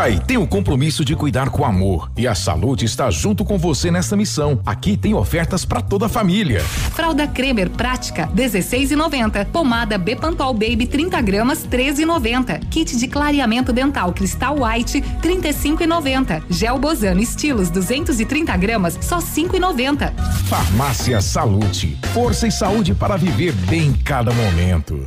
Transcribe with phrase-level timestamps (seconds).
[0.00, 3.90] Pai tem o compromisso de cuidar com amor e a saúde está junto com você
[3.90, 4.58] nessa missão.
[4.64, 6.60] Aqui tem ofertas para toda a família.
[6.64, 9.44] Fralda Cremer prática 16,90.
[9.52, 12.66] Pomada Bepantol Baby 30 gramas 13,90.
[12.70, 16.44] Kit de clareamento dental Cristal White 35,90.
[16.48, 20.14] Gel Bozano Estilos 230 gramas só 5,90.
[20.46, 25.06] Farmácia Salute, força e saúde para viver bem cada momento.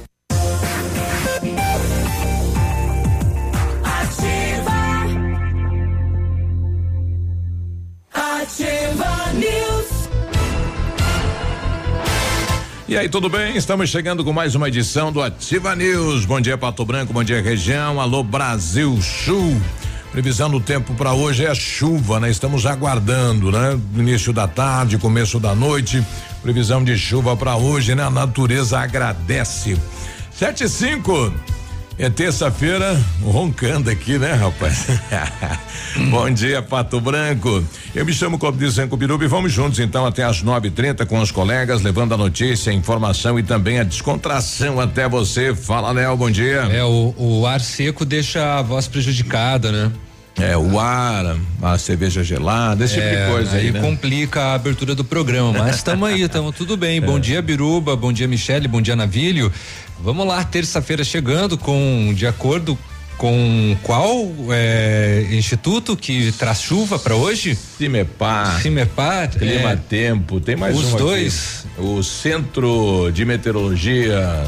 [12.91, 13.55] E aí, tudo bem?
[13.55, 16.25] Estamos chegando com mais uma edição do Ativa News.
[16.25, 18.01] Bom dia, Pato Branco, bom dia, região.
[18.01, 19.55] Alô, Brasil Sul.
[20.11, 22.29] Previsão do tempo para hoje é chuva, né?
[22.29, 23.79] Estamos aguardando, né?
[23.95, 26.05] Início da tarde, começo da noite.
[26.43, 28.03] Previsão de chuva para hoje, né?
[28.03, 29.77] A natureza agradece.
[30.29, 31.33] Sete e cinco.
[32.01, 34.87] É terça-feira, roncando aqui, né, rapaz?
[36.09, 37.63] Bom dia, Pato Branco.
[37.93, 38.39] Eu me chamo
[38.71, 42.15] Zanco Biruba e vamos juntos então até às nove e trinta com os colegas, levando
[42.15, 45.53] a notícia, a informação e também a descontração até você.
[45.53, 46.67] Fala, Léo, bom dia.
[46.71, 49.91] É, o, o ar seco deixa a voz prejudicada, né?
[50.39, 53.79] É, o ar, a cerveja gelada, esse é, tipo de coisa aí, aí né?
[53.81, 57.01] complica a abertura do programa, mas estamos aí, estamos tudo bem.
[57.01, 59.51] Bom dia, Biruba, bom dia, Michele, bom dia, Navilho.
[60.03, 62.77] Vamos lá, terça-feira chegando com, de acordo
[63.17, 67.55] com qual é, instituto que traz chuva para hoje?
[67.77, 68.59] Cimepar.
[68.61, 69.29] Cimepar.
[69.29, 70.97] Clima é, Tempo, tem mais Os um aqui.
[70.97, 71.65] dois.
[71.77, 74.43] O Centro de Meteorologia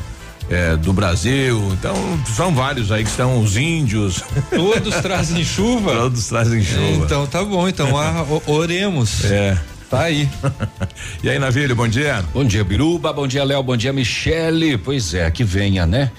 [0.49, 1.61] é, do Brasil.
[1.73, 1.95] Então,
[2.35, 4.23] são vários aí que estão os índios.
[4.49, 5.93] Todos trazem chuva?
[5.93, 7.05] Todos trazem chuva.
[7.05, 9.23] Então tá bom, então a, oremos.
[9.25, 9.55] É.
[9.93, 10.27] Tá aí.
[11.21, 12.25] e aí, Navilho, bom dia.
[12.33, 13.13] Bom dia, Biruba.
[13.13, 13.61] Bom dia, Léo.
[13.61, 14.75] Bom dia, Michele.
[14.75, 16.11] Pois é, que venha, né?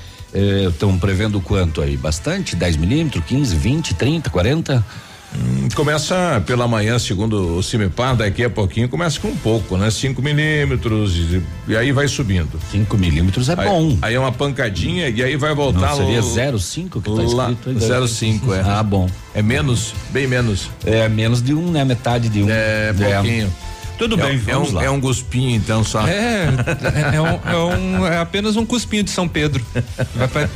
[0.68, 1.96] Estão prevendo quanto aí?
[1.96, 2.54] Bastante?
[2.54, 4.86] 10 milímetros, 15, 20, 30, 40?
[5.36, 9.90] Hum, Começa pela manhã, segundo o Cimepar, daqui a pouquinho começa com um pouco, né?
[9.90, 12.60] 5 milímetros e, e aí vai subindo.
[12.70, 13.98] 5 milímetros é Aí- bom.
[14.00, 17.50] Aí é uma pancadinha e aí vai voltar Não, seria o- 0,5 que tá lá,
[17.50, 17.76] escrito aí?
[17.76, 18.60] 0,5 é.
[18.60, 19.08] Ah, bom.
[19.34, 20.70] É menos, bem menos.
[20.84, 21.84] É menos de um, né?
[21.84, 22.46] Metade de um.
[22.48, 23.52] É, pouquinho.
[23.98, 24.84] Tudo É bem, um- é vamos um, lá.
[24.84, 26.06] É um guspinho, então, só.
[26.06, 26.48] É,
[27.12, 29.64] é, é um, é um- é apenas um cuspinho de São Pedro.
[30.14, 30.48] Vai pra-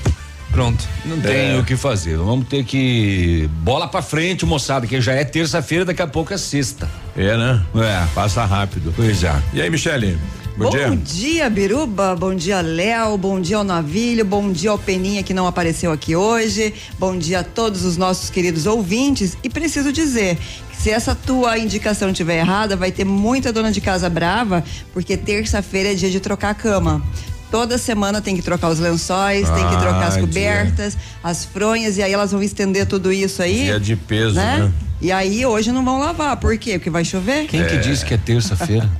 [0.58, 0.84] pronto.
[1.04, 1.58] Não tem É.
[1.60, 2.16] o que fazer.
[2.16, 3.48] Vamos ter que.
[3.62, 6.90] Bola pra frente, moçada, que já é terça-feira, daqui a pouco é sexta.
[7.16, 7.62] É, né?
[7.76, 8.04] É.
[8.12, 8.92] Passa rápido.
[8.96, 9.32] Pois é.
[9.54, 10.18] E aí, Michele?
[10.56, 10.96] Bom, Bom dia.
[10.96, 12.16] dia, Biruba.
[12.16, 13.16] Bom dia, Léo.
[13.16, 14.24] Bom dia ao Navilho.
[14.24, 16.74] Bom dia ao Peninha que não apareceu aqui hoje.
[16.98, 19.38] Bom dia a todos os nossos queridos ouvintes.
[19.44, 20.36] E preciso dizer
[20.72, 25.16] que se essa tua indicação estiver errada, vai ter muita dona de casa brava, porque
[25.16, 27.00] terça-feira é dia de trocar a cama.
[27.50, 31.96] Toda semana tem que trocar os lençóis, tem que trocar as Ah, cobertas, as fronhas,
[31.96, 33.64] e aí elas vão estender tudo isso aí.
[33.64, 34.70] Dia de peso, né?
[35.00, 36.36] E aí hoje não vão lavar.
[36.36, 36.72] Por quê?
[36.78, 37.46] Porque vai chover?
[37.46, 38.88] Quem que disse que é terça-feira?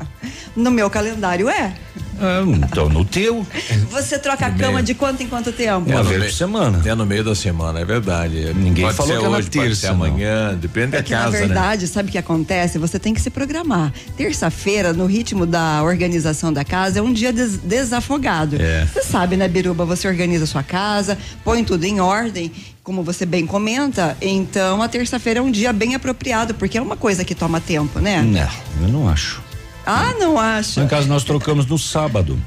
[0.57, 1.73] No meu calendário é.
[2.21, 3.47] Ah, então, no teu.
[3.91, 5.89] Você troca a cama de quanto em quanto tempo?
[5.91, 6.83] Uma no vez por semana.
[6.85, 8.53] É no meio da semana, é verdade.
[8.55, 9.95] Ninguém pode falou ser que era hoje, pode terça, ser não.
[9.95, 11.39] amanhã, depende É da que casa, na né?
[11.47, 12.79] verdade, sabe o que acontece?
[12.79, 13.93] Você tem que se programar.
[14.17, 18.57] Terça-feira, no ritmo da organização da casa, é um dia des- desafogado.
[18.61, 18.87] É.
[18.87, 19.85] Você sabe, né, Biruba?
[19.85, 22.51] Você organiza a sua casa, põe tudo em ordem,
[22.83, 24.17] como você bem comenta.
[24.21, 28.01] Então, a terça-feira é um dia bem apropriado, porque é uma coisa que toma tempo,
[28.01, 28.23] né?
[28.23, 29.43] Não, eu não acho.
[29.91, 30.81] Ah, não Lá acho.
[30.81, 32.39] em casa nós trocamos no sábado.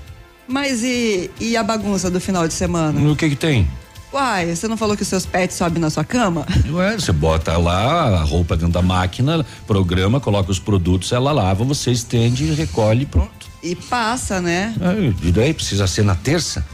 [0.47, 2.99] Mas e, e a bagunça do final de semana?
[3.09, 3.67] O que que tem?
[4.13, 6.45] Uai, você não falou que os seus pets sobem na sua cama?
[6.69, 11.63] Ué, você bota lá a roupa dentro da máquina, programa, coloca os produtos, ela lava,
[11.63, 13.49] você estende, recolhe e pronto.
[13.63, 14.75] E passa, né?
[14.81, 14.93] Ah,
[15.23, 16.65] E daí precisa ser na terça?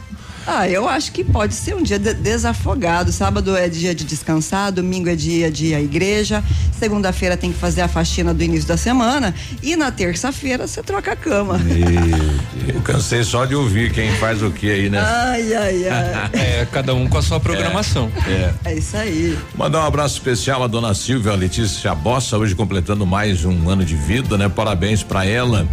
[0.50, 3.12] Ah, eu acho que pode ser um dia de desafogado.
[3.12, 6.42] Sábado é dia de descansar, domingo é dia de ir à igreja,
[6.78, 11.12] segunda-feira tem que fazer a faxina do início da semana e na terça-feira você troca
[11.12, 11.60] a cama.
[12.66, 14.98] Eu cansei só de ouvir quem faz o que aí, né?
[15.00, 16.30] Ai, ai, ai.
[16.38, 18.10] É, cada um com a sua programação.
[18.26, 18.70] É.
[18.70, 19.36] É isso aí.
[19.54, 23.94] Mandar um abraço especial à dona Silvia Letícia Bossa, hoje completando mais um ano de
[23.96, 24.48] vida, né?
[24.48, 25.68] Parabéns pra ela.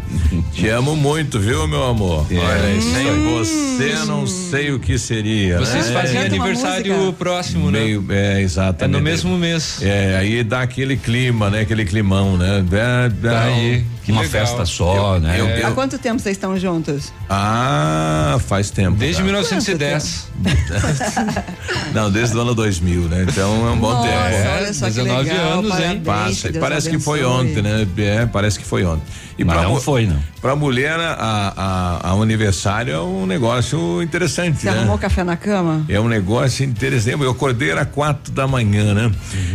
[0.52, 2.26] Te amo muito, viu, meu amor?
[2.30, 3.34] É, Olha, isso sem aí.
[3.38, 5.58] você não sei o que seria.
[5.60, 5.94] Vocês né?
[5.94, 7.80] fazem aniversário próximo, né?
[7.80, 8.98] Meio, é, É exatamente.
[8.98, 9.80] no mesmo mês.
[9.82, 11.62] É, aí dá aquele clima, né?
[11.62, 12.64] Aquele climão, né?
[12.70, 13.78] Dá- dá Tá aí.
[13.92, 14.40] um- Que Uma legal.
[14.46, 15.40] festa só, né?
[15.40, 17.12] eu- Há eu- quanto tempo vocês estão juntos?
[17.28, 18.96] Ah, faz tempo.
[18.98, 19.24] Desde tá?
[19.24, 20.28] 1910.
[21.94, 23.26] Não, desde o ano 2000, né?
[23.28, 24.50] Então é um bom Nossa, tempo.
[24.58, 26.02] olha só que 19 legal, anos, hein?
[26.06, 27.88] Passa, Deus parece que foi ontem, né?
[27.98, 29.04] É, parece que foi ontem.
[29.38, 30.18] E Mas pra não foi, não.
[30.42, 31.54] Pra mulher, a,
[32.02, 34.78] a, a aniversário é um negócio interessante, Você né?
[34.78, 35.84] arrumou café na cama?
[35.90, 37.22] É um negócio interessante.
[37.22, 39.12] Eu acordei era quatro da manhã, né?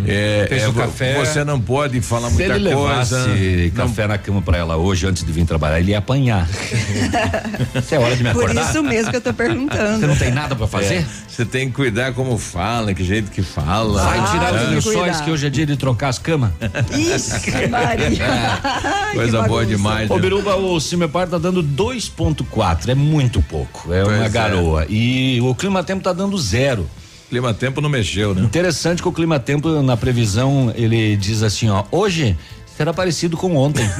[0.07, 1.15] É, Fez é, o café.
[1.25, 3.17] Você não pode falar Se muita ele coisa.
[3.27, 6.47] levasse café na cama pra ela hoje, antes de vir trabalhar, ele ia apanhar.
[7.75, 8.69] Isso é hora de me Por acordar?
[8.71, 10.07] isso mesmo que eu tô Você perguntando.
[10.07, 10.95] não tem nada pra fazer?
[10.97, 14.03] É, Você tem que cuidar como fala, que jeito que fala.
[14.03, 16.51] Vai Ah, tirar os que lençóis que hoje é dia de trocar as camas.
[16.93, 18.27] Ixi, Maria.
[18.65, 19.70] Ai, Coisa que boa.
[19.77, 20.11] Demais.
[20.11, 20.21] Ô, né?
[20.23, 24.29] Biruba, o Cimepar tá dando 2.4, é muito pouco, é Pois uma é.
[24.29, 24.87] garoa.
[24.89, 26.89] E o Clima Tempo tá dando zero.
[27.29, 28.43] Clima tempo não mexeu, né?
[28.43, 32.37] Interessante que o Clima Tempo, na previsão, ele diz assim, ó, hoje
[32.77, 33.89] será parecido com ontem.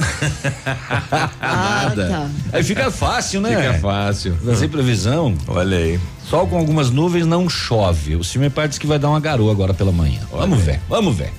[1.41, 2.29] Ah, tá.
[2.53, 3.55] Aí fica fácil, né?
[3.55, 4.35] Fica fácil.
[4.45, 5.99] Fazer previsão, Olha aí.
[6.29, 8.15] sol com algumas nuvens não chove.
[8.15, 10.21] O Cimepar diz que vai dar uma garoa agora pela manhã.
[10.31, 11.31] Vamos ver, vamos ver.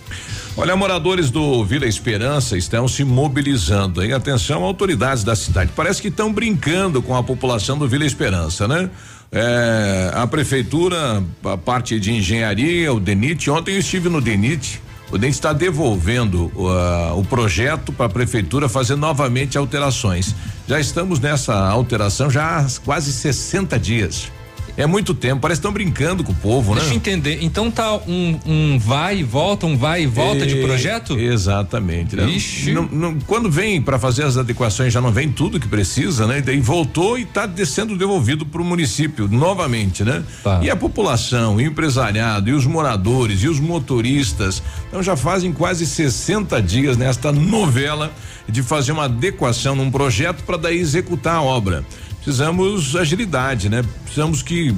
[0.54, 4.04] Olha, moradores do Vila Esperança estão se mobilizando.
[4.04, 4.12] Hein?
[4.12, 5.72] Atenção, autoridades da cidade.
[5.74, 8.90] Parece que estão brincando com a população do Vila Esperança, né?
[9.30, 13.50] É, a prefeitura, a parte de engenharia, o DENIT.
[13.50, 14.78] Ontem eu estive no DENIT.
[15.10, 20.34] O DENIT está devolvendo uh, o projeto para a prefeitura fazer novamente alterações.
[20.68, 24.30] Já estamos nessa alteração já há quase 60 dias.
[24.74, 26.96] É muito tempo, parece que estão brincando com o povo, Deixa eu né?
[26.96, 27.38] entender.
[27.42, 31.18] Então tá um, um vai e volta, um vai e volta de E- projeto?
[31.18, 32.16] Exatamente.
[32.16, 32.24] Né?
[32.30, 32.72] Ixi.
[32.72, 36.38] Não- não- quando vem para fazer as adequações, já não vem tudo que precisa, né?
[36.38, 40.22] E daí voltou e está sendo devolvido para o município novamente, né?
[40.42, 40.60] Tá.
[40.62, 45.84] E a população, o empresariado, e os moradores, e os motoristas, então já fazem quase
[45.86, 48.10] 60 dias nesta novela
[48.48, 51.84] de fazer uma adequação num projeto para daí executar a obra.
[52.24, 53.82] Precisamos agilidade, né?
[54.04, 54.72] Precisamos que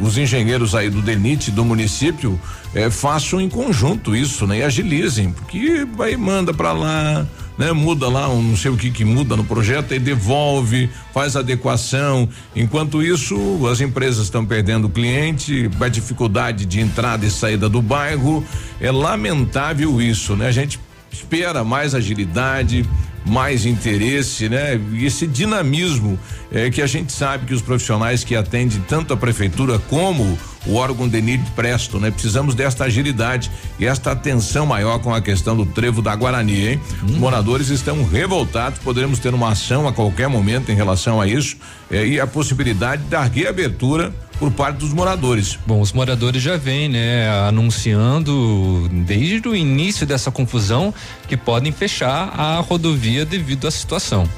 [0.00, 2.40] os engenheiros aí do DENIT do município
[2.74, 4.60] eh, façam em conjunto isso, né?
[4.60, 7.26] E agilizem, porque aí manda para lá,
[7.58, 7.72] né?
[7.72, 12.26] Muda lá, um não sei o que que muda no projeto e devolve, faz adequação.
[12.56, 18.42] Enquanto isso, as empresas estão perdendo cliente, a dificuldade de entrada e saída do bairro.
[18.80, 20.48] É lamentável isso, né?
[20.48, 20.80] A gente
[21.12, 22.88] espera mais agilidade,
[23.26, 24.80] mais interesse, né?
[24.98, 26.18] Esse dinamismo
[26.52, 30.74] é que a gente sabe que os profissionais que atendem tanto a prefeitura como o
[30.74, 32.10] órgão DENIT prestam, né?
[32.10, 36.80] Precisamos desta agilidade e esta atenção maior com a questão do trevo da Guarani, hein?
[37.02, 41.56] Os moradores estão revoltados, poderemos ter uma ação a qualquer momento em relação a isso
[41.90, 45.58] eh, e a possibilidade da reabertura por parte dos moradores.
[45.66, 50.92] Bom, os moradores já vêm, né, anunciando desde o início dessa confusão
[51.28, 54.28] que podem fechar a rodovia devido à situação.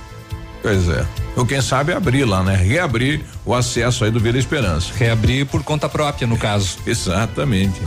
[0.65, 1.07] Pois é.
[1.37, 2.57] Ou quem sabe abrir lá, né?
[2.57, 4.95] Reabrir o acesso aí do Vila Esperança.
[4.97, 6.79] Reabrir por conta própria, no caso.
[6.87, 7.83] Exatamente.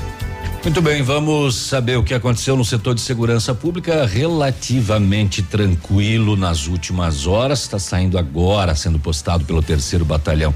[0.62, 4.06] Muito bem, vamos saber o que aconteceu no setor de segurança pública.
[4.06, 7.62] Relativamente tranquilo nas últimas horas.
[7.64, 10.54] Está saindo agora, sendo postado pelo terceiro batalhão,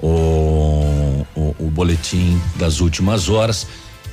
[0.00, 3.66] o, o, o boletim das últimas horas.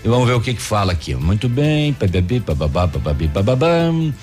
[0.04, 1.16] E vamos ver o que que fala aqui.
[1.16, 1.96] Muito bem,
[2.46, 4.14] bababá, bababi, bababam.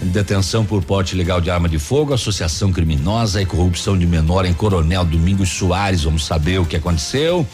[0.00, 4.52] Detenção por porte ilegal de arma de fogo, associação criminosa e corrupção de menor em
[4.52, 6.04] Coronel Domingos Soares.
[6.04, 7.46] Vamos saber o que aconteceu.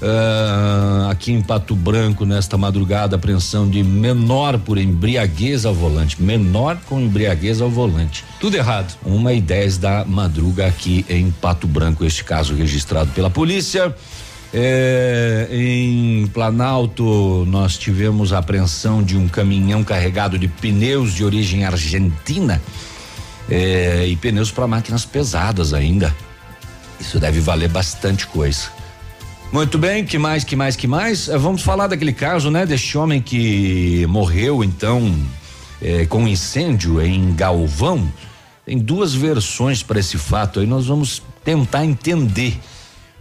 [0.00, 6.20] Ah, aqui em Pato Branco, nesta madrugada, apreensão de menor por embriaguez ao volante.
[6.20, 8.24] Menor com embriaguez ao volante.
[8.40, 8.96] Tudo errado.
[9.04, 13.94] Uma e dez da madruga aqui em Pato Branco, este caso registrado pela polícia.
[14.54, 21.64] É, em Planalto, nós tivemos a apreensão de um caminhão carregado de pneus de origem
[21.64, 22.62] argentina
[23.50, 26.14] é, e pneus para máquinas pesadas ainda.
[26.98, 28.70] Isso deve valer bastante coisa.
[29.52, 31.28] Muito bem, que mais, que mais, que mais?
[31.28, 32.66] Eh, Vamos falar daquele caso, né?
[32.66, 35.14] Deste homem que morreu, então,
[35.80, 38.10] eh, com incêndio em Galvão.
[38.64, 42.58] Tem duas versões para esse fato aí, nós vamos tentar entender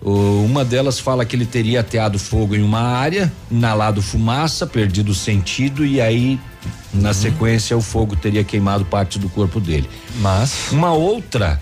[0.01, 5.15] Uma delas fala que ele teria ateado fogo em uma área, inalado fumaça, perdido o
[5.15, 6.39] sentido e aí,
[6.93, 9.89] na sequência, o fogo teria queimado parte do corpo dele.
[10.19, 10.71] Mas.
[10.71, 11.59] Uma outra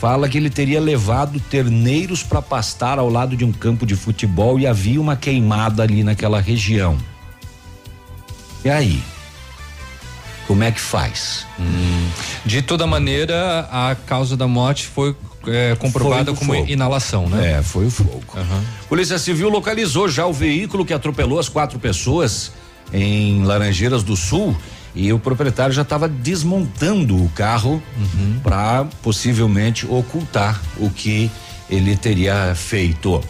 [0.00, 4.58] fala que ele teria levado terneiros para pastar ao lado de um campo de futebol
[4.58, 6.96] e havia uma queimada ali naquela região.
[8.64, 9.02] E aí?
[10.46, 11.46] Como é que faz?
[12.44, 15.14] De toda maneira, a causa da morte foi
[15.46, 16.68] é, comprovada como fogo.
[16.68, 17.58] inalação, né?
[17.58, 18.22] É, foi o fogo.
[18.36, 18.64] Aham.
[18.88, 22.52] Polícia Civil localizou já o veículo que atropelou as quatro pessoas
[22.92, 24.56] em Laranjeiras do Sul
[24.94, 27.82] e o proprietário já estava desmontando o carro
[28.42, 31.30] para possivelmente ocultar o que
[31.68, 33.22] ele teria feito.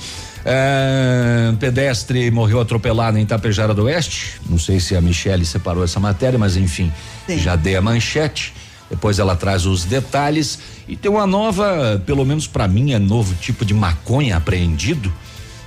[0.44, 4.40] É, pedestre morreu atropelado em Tapejara do Oeste.
[4.48, 6.90] Não sei se a Michele separou essa matéria, mas enfim,
[7.26, 7.38] Sim.
[7.38, 8.54] já dei a manchete.
[8.88, 10.58] Depois ela traz os detalhes
[10.90, 15.12] e tem uma nova, pelo menos para mim, é novo tipo de maconha apreendido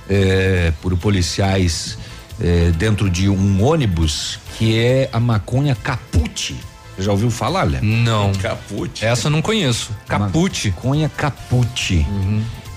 [0.08, 1.98] é, por policiais
[2.40, 6.54] é, dentro de um ônibus que é a maconha capute.
[6.96, 7.82] Você já ouviu falar, Léo?
[7.82, 8.32] Não.
[8.34, 9.04] Capute.
[9.04, 9.90] Essa eu não conheço.
[10.06, 10.68] Capute.
[10.68, 12.06] Maconha capute.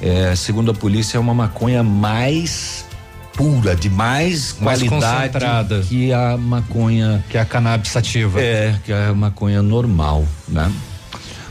[0.02, 2.86] É, segundo a polícia, é uma maconha mais
[3.34, 5.82] pura, de mais Mais qualidade concentrada.
[5.82, 8.42] que a maconha Que é a cannabis sativa.
[8.42, 10.72] é, que é a maconha normal, né?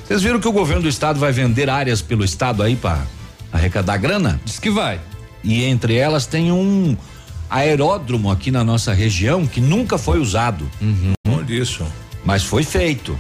[0.07, 3.03] Vocês viram que o governo do estado vai vender áreas pelo estado aí para
[3.53, 4.41] arrecadar grana?
[4.45, 5.01] Diz que vai.
[5.43, 6.97] E entre elas tem um
[7.51, 10.69] aeródromo aqui na nossa região que nunca foi usado,
[11.29, 11.85] Olha isso.
[12.25, 13.19] mas foi feito.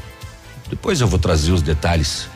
[0.68, 2.28] Depois eu vou trazer os detalhes.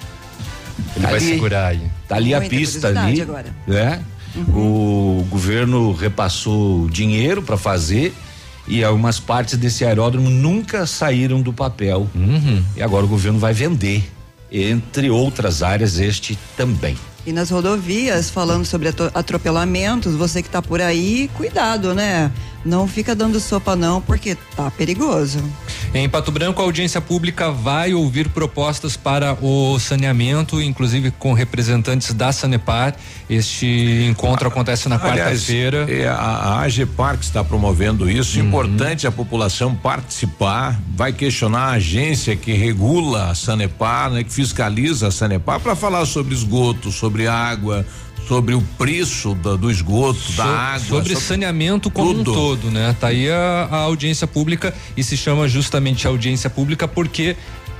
[0.96, 1.82] Ele Tá vai ali, segurar aí.
[2.08, 3.54] Tá ali a Muita pista curiosidade ali, agora.
[3.66, 4.04] né?
[4.48, 8.14] O governo repassou dinheiro para fazer
[8.68, 12.08] e algumas partes desse aeródromo nunca saíram do papel.
[12.76, 14.08] E agora o governo vai vender,
[14.50, 16.96] entre outras áreas, este também.
[17.26, 22.32] E nas rodovias, falando sobre atropelamentos, você que tá por aí, cuidado, né?
[22.64, 25.42] Não fica dando sopa não, porque tá perigoso.
[25.94, 32.12] Em Pato Branco, a audiência pública vai ouvir propostas para o saneamento, inclusive com representantes
[32.12, 32.94] da Sanepar.
[33.28, 35.86] Este encontro acontece na quarta-feira.
[35.88, 41.70] é, a, a AGEPAR que está promovendo isso, importante a população participar, vai questionar a
[41.72, 47.26] agência que regula a Sanepar, né, que fiscaliza a Sanepar, para falar sobre esgoto, sobre
[47.26, 47.86] água,
[48.30, 50.78] sobre o preço da- do esgoto, da So- água.
[50.86, 52.30] sobre saneamento como tudo.
[52.30, 52.94] um todo, né?
[53.00, 57.36] Tá aí a, a audiência pública e se chama justamente audiência pública porque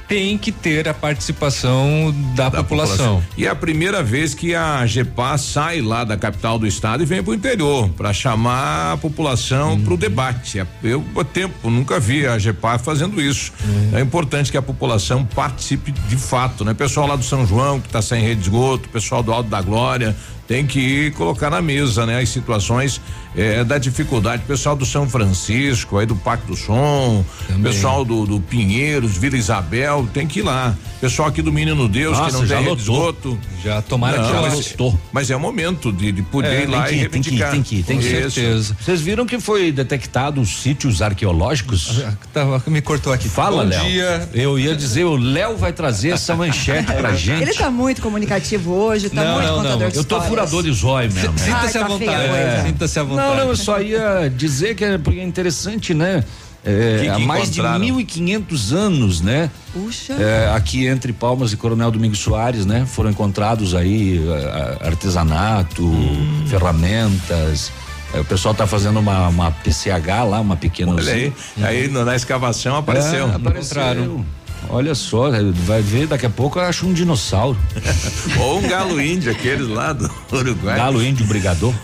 [0.09, 3.23] tem que ter a participação da, da população.
[3.39, 7.07] E é a primeira vez que a GEPA sai lá da capital do estado e
[7.07, 9.83] vem para o interior para chamar a população Uhum.
[9.85, 10.59] para o debate.
[10.59, 13.53] É, Eu, há tempo, nunca vi a GEPA fazendo isso.
[13.65, 13.99] Uhum.
[13.99, 16.75] É importante que a população participe de fato, né?
[16.75, 19.63] Pessoal lá do São João que está sem rede de esgoto, pessoal do Alto da
[19.63, 20.17] Glória,
[20.51, 22.21] tem que colocar na mesa, né?
[22.21, 23.01] As situações
[23.37, 24.43] eh, da dificuldade.
[24.47, 27.25] Pessoal do São Francisco, aí do Parque do Som,
[27.63, 30.75] pessoal do, do Pinheiros, Vila Isabel, tem que ir lá.
[31.01, 33.39] Pessoal aqui do Menino Deus, que Nossa, não já tem esgoto.
[33.65, 34.99] Já tomara Não, que já mas, lotou.
[35.13, 37.23] mas é o momento de, de poder É, ir lá tem e que ir, tem
[37.23, 37.51] que ir, reivindicar.
[37.53, 38.21] tem que ir, tem que ir.
[38.27, 38.31] Isso.
[38.33, 38.77] certeza.
[38.81, 42.03] Vocês viram que foi detectado os sítios arqueológicos?
[42.35, 43.29] Tá, me cortou aqui.
[43.31, 43.83] Fala, Léo.
[43.85, 44.29] dia.
[44.35, 47.43] Eu ia dizer, o Léo vai trazer essa manchete pra gente.
[47.43, 49.89] Ele tá muito comunicativo hoje, tá Não, muito não, contador não.
[49.91, 50.29] de Eu tô histórias.
[50.29, 51.39] furador de zóio mesmo.
[51.39, 52.23] Sinta-se à tá feia a vontade.
[52.37, 53.20] É, Sinta-se à vontade.
[53.29, 56.25] Não, não, eu só ia dizer que é, porque é interessante, né?
[56.63, 57.87] É, Que que há mais de encontraram?
[57.87, 59.51] 1.500 anos, né?
[59.73, 60.13] Puxa.
[60.13, 62.85] É, aqui entre Palmas e Coronel Domingos Soares, né?
[62.87, 66.45] Foram encontrados aí é, artesanato, Hum.
[66.49, 67.73] ferramentas.
[68.13, 72.15] É, o pessoal tá fazendo uma, uma PCH lá, uma pequena Olha aí, aí na
[72.17, 73.29] escavação apareceu.
[73.31, 74.25] É, apareceram.
[74.69, 75.31] Olha só,
[75.67, 77.59] vai ver, daqui a pouco eu acho um dinossauro.
[78.39, 80.77] Ou um galo índio, aqueles lá do Uruguai.
[80.77, 81.75] Galo índio brigador.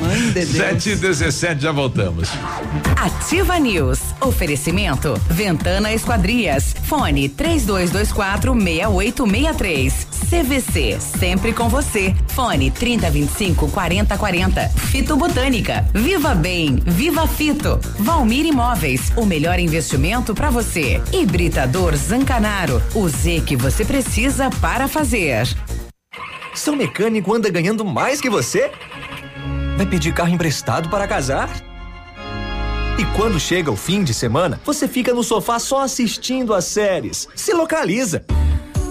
[0.00, 0.48] Mãe de Deus.
[0.48, 2.28] 7 e 17 já voltamos.
[2.96, 4.00] Ativa News.
[4.20, 5.14] Oferecimento.
[5.28, 6.74] Ventana Esquadrias.
[6.84, 10.06] Fone 3224 6863.
[10.28, 10.98] CVC.
[11.00, 12.14] Sempre com você.
[12.36, 14.68] Fone 3025 4040.
[14.68, 15.88] Fito Botânica.
[15.94, 16.76] Viva Bem.
[16.84, 17.80] Viva Fito.
[17.98, 19.10] Valmir Imóveis.
[19.16, 21.00] O melhor investimento para você.
[21.10, 22.82] Hibridador Zancanaro.
[22.94, 25.48] O Z que você precisa para fazer.
[26.54, 28.70] Seu mecânico anda ganhando mais que você?
[29.78, 31.48] Vai pedir carro emprestado para casar?
[32.98, 37.28] E quando chega o fim de semana, você fica no sofá só assistindo às séries.
[37.34, 38.26] Se localiza!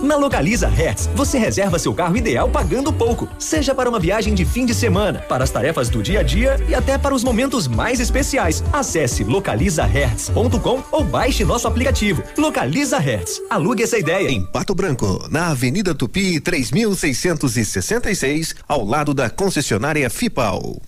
[0.06, 4.46] Na Localiza Hertz, você reserva seu carro ideal pagando pouco, seja para uma viagem de
[4.46, 7.68] fim de semana, para as tarefas do dia a dia e até para os momentos
[7.68, 8.64] mais especiais.
[8.72, 12.22] Acesse localizahertz.com ou baixe nosso aplicativo.
[12.38, 13.42] Localiza Hertz.
[13.50, 14.30] Alugue essa ideia.
[14.30, 20.80] Em Pato Branco, na Avenida Tupi, 3666, ao lado da concessionária FIPAL.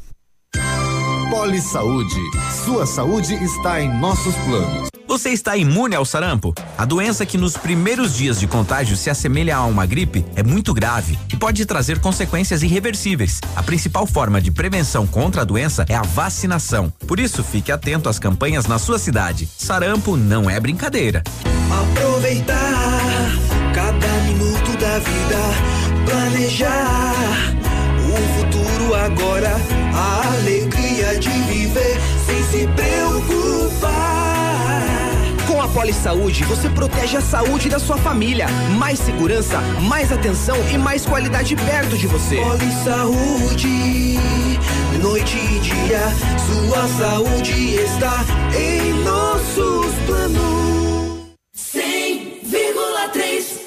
[1.32, 2.22] Poli Saúde.
[2.64, 4.90] Sua saúde está em nossos planos.
[5.18, 6.54] Você está imune ao sarampo?
[6.78, 10.76] A doença que nos primeiros dias de contágio se assemelha a uma gripe é muito
[10.76, 13.42] grave e pode trazer consequências irreversíveis.
[13.56, 16.94] A principal forma de prevenção contra a doença é a vacinação.
[17.08, 19.50] Por isso, fique atento às campanhas na sua cidade.
[19.58, 21.24] Sarampo não é brincadeira.
[21.82, 23.32] Aproveitar
[23.74, 27.56] cada minuto da vida, planejar
[28.06, 29.56] o futuro agora,
[29.96, 33.97] a alegria de viver sem se preocupar.
[35.78, 38.48] Poli Saúde, você protege a saúde da sua família.
[38.80, 42.38] Mais segurança, mais atenção e mais qualidade perto de você.
[42.38, 44.18] Poli Saúde,
[45.00, 46.02] noite e dia,
[46.48, 48.26] sua saúde está
[48.58, 51.28] em nossos planos.
[51.56, 53.67] 100,3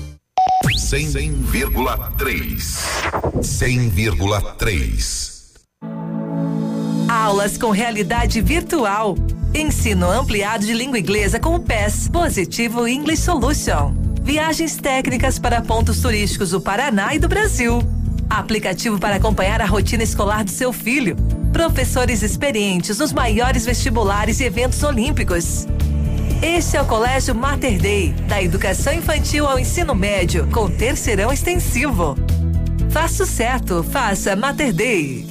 [0.75, 2.85] 100,3.
[3.41, 5.31] 100,3.
[7.09, 9.15] Aulas com realidade virtual.
[9.53, 13.93] Ensino ampliado de língua inglesa com o PES, Positivo English Solution.
[14.21, 17.83] Viagens técnicas para pontos turísticos do Paraná e do Brasil.
[18.29, 21.17] Aplicativo para acompanhar a rotina escolar do seu filho.
[21.51, 25.67] Professores experientes nos maiores vestibulares e eventos olímpicos.
[26.41, 32.15] Este é o Colégio Mater Dei, da educação infantil ao ensino médio, com terceirão extensivo.
[32.89, 35.30] Faça o certo, faça Mater Dei.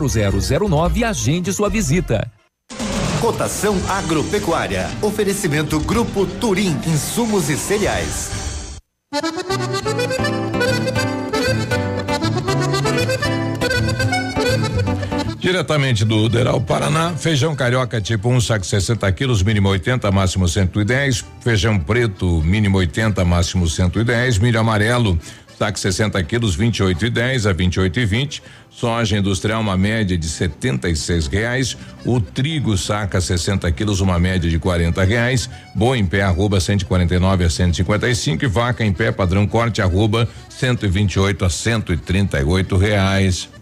[0.00, 2.30] 0009 e agende sua visita.
[3.20, 4.90] Cotação agropecuária.
[5.00, 8.30] Oferecimento Grupo Turim, insumos e cereais.
[15.38, 20.48] Diretamente do Uderal Paraná, feijão carioca tipo 1, um, saco 60 quilos, mínimo 80, máximo
[20.48, 21.24] 110.
[21.40, 24.38] Feijão preto, mínimo 80, máximo 110.
[24.38, 25.18] Milho amarelo,
[25.62, 28.42] saco 60 quilos, 28 e 10 a 28 e 20.
[28.68, 31.76] Soja industrial, uma média de setenta e seis reais.
[32.04, 35.48] O trigo saca 60 quilos, uma média de quarenta reais.
[35.72, 40.28] Boi em pé, arroba 149 a 155 e, e vaca em pé, padrão corte, arroba
[40.48, 43.61] 128 a 138 reais.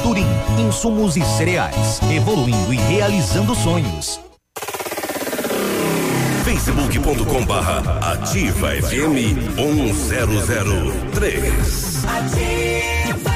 [0.71, 1.99] insumos e cereais.
[2.09, 4.21] Evoluindo e realizando sonhos.
[6.45, 12.05] facebook.com barra ativa FM 1003.
[12.05, 13.31] Ativa.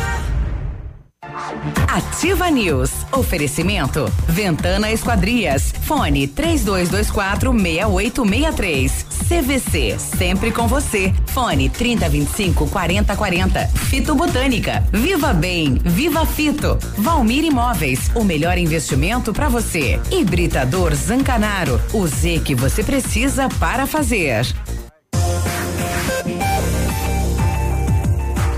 [1.93, 2.91] Ativa News.
[3.12, 4.10] Oferecimento.
[4.28, 5.74] Ventana Esquadrias.
[5.84, 9.14] Fone 3224 6863.
[9.27, 11.11] CVC, sempre com você.
[11.27, 13.67] Fone 3025 4040.
[13.89, 16.77] Fito Botânica, Viva Bem, Viva Fito.
[16.97, 19.99] Valmir Imóveis, o melhor investimento para você.
[20.11, 24.45] Hibridador Zancanaro, o Z que você precisa para fazer.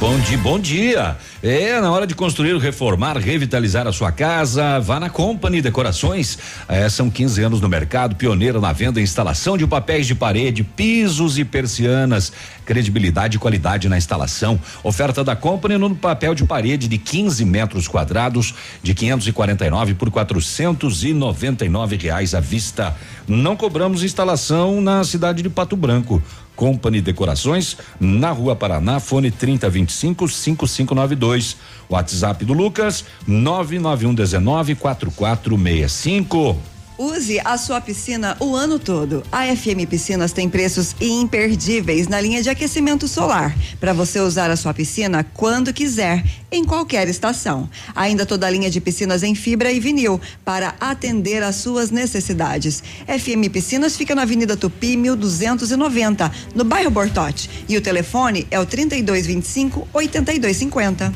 [0.00, 1.16] Bom dia, bom dia.
[1.42, 4.80] É na hora de construir, reformar, revitalizar a sua casa.
[4.80, 6.38] Vá na Company Decorações.
[6.68, 10.64] É, são 15 anos no mercado, pioneira na venda e instalação de papéis de parede,
[10.64, 12.32] pisos e persianas.
[12.66, 14.60] Credibilidade e qualidade na instalação.
[14.82, 21.96] Oferta da Company no papel de parede de 15 metros quadrados, de 549 por 499
[21.96, 22.94] reais à vista.
[23.28, 26.22] Não cobramos instalação na cidade de Pato Branco.
[26.56, 31.56] Company Decorações, na Rua Paraná, fone 3025 5592.
[31.88, 36.73] WhatsApp do Lucas 99119 4465.
[36.96, 39.24] Use a sua piscina o ano todo.
[39.32, 44.56] A FM Piscinas tem preços imperdíveis na linha de aquecimento solar, para você usar a
[44.56, 47.68] sua piscina quando quiser, em qualquer estação.
[47.96, 52.80] Ainda toda a linha de piscinas em fibra e vinil, para atender às suas necessidades.
[53.08, 57.50] FM Piscinas fica na Avenida Tupi, 1290, no bairro Bortote.
[57.68, 61.12] E o telefone é o 3225 8250.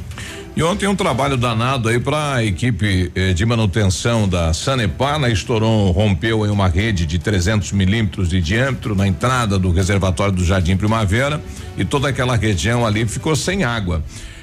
[0.59, 5.31] E ontem um trabalho danado aí para a equipe eh, de manutenção da Sanepar, né?
[5.31, 10.45] Estourou, rompeu em uma rede de 300 milímetros de diâmetro na entrada do reservatório do
[10.45, 11.41] Jardim Primavera
[11.77, 14.03] e toda aquela região ali ficou sem água.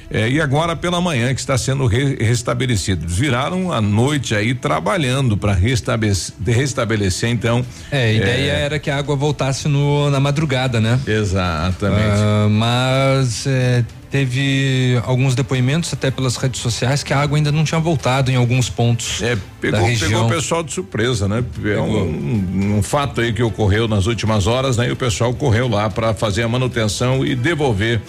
[0.10, 3.04] Eh, e agora pela manhã que está sendo re restabelecido.
[3.04, 7.65] Eles viraram a noite aí trabalhando para restabelecer, restabelecer então.
[7.91, 10.97] É, a ideia eh, era que a água voltasse no, na madrugada, né?
[11.06, 12.21] Exatamente.
[12.21, 13.84] Ah, mas é,
[14.15, 18.36] teve alguns depoimentos até pelas redes sociais que a água ainda não tinha voltado em
[18.38, 20.10] alguns pontos É, Pegou, da região.
[20.10, 21.43] pegou o pessoal de surpresa, né?
[21.65, 24.88] É um, um- fato aí que ocorreu nas últimas horas, né?
[24.88, 27.99] E o pessoal correu lá para fazer a manutenção e devolver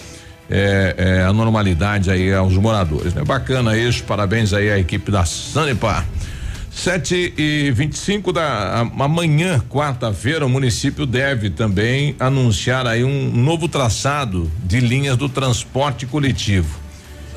[0.49, 3.21] eh, eh, a normalidade aí aos moradores, né?
[3.25, 6.05] Bacana isso, parabéns aí à equipe da Sanepar.
[6.77, 13.31] Sete e vinte e cinco da amanhã, quarta-feira, o município deve também anunciar aí um
[13.31, 16.69] novo traçado de linhas do transporte coletivo.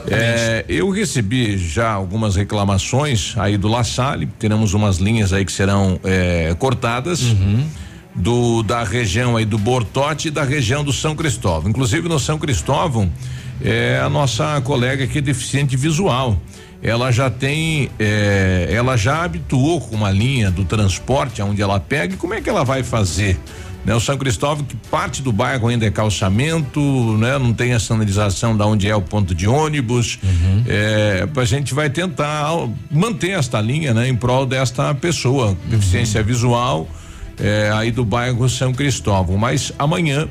[0.07, 5.53] É, eu recebi já algumas reclamações aí do La Salle, teremos umas linhas aí que
[5.53, 7.35] serão é, cortadas.
[8.12, 11.70] Do, da região aí do Bortote e da região do São Cristóvão.
[11.70, 13.11] Inclusive no São Cristóvão,
[13.62, 16.37] é a nossa colega que é deficiente visual.
[16.82, 22.14] Ela já tem, é, ela já habituou com uma linha do transporte aonde ela pega
[22.14, 23.38] e como é que ela vai fazer?
[23.84, 23.94] Né?
[23.94, 26.80] O São Cristóvão, que parte do bairro ainda é calçamento,
[27.18, 27.38] né?
[27.38, 30.18] Não tem a sinalização da onde é o ponto de ônibus.
[30.66, 32.50] É, a gente vai tentar
[32.90, 34.08] manter esta linha, né?
[34.08, 36.88] Em prol desta pessoa, deficiência visual,
[37.38, 39.38] é, aí do bairro São Cristóvão.
[39.38, 40.28] Mas amanhã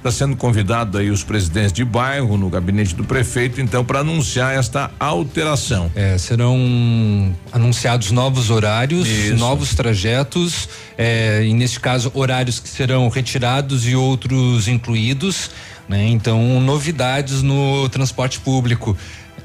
[0.00, 4.56] está sendo convidado aí os presidentes de bairro no gabinete do prefeito, então, para anunciar
[4.56, 5.90] esta alteração.
[5.94, 9.36] É, serão anunciados novos horários, Isso.
[9.36, 15.50] novos trajetos, é, e neste caso horários que serão retirados e outros incluídos,
[15.88, 16.06] né?
[16.06, 18.96] Então novidades no transporte público.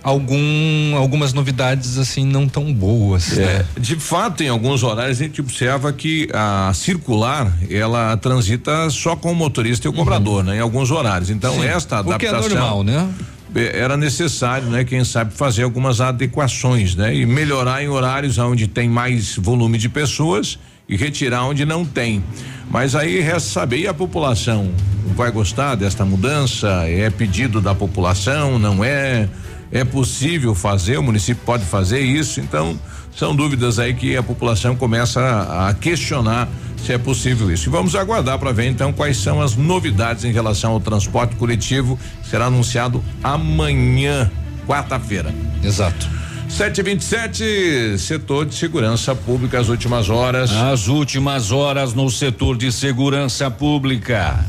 [0.06, 3.36] Algum, algumas novidades assim não tão boas.
[3.36, 3.66] É, né?
[3.80, 9.32] de fato, em alguns horários a gente observa que a circular ela transita só com
[9.32, 10.58] o motorista e o cobrador, né?
[10.58, 11.32] Em alguns horários.
[11.32, 11.62] Então Uhum.
[11.62, 13.10] Sim, esta é adaptação normal, né?
[13.56, 14.84] eh, Era necessário, né?
[14.84, 17.16] Quem sabe fazer algumas adequações, né?
[17.16, 22.24] E melhorar em horários onde tem mais volume de pessoas e retirar onde não tem.
[22.70, 24.70] Mas aí resta saber e a população
[25.16, 26.68] vai gostar desta mudança?
[26.88, 28.60] É pedido da população?
[28.60, 29.28] Não é?
[29.72, 30.98] É possível fazer?
[30.98, 32.40] O município pode fazer isso?
[32.40, 32.80] Então
[33.16, 37.70] são dúvidas aí que a população começa a, a questionar se é possível isso.
[37.70, 41.98] E vamos aguardar para ver então quais são as novidades em relação ao transporte coletivo
[42.30, 44.30] será anunciado amanhã,
[44.68, 45.34] quarta-feira.
[45.64, 46.08] Exato.
[46.50, 50.52] 727, setor de segurança pública, as últimas horas.
[50.52, 54.46] As últimas horas no setor de segurança pública.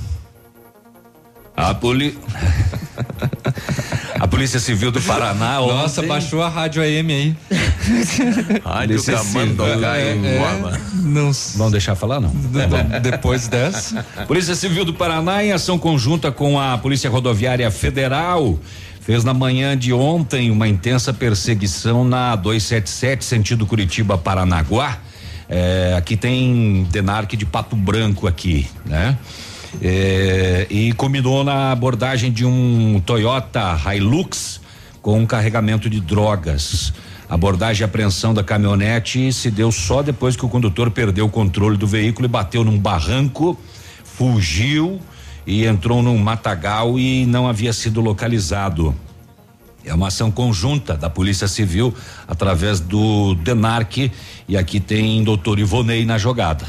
[1.56, 2.18] A poli...
[4.26, 7.36] A Polícia Civil do Paraná Nossa, ontem- baixou a rádio AM aí.
[8.64, 10.80] Rádio Polícia Camandoca É, em é, Guama.
[10.94, 12.32] não Vamos deixar falar não.
[12.60, 13.00] É bom.
[13.00, 14.04] Depois dessa.
[14.26, 18.58] Polícia Civil do Paraná, em ação conjunta com a Polícia Rodoviária Federal,
[19.00, 24.98] fez na manhã de ontem uma intensa perseguição na 277, sentido Curitiba-Paranaguá.
[25.48, 29.16] É, aqui tem Denarque de Pato Branco aqui, né?
[29.82, 34.60] É, e combinou na abordagem de um Toyota Hilux
[35.02, 36.92] com um carregamento de drogas.
[37.28, 41.30] A abordagem e apreensão da caminhonete se deu só depois que o condutor perdeu o
[41.30, 43.58] controle do veículo e bateu num barranco,
[44.04, 45.00] fugiu
[45.46, 48.94] e entrou num matagal e não havia sido localizado.
[49.84, 51.94] É uma ação conjunta da Polícia Civil
[52.26, 54.10] através do DENARC
[54.48, 56.66] e aqui tem doutor Ivonei na jogada.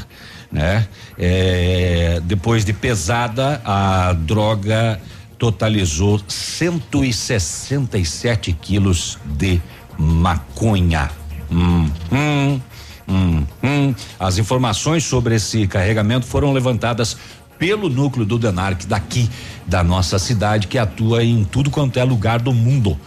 [0.50, 0.88] Né?
[1.18, 5.00] É, depois de pesada, a droga
[5.38, 9.60] totalizou 167 quilos de
[9.98, 11.10] maconha.
[11.50, 12.60] Hum, hum,
[13.08, 13.94] hum, hum.
[14.18, 17.16] As informações sobre esse carregamento foram levantadas
[17.58, 19.28] pelo núcleo do Denarc daqui
[19.66, 22.98] da nossa cidade, que atua em tudo quanto é lugar do mundo.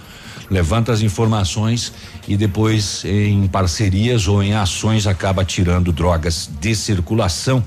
[0.50, 1.94] Levanta as informações
[2.32, 7.62] e depois, em parcerias ou em ações, acaba tirando drogas de circulação.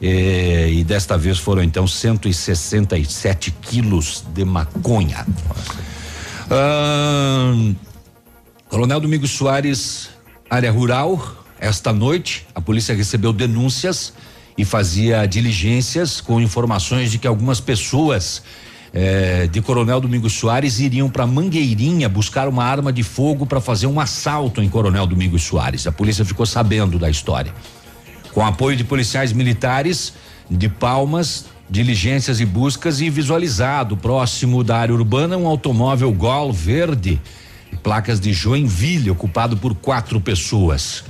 [0.00, 5.26] Eh, e desta vez foram então 167 quilos de maconha.
[6.48, 7.52] Ah,
[8.68, 10.10] Coronel Domingos Soares,
[10.48, 14.12] área rural, esta noite a polícia recebeu denúncias
[14.56, 18.40] e fazia diligências com informações de que algumas pessoas
[18.92, 23.86] eh, de Coronel Domingos Soares iriam para Mangueirinha buscar uma arma de fogo para fazer
[23.86, 25.86] um assalto em Coronel Domingos Soares.
[25.86, 27.54] A polícia ficou sabendo da história.
[28.32, 30.12] Com apoio de policiais militares
[30.50, 37.20] de Palmas, diligências e buscas e visualizado próximo da área urbana um automóvel Gol verde,
[37.82, 41.04] placas de Joinville, ocupado por quatro pessoas.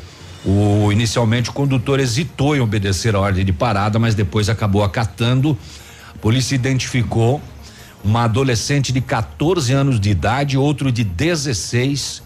[0.44, 5.56] O inicialmente o condutor hesitou em obedecer a ordem de parada, mas depois acabou acatando.
[6.14, 7.40] A polícia identificou
[8.04, 12.22] uma adolescente de 14 anos de idade, outro de 16,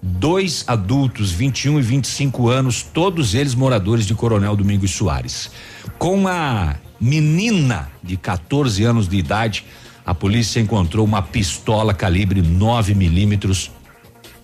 [0.00, 5.50] dois adultos, 21 e 25 anos, todos eles moradores de Coronel Domingos Soares.
[5.98, 9.64] Com a menina de 14 anos de idade,
[10.04, 13.70] a polícia encontrou uma pistola calibre 9 milímetros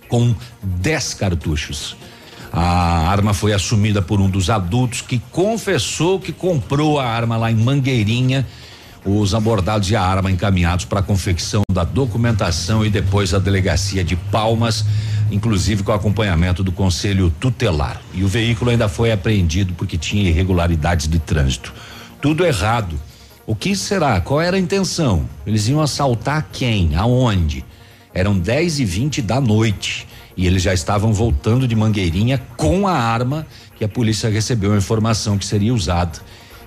[0.09, 1.95] com 10 cartuchos.
[2.51, 7.49] A arma foi assumida por um dos adultos que confessou que comprou a arma lá
[7.49, 8.45] em Mangueirinha.
[9.05, 14.03] Os abordados e a arma encaminhados para a confecção da documentação e depois a delegacia
[14.03, 14.85] de Palmas,
[15.29, 18.01] inclusive com acompanhamento do conselho tutelar.
[18.13, 21.73] E o veículo ainda foi apreendido porque tinha irregularidades de trânsito.
[22.21, 22.97] Tudo errado.
[23.45, 24.21] O que será?
[24.21, 25.27] Qual era a intenção?
[25.45, 26.95] Eles iam assaltar quem?
[26.95, 27.65] Aonde?
[28.13, 32.93] Eram 10 e 20 da noite e eles já estavam voltando de Mangueirinha com a
[32.93, 36.19] arma que a polícia recebeu a informação que seria usada.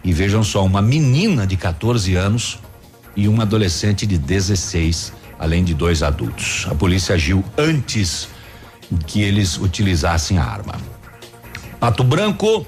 [0.07, 2.61] E vejam só, uma menina de 14 anos
[3.16, 6.64] e uma adolescente de 16, além de dois adultos.
[6.71, 8.29] A polícia agiu antes
[9.05, 10.77] que eles utilizassem a arma.
[11.81, 12.64] Pato Branco,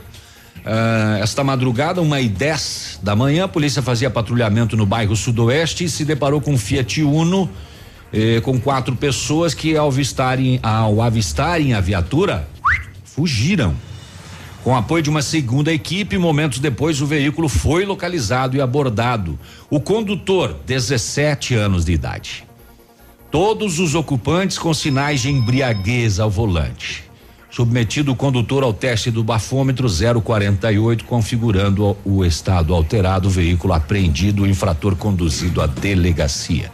[0.67, 5.85] ah, esta madrugada, uma e dez da manhã, a polícia fazia patrulhamento no bairro Sudoeste
[5.85, 7.49] e se deparou com um Fiat Uno
[8.13, 12.49] eh, com quatro pessoas que ao avistarem, ao avistarem a viatura
[13.05, 13.77] fugiram.
[14.69, 19.39] Com apoio de uma segunda equipe, momentos depois o veículo foi localizado e abordado.
[19.71, 22.45] O condutor, 17 anos de idade.
[23.31, 27.03] Todos os ocupantes com sinais de embriaguez ao volante.
[27.51, 29.89] Submetido o condutor ao teste do bafômetro
[30.23, 36.71] 048, configurando o estado alterado, o veículo apreendido, o infrator conduzido à delegacia.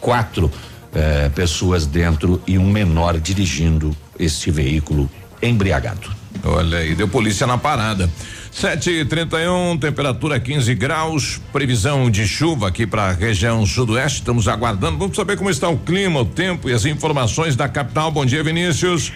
[0.00, 0.48] Quatro
[0.94, 5.10] eh, pessoas dentro e um menor dirigindo este veículo
[5.42, 6.21] embriagado.
[6.44, 8.10] Olha aí, deu polícia na parada.
[8.50, 14.18] 7 e 31 temperatura 15 graus, previsão de chuva aqui para a região sudoeste.
[14.18, 14.98] Estamos aguardando.
[14.98, 18.10] Vamos saber como está o clima, o tempo e as informações da capital.
[18.10, 19.10] Bom dia, Vinícius.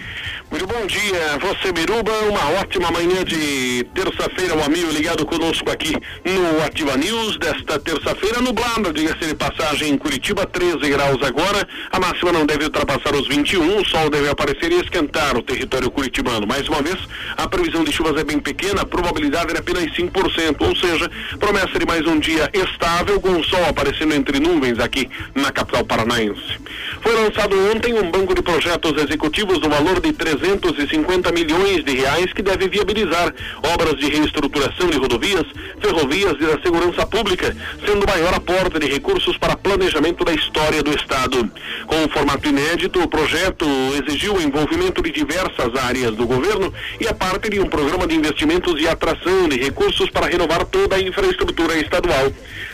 [0.49, 5.93] Muito bom dia, você Biruba, uma ótima manhã de terça-feira, um amigo ligado conosco aqui
[6.23, 11.99] no Ativa News desta terça-feira, nublada, diga-se de passagem em Curitiba, 13 graus agora, a
[11.99, 16.47] máxima não deve ultrapassar os 21, o sol deve aparecer e esquentar o território curitibano.
[16.47, 16.97] Mais uma vez,
[17.35, 21.77] a previsão de chuvas é bem pequena, a probabilidade é apenas 5%, ou seja, promessa
[21.77, 26.57] de mais um dia estável com o sol aparecendo entre nuvens aqui na capital paranaense.
[27.01, 32.31] Foi lançado ontem um banco de projetos executivos no valor de 350 milhões de reais
[32.33, 33.33] que deve viabilizar
[33.73, 35.45] obras de reestruturação de rodovias,
[35.81, 40.83] ferrovias e da segurança pública, sendo o maior aporte de recursos para planejamento da história
[40.83, 41.49] do Estado.
[41.85, 43.65] Com um formato inédito, o projeto
[44.01, 48.15] exigiu o envolvimento de diversas áreas do governo e a parte de um programa de
[48.15, 52.31] investimentos e atração de recursos para renovar toda a infraestrutura estadual.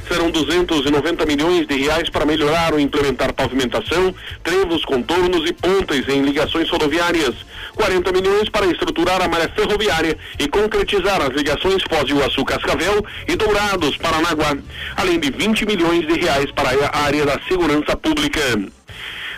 [0.08, 4.14] Serão 290 milhões de reais para melhorar ou implementar pavimentação,
[4.44, 7.34] trevos, contornos e pontes em ligações rodoviárias.
[7.76, 13.04] 40 milhões para estruturar a malha ferroviária e concretizar as ligações Foz do Iguaçu Cascavel
[13.28, 14.56] e Dourados Paranaguá,
[14.96, 18.42] além de 20 milhões de reais para a área da segurança pública.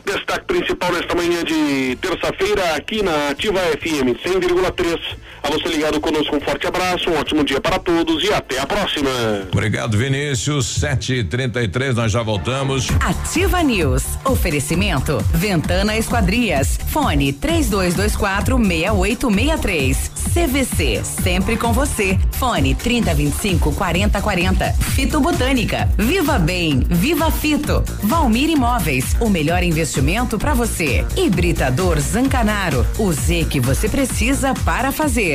[0.06, 5.00] Destaque principal nesta manhã de terça-feira aqui na Ativa FM 100,3.
[5.46, 8.66] A você ligado conosco, um forte abraço, um ótimo dia para todos e até a
[8.66, 9.12] próxima.
[9.52, 10.80] Obrigado, Vinícius.
[10.80, 12.88] 7h33, nós já voltamos.
[13.00, 14.04] Ativa News.
[14.26, 15.24] Oferecimento.
[15.32, 16.80] Ventana Esquadrias.
[16.88, 20.12] Fone 3224 6863.
[20.34, 21.02] CVC.
[21.04, 22.18] Sempre com você.
[22.32, 24.74] Fone 3025 4040.
[24.96, 25.88] Fito Botânica.
[25.96, 26.80] Viva Bem.
[26.90, 27.84] Viva Fito.
[28.02, 29.16] Valmir Imóveis.
[29.20, 31.06] O melhor investimento para você.
[31.16, 32.84] Hibridador Zancanaro.
[32.98, 35.35] O Z que você precisa para fazer.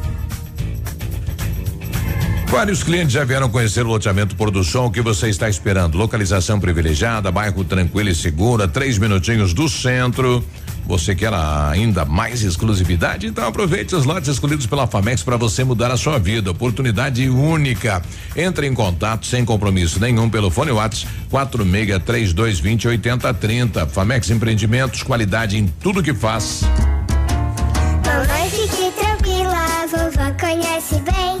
[2.51, 4.35] Vários clientes já vieram conhecer o loteamento
[4.65, 4.87] Sol.
[4.87, 5.97] O que você está esperando?
[5.97, 10.43] Localização privilegiada, bairro tranquilo e segura, três minutinhos do centro.
[10.85, 13.25] Você quer ainda mais exclusividade?
[13.25, 16.51] Então aproveite os lotes escolhidos pela Famex para você mudar a sua vida.
[16.51, 18.01] Oportunidade única.
[18.35, 23.87] Entre em contato sem compromisso nenhum pelo fone WhatsApp 463220 8030.
[23.87, 26.63] Famex Empreendimentos, qualidade em tudo que faz.
[28.05, 31.40] Mamãe, fique tranquila, vovó conhece bem.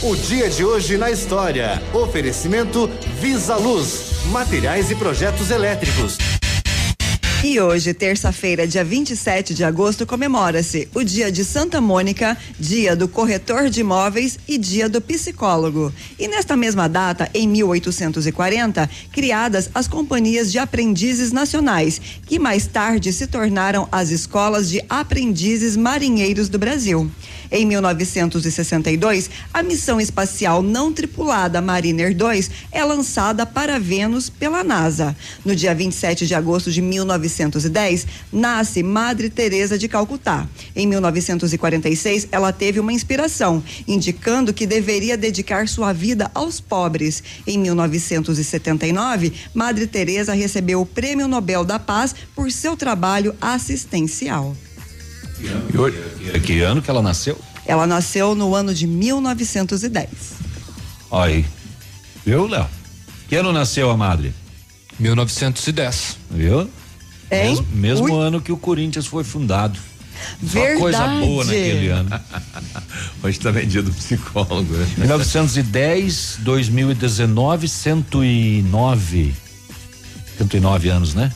[0.00, 1.82] O dia de hoje na história.
[1.92, 2.88] Oferecimento
[3.20, 6.16] Visa Luz, materiais e projetos elétricos.
[7.42, 13.08] E hoje, terça-feira, dia 27 de agosto, comemora-se o Dia de Santa Mônica, Dia do
[13.08, 15.92] Corretor de Imóveis e Dia do Psicólogo.
[16.18, 23.12] E nesta mesma data, em 1840, criadas as companhias de aprendizes nacionais, que mais tarde
[23.12, 27.10] se tornaram as escolas de aprendizes marinheiros do Brasil.
[27.56, 35.16] Em 1962, a missão espacial não tripulada Mariner 2 é lançada para Vênus pela NASA.
[35.44, 40.48] No dia 27 de agosto de 1910, nasce Madre Teresa de Calcutá.
[40.74, 47.22] Em 1946, ela teve uma inspiração, indicando que deveria dedicar sua vida aos pobres.
[47.46, 54.56] Em 1979, Madre Teresa recebeu o Prêmio Nobel da Paz por seu trabalho assistencial.
[56.32, 57.38] Que, que ano que ela nasceu?
[57.66, 60.08] Ela nasceu no ano de 1910.
[61.10, 61.44] Olha aí.
[62.24, 62.66] Viu, Léo?
[63.28, 64.32] Que ano nasceu a madre?
[64.98, 66.18] 1910.
[66.30, 66.60] Viu?
[67.30, 67.54] Hein?
[67.56, 68.26] Mesmo, mesmo Ui.
[68.26, 69.78] ano que o Corinthians foi fundado.
[70.40, 70.80] Só Verdade.
[70.80, 72.20] coisa boa naquele ano.
[73.22, 74.74] Hoje também é dia do psicólogo.
[74.74, 74.86] né?
[74.98, 79.34] 1910, 2019, 109.
[80.38, 81.32] 109 anos, né?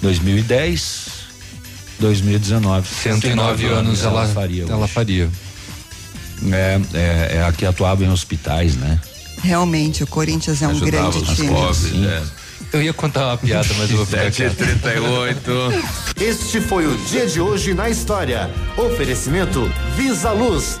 [0.00, 1.06] 2010,
[2.02, 2.88] 2019.
[2.88, 4.64] 109 anos ela, faria.
[4.68, 4.92] ela hoje.
[4.92, 5.30] faria.
[6.52, 9.00] É, é, é a que atuava em hospitais, né?
[9.42, 11.48] Realmente, o Corinthians é um Ajudava grande os time.
[11.48, 12.22] pobres, né?
[12.72, 14.56] Eu ia contar uma piada, mas eu vou ficar quieto.
[14.56, 15.84] 7h38.
[16.20, 18.50] Este foi o dia de hoje na história.
[18.76, 20.80] Oferecimento Visa Luz.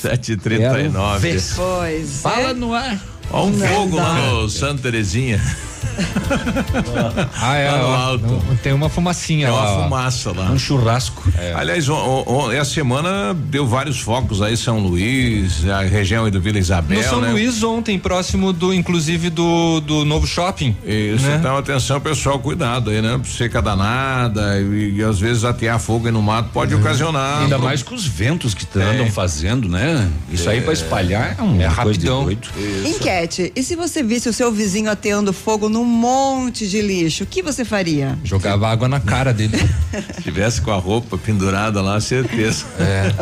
[0.00, 1.40] Sete e trinta e nove.
[1.56, 2.54] Pois Fala é.
[2.54, 2.98] no ar.
[3.30, 4.20] Ó um Não fogo lá dá.
[4.32, 5.40] no Santa Terezinha.
[7.40, 7.70] Ah, é.
[7.70, 8.26] Lá no ó, alto.
[8.26, 9.62] não- tem uma fumacinha É lá.
[9.62, 9.82] uma ó.
[9.84, 10.50] fumaça lá.
[10.50, 11.24] Um churrasco.
[11.56, 16.30] Aliás, o- o- o- essa semana deu vários focos aí, São Luís, a região aí
[16.30, 16.98] do Vila Isabel.
[16.98, 17.30] No São né?
[17.30, 20.76] Luís ontem, próximo do, inclusive do, do novo shopping.
[20.84, 21.36] Isso, né?
[21.38, 23.20] então atenção pessoal, cuidado aí, né?
[23.24, 27.42] Seca danada e, e às vezes atear fogo aí no mato pode ocasionar.
[27.42, 28.82] Ainda pro- mais com os ventos que t- É.
[28.84, 30.10] andam fazendo, né?
[30.30, 32.24] Isso aí pra espalhar é um É rapidão.
[32.24, 32.48] doido.
[32.84, 33.52] Enquete.
[33.54, 37.42] E se você visse o seu vizinho ateando fogo num monte de lixo, o que
[37.42, 38.18] você faria?
[38.24, 39.56] Jogava água na cara dele.
[40.16, 42.64] Se tivesse com a roupa pendurada lá, certeza.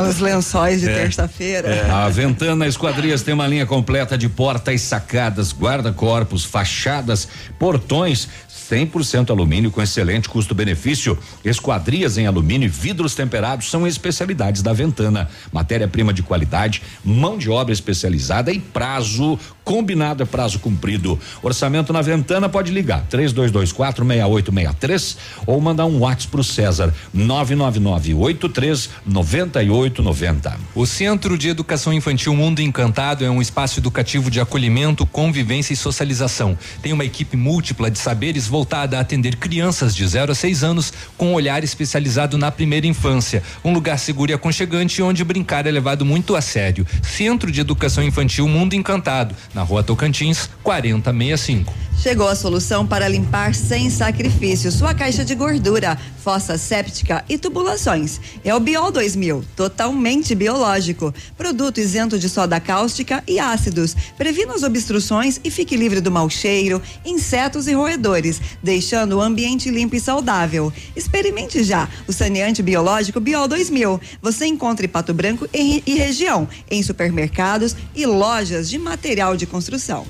[0.08, 0.94] Os lençóis de É.
[0.94, 1.86] terça-feira.
[1.92, 8.28] A Ventana Esquadrias tem uma linha completa de portas sacadas, guarda-corpos, fachadas, portões.
[8.70, 11.18] 100% alumínio com excelente custo-benefício.
[11.44, 15.28] Esquadrias em alumínio e vidros temperados são especialidades da Ventana.
[15.52, 21.18] Matéria-prima de qualidade, mão de obra especializada e prazo combinado é prazo cumprido.
[21.42, 30.58] Orçamento na Ventana pode ligar 3224 6863 ou mandar um WhatsApp pro César 99983 9890.
[30.74, 35.76] O Centro de Educação Infantil Mundo Encantado é um espaço educativo de acolhimento, convivência e
[35.76, 36.56] socialização.
[36.80, 40.92] Tem uma equipe múltipla de saberes voltada a atender crianças de 0 a 6 anos
[41.16, 43.42] com um olhar especializado na primeira infância.
[43.64, 46.86] Um lugar seguro e aconchegante onde brincar é levado muito a sério.
[47.02, 51.82] Centro de Educação Infantil Mundo Encantado, na rua Tocantins, 4065.
[52.02, 58.20] Chegou a solução para limpar sem sacrifício sua caixa de gordura, fossa séptica e tubulações.
[58.44, 61.14] É o Biol 2000, totalmente biológico.
[61.36, 63.94] Produto isento de soda cáustica e ácidos.
[64.18, 69.70] Previna as obstruções e fique livre do mau cheiro, insetos e roedores, deixando o ambiente
[69.70, 70.72] limpo e saudável.
[70.96, 74.00] Experimente já o saneante biológico Biol 2000.
[74.20, 79.41] Você encontra em Pato Branco e, e região, em supermercados e lojas de material de
[79.46, 80.06] construção.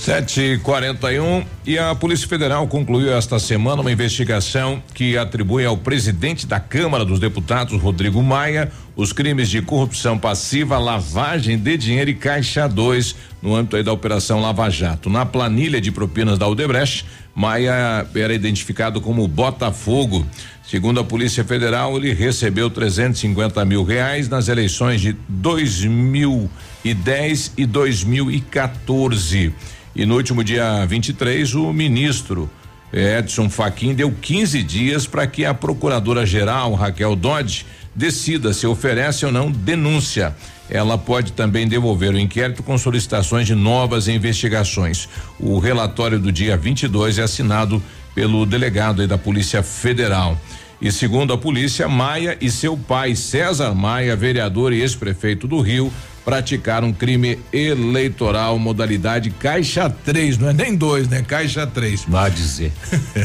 [0.00, 6.58] 741 e a Polícia Federal concluiu esta semana uma investigação que atribui ao presidente da
[6.58, 12.66] Câmara dos Deputados, Rodrigo Maia, os crimes de corrupção passiva, lavagem de dinheiro e caixa
[12.66, 15.10] 2 no âmbito da Operação Lava Jato.
[15.10, 20.26] Na planilha de propinas da Odebrecht, Maia era identificado como Botafogo.
[20.66, 29.52] Segundo a Polícia Federal, ele recebeu 350 mil reais nas eleições de 2010 e 2014.
[29.94, 32.50] E no último dia 23, o ministro
[32.92, 37.64] Edson Fachin deu 15 dias para que a procuradora-geral Raquel Dodge
[37.94, 40.34] decida se oferece ou não denúncia.
[40.68, 45.08] Ela pode também devolver o inquérito com solicitações de novas investigações.
[45.38, 47.82] O relatório do dia 22 é assinado
[48.14, 50.38] pelo delegado da Polícia Federal.
[50.80, 55.92] E segundo a polícia, Maia e seu pai, César Maia, vereador e ex-prefeito do Rio,
[56.24, 61.22] praticar um crime eleitoral modalidade caixa 3, não é nem dois, né?
[61.22, 62.04] Caixa 3.
[62.08, 62.72] Vai dizer.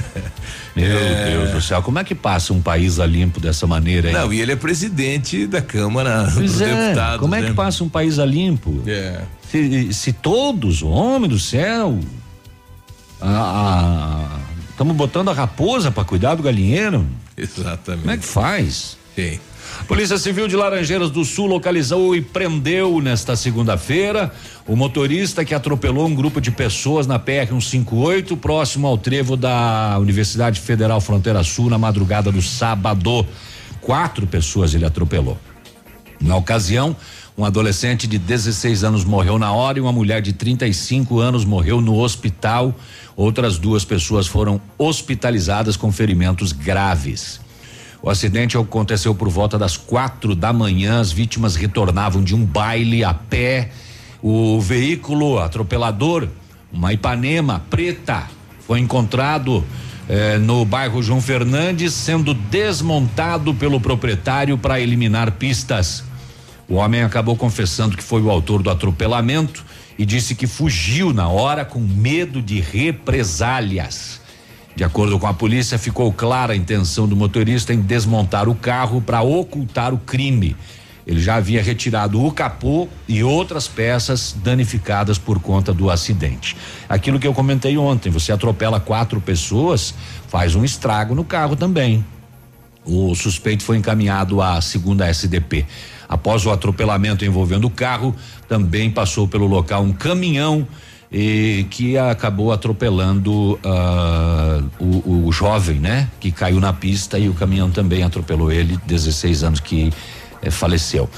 [0.76, 1.30] Meu É.
[1.32, 4.14] Deus do céu, como é que passa um país a limpo dessa maneira aí?
[4.14, 7.20] Não, e ele é presidente da Câmara Pois dos é, Deputados.
[7.20, 7.48] como é né?
[7.48, 8.82] que passa um país a limpo?
[8.86, 9.22] É.
[9.50, 12.00] Se, se todos, homem do céu,
[14.72, 17.06] estamos botando a raposa para cuidar do galinheiro?
[17.38, 18.02] Exatamente.
[18.02, 18.98] Como é que faz?
[19.16, 19.40] Sim.
[19.88, 24.34] Polícia Civil de Laranjeiras do Sul localizou e prendeu nesta segunda-feira
[24.68, 29.96] o motorista que atropelou um grupo de pessoas na PR 158 próximo ao trevo da
[30.00, 33.24] Universidade Federal Fronteira Sul na madrugada do sábado.
[33.80, 35.38] Quatro pessoas ele atropelou.
[36.20, 36.96] Na ocasião,
[37.38, 41.80] um adolescente de 16 anos morreu na hora e uma mulher de 35 anos morreu
[41.80, 42.74] no hospital.
[43.16, 47.45] Outras duas pessoas foram hospitalizadas com ferimentos graves.
[48.02, 51.00] O acidente aconteceu por volta das quatro da manhã.
[51.00, 53.72] As vítimas retornavam de um baile a pé.
[54.22, 56.28] O veículo atropelador,
[56.72, 58.28] uma Ipanema preta,
[58.68, 59.64] foi encontrado
[60.08, 66.04] eh, no bairro João Fernandes, sendo desmontado pelo proprietário para eliminar pistas.
[66.68, 69.64] O homem acabou confessando que foi o autor do atropelamento
[69.98, 74.22] e disse que fugiu na hora com medo de represálias.
[74.76, 79.02] De acordo com a polícia, ficou clara a intenção do motorista em desmontar o carro
[79.02, 80.56] para ocultar o crime.
[81.08, 86.58] Ele já havia retirado o capô e outras peças danificadas por conta do acidente.
[86.90, 89.94] Aquilo que eu comentei ontem, você atropela quatro pessoas,
[90.28, 92.04] faz um estrago no carro também.
[92.84, 95.66] O suspeito foi encaminhado à segunda SDP.
[96.10, 98.16] Após o atropelamento envolvendo o carro,
[98.48, 100.68] também passou pelo local um caminhão
[101.12, 106.10] e que acabou atropelando ah, o, o jovem, né?
[106.20, 109.92] Que caiu na pista e o caminhão também atropelou ele, 16 anos que
[110.42, 111.10] eh, faleceu.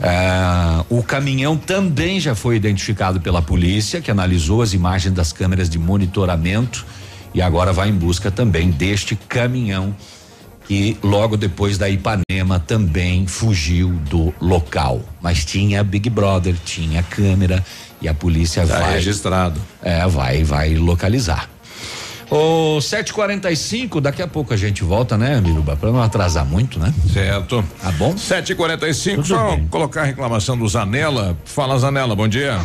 [0.00, 5.68] Ah, o caminhão também já foi identificado pela polícia, que analisou as imagens das câmeras
[5.68, 6.84] de monitoramento
[7.32, 9.94] e agora vai em busca também deste caminhão
[10.66, 15.00] que logo depois da Ipanema também fugiu do local.
[15.20, 17.64] Mas tinha Big Brother, tinha câmera
[18.00, 19.60] e a polícia Tá vai registrado.
[19.82, 21.48] É, vai, vai localizar.
[22.30, 25.76] O 745, daqui a pouco a gente volta, né, Miruba?
[25.76, 26.92] Pra não atrasar muito, né?
[27.12, 27.62] Certo.
[27.80, 28.14] Tá bom?
[28.14, 29.66] 7h45, Tudo só bem.
[29.68, 31.36] colocar a reclamação do Zanella.
[31.44, 32.58] Fala, Zanella, bom dia.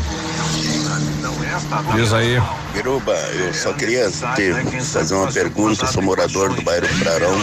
[1.96, 2.42] Diz aí.
[2.80, 4.54] Biruba, eu só queria te
[4.84, 5.86] fazer uma pergunta.
[5.86, 7.36] Sou morador do bairro Prarão.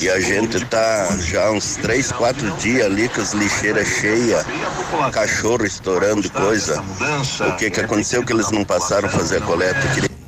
[0.00, 4.46] E a gente tá já uns três, quatro dias ali com as lixeiras cheias,
[5.12, 6.82] cachorro estourando coisa.
[7.46, 9.78] O que que aconteceu que eles não passaram a fazer a coleta?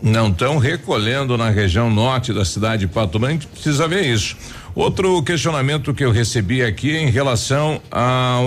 [0.03, 4.36] Não estão recolhendo na região norte da cidade de Pato Branco, precisa ver isso.
[4.79, 8.45] Outro questionamento que eu recebi aqui é em relação ao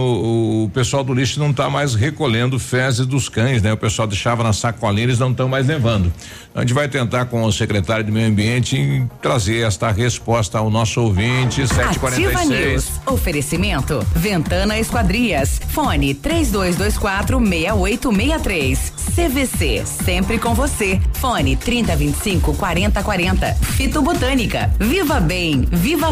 [0.64, 3.74] o pessoal do lixo não está mais recolhendo fezes dos cães, né?
[3.74, 6.12] O pessoal deixava na sacolinha, eles não estão mais levando.
[6.54, 10.70] A gente vai tentar com o secretário de Meio Ambiente em trazer esta resposta ao
[10.70, 12.50] nosso ouvinte, Ativa 746.
[12.50, 12.92] News.
[13.06, 14.06] Oferecimento.
[14.16, 15.62] Ventana Esquadrias.
[15.70, 18.94] Fone 3224 6863.
[19.16, 19.84] CVC.
[19.86, 21.00] Sempre com você.
[21.14, 23.54] Fone 3025 4040.
[23.76, 24.74] Fito Botânica.
[24.80, 25.66] Viva Bem.
[25.72, 26.12] Viva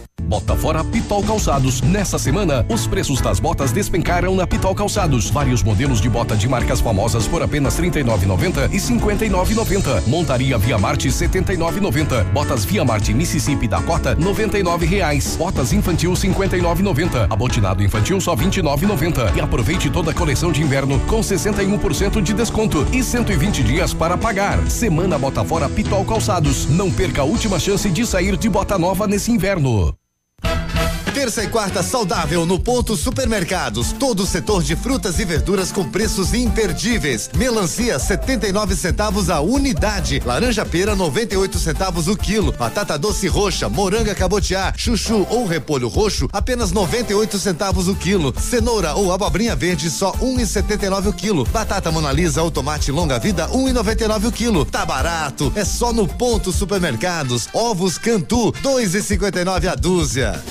[0.31, 1.81] Bota fora Pitol Calçados.
[1.81, 5.29] Nessa semana, os preços das botas despencaram na Pitol Calçados.
[5.29, 10.07] Vários modelos de bota de marcas famosas por apenas R$ 39,90 e R$ 59,90.
[10.07, 12.23] Montaria Via Marte R$ 79,90.
[12.31, 15.35] Botas Via Marte Mississippi Dakota 99 reais.
[15.35, 17.27] Botas infantil R$ 59,90.
[17.29, 19.35] Abotinado infantil só R$ 29,90.
[19.35, 24.17] E aproveite toda a coleção de inverno com 61% de desconto e 120 dias para
[24.17, 24.65] pagar.
[24.69, 26.69] Semana Bota fora Pitol Calçados.
[26.69, 29.93] Não perca a última chance de sair de bota nova nesse inverno.
[30.41, 30.67] Bye.
[31.13, 33.91] Terça e quarta saudável no Ponto Supermercados.
[33.91, 37.29] Todo o setor de frutas e verduras com preços imperdíveis.
[37.35, 40.21] Melancia 79 centavos a unidade.
[40.25, 42.53] Laranja pera 98 centavos o quilo.
[42.53, 48.33] Batata doce roxa, moranga cabotiá, chuchu ou repolho roxo apenas 98 centavos o quilo.
[48.39, 51.45] Cenoura ou abobrinha verde só 1,79 o quilo.
[51.45, 54.63] Batata monalisa ou tomate longa vida 1,99 o quilo.
[54.63, 57.49] Tá barato, é só no Ponto Supermercados.
[57.53, 60.41] Ovos Cantu 2,59 a dúzia.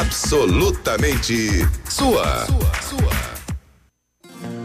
[0.00, 2.46] Absolutamente sua.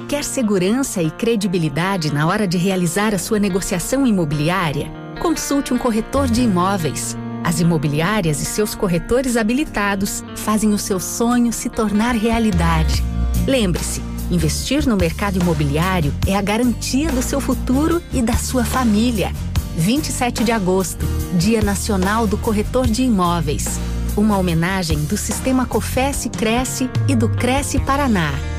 [0.07, 4.89] Quer segurança e credibilidade na hora de realizar a sua negociação imobiliária?
[5.21, 7.17] Consulte um corretor de imóveis.
[7.43, 13.03] As imobiliárias e seus corretores habilitados fazem o seu sonho se tornar realidade.
[13.45, 19.33] Lembre-se, investir no mercado imobiliário é a garantia do seu futuro e da sua família.
[19.75, 21.05] 27 de agosto,
[21.37, 23.77] Dia Nacional do Corretor de Imóveis.
[24.17, 28.54] Uma homenagem do Sistema Cofesse Cresce e do Cresce Paraná.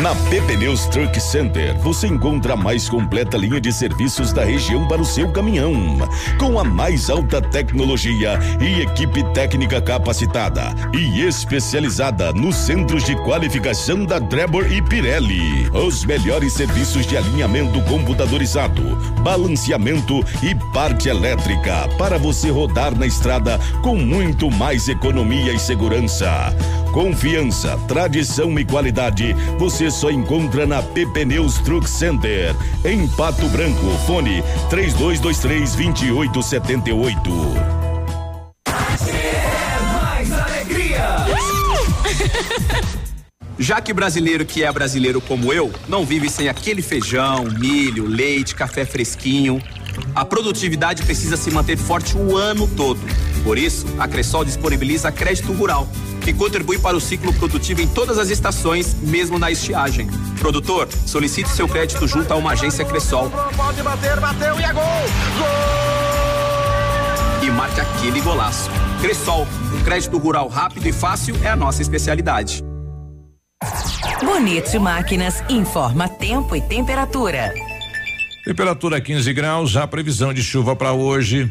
[0.00, 4.88] Na PP Neus Truck Center, você encontra a mais completa linha de serviços da região
[4.88, 5.98] para o seu caminhão,
[6.38, 14.06] com a mais alta tecnologia e equipe técnica capacitada e especializada nos centros de qualificação
[14.06, 15.68] da Drebor e Pirelli.
[15.70, 23.60] Os melhores serviços de alinhamento computadorizado, balanceamento e parte elétrica para você rodar na estrada
[23.82, 26.50] com muito mais economia e segurança.
[26.92, 32.54] Confiança, tradição e qualidade você só encontra na PP Neus Truck Center.
[32.84, 37.30] Em Pato Branco, fone 3223 2878.
[39.94, 41.16] mais alegria.
[43.58, 48.54] Já que brasileiro que é brasileiro como eu, não vive sem aquele feijão, milho, leite,
[48.54, 49.62] café fresquinho.
[50.14, 53.00] A produtividade precisa se manter forte o ano todo.
[53.42, 55.88] Por isso, a Cressol disponibiliza crédito rural,
[56.20, 60.08] que contribui para o ciclo produtivo em todas as estações, mesmo na estiagem.
[60.38, 63.30] Produtor, solicite seu crédito junto a uma agência Cressol.
[63.56, 64.82] Pode bater, bateu e é gol!
[67.42, 68.70] E marque aquele golaço.
[69.00, 72.62] Cressol, um crédito rural rápido e fácil é a nossa especialidade.
[74.24, 77.52] Bonito Máquinas informa tempo e temperatura.
[78.44, 81.50] Temperatura 15 graus, a previsão de chuva para hoje.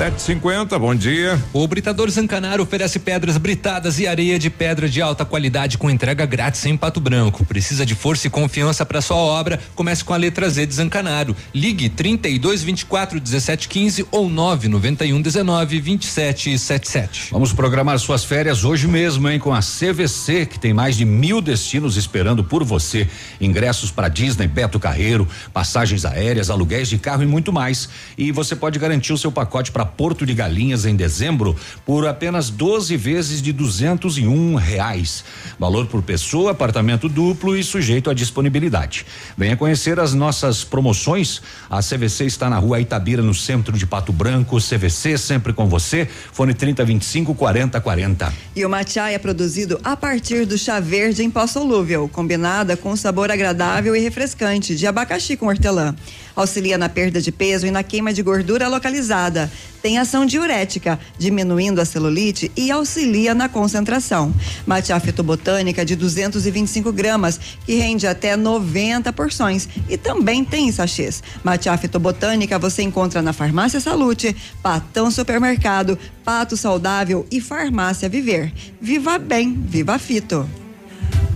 [0.00, 1.38] 750, bom dia.
[1.52, 6.24] O Britador Zancanaro oferece pedras britadas e areia de pedra de alta qualidade com entrega
[6.24, 7.44] grátis em Pato Branco.
[7.44, 9.60] Precisa de força e confiança para sua obra?
[9.74, 11.36] Comece com a letra Z de Zancanaro.
[11.54, 17.28] Ligue 32 24 17 15 ou 991 19 27 77.
[17.30, 19.38] Vamos programar suas férias hoje mesmo, hein?
[19.38, 23.06] Com a CVC, que tem mais de mil destinos esperando por você.
[23.38, 27.90] Ingressos para Disney, Beto Carreiro, passagens aéreas, aluguéis de carro e muito mais.
[28.16, 32.48] E você pode garantir o seu pacote para Porto de Galinhas em dezembro por apenas
[32.48, 35.24] 12 vezes de duzentos e um reais.
[35.58, 39.04] Valor por pessoa, apartamento duplo e sujeito à disponibilidade.
[39.36, 41.42] Venha conhecer as nossas promoções.
[41.68, 44.58] A CVC está na rua Itabira, no centro de Pato Branco.
[44.58, 46.08] CVC sempre com você.
[46.32, 48.32] Fone 3025 4040.
[48.54, 52.94] E o matcha é produzido a partir do chá verde em pó solúvel, combinada com
[52.96, 55.94] sabor agradável e refrescante de abacaxi com hortelã.
[56.40, 59.50] Auxilia na perda de peso e na queima de gordura localizada.
[59.82, 64.34] Tem ação diurética, diminuindo a celulite e auxilia na concentração.
[64.66, 69.68] Matcha fitobotânica de 225 gramas, que rende até 90 porções.
[69.88, 71.22] E também tem em sachês.
[71.42, 78.52] Matcha fitobotânica você encontra na Farmácia Salute, Patão Supermercado, Pato Saudável e Farmácia Viver.
[78.80, 80.59] Viva bem, viva fito.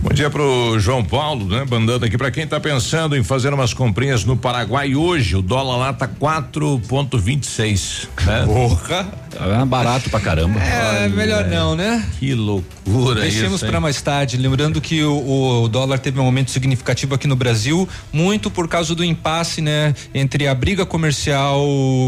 [0.01, 1.65] Bom dia pro João Paulo, né?
[1.67, 5.77] Mandando aqui para quem tá pensando em fazer umas comprinhas no Paraguai hoje, o dólar
[5.77, 8.43] lá tá 4.26, né?
[8.45, 9.25] Porra!
[9.35, 10.59] É barato pra caramba.
[10.61, 12.05] É, Olha, melhor não, né?
[12.19, 14.37] Que loucura Deixemos para mais tarde.
[14.37, 18.95] Lembrando que o, o dólar teve um aumento significativo aqui no Brasil, muito por causa
[18.95, 21.65] do impasse, né, entre a briga comercial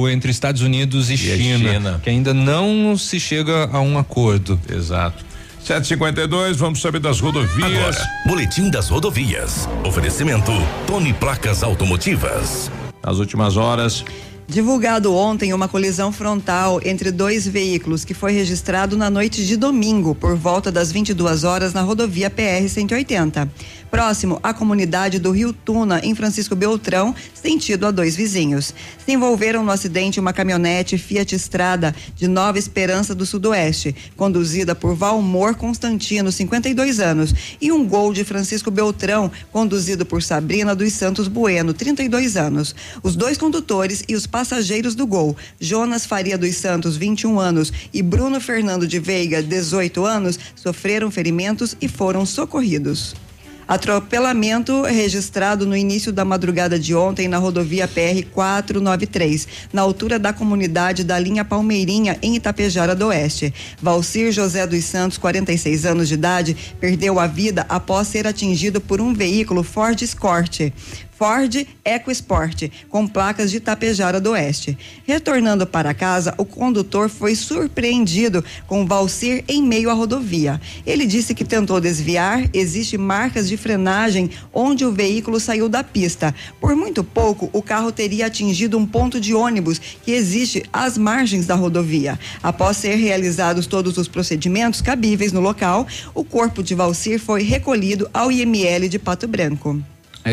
[0.10, 2.02] entre Estados Unidos e, a China, China.
[2.02, 4.58] que ainda não se chega a um acordo.
[4.70, 5.26] Exato.
[5.68, 7.98] 752, vamos saber das rodovias.
[7.98, 9.68] Agora, Boletim das Rodovias.
[9.86, 10.54] Oferecimento
[10.88, 12.72] Tony Placas Automotivas.
[13.04, 14.06] Nas últimas horas.
[14.48, 20.16] Divulgado ontem uma colisão frontal entre dois veículos que foi registrado na noite de domingo,
[20.16, 23.50] por volta das 22 horas, na rodovia PR-180.
[23.90, 28.74] Próximo à comunidade do Rio Tuna, em Francisco Beltrão, sentido a dois vizinhos.
[29.06, 34.94] Se envolveram no acidente uma caminhonete Fiat Estrada de Nova Esperança do Sudoeste, conduzida por
[34.94, 41.30] Valmor Constantino, 52 anos, e um Gol de Francisco Beltrão, conduzido por Sabrina dos Santos
[41.30, 42.76] Bueno, 32 anos.
[43.02, 48.02] Os dois condutores e os passageiros do Gol, Jonas Faria dos Santos, 21 anos, e
[48.02, 53.27] Bruno Fernando de Veiga, 18 anos, sofreram ferimentos e foram socorridos.
[53.68, 60.32] Atropelamento registrado no início da madrugada de ontem na rodovia PR 493, na altura da
[60.32, 63.54] comunidade da linha Palmeirinha, em Itapejara do Oeste.
[63.82, 69.02] Valcir José dos Santos, 46 anos de idade, perdeu a vida após ser atingido por
[69.02, 70.72] um veículo Ford Escort.
[71.18, 74.78] Ford EcoSport, com placas de Tapejara do Oeste.
[75.06, 80.62] Retornando para casa, o condutor foi surpreendido com Valcir em meio à rodovia.
[80.86, 86.36] Ele disse que tentou desviar, existe marcas de frenagem onde o veículo saiu da pista.
[86.62, 91.48] Por muito pouco, o carro teria atingido um ponto de ônibus que existe às margens
[91.48, 92.20] da rodovia.
[92.44, 98.08] Após ser realizados todos os procedimentos cabíveis no local, o corpo de Valcir foi recolhido
[98.14, 99.82] ao IML de Pato Branco.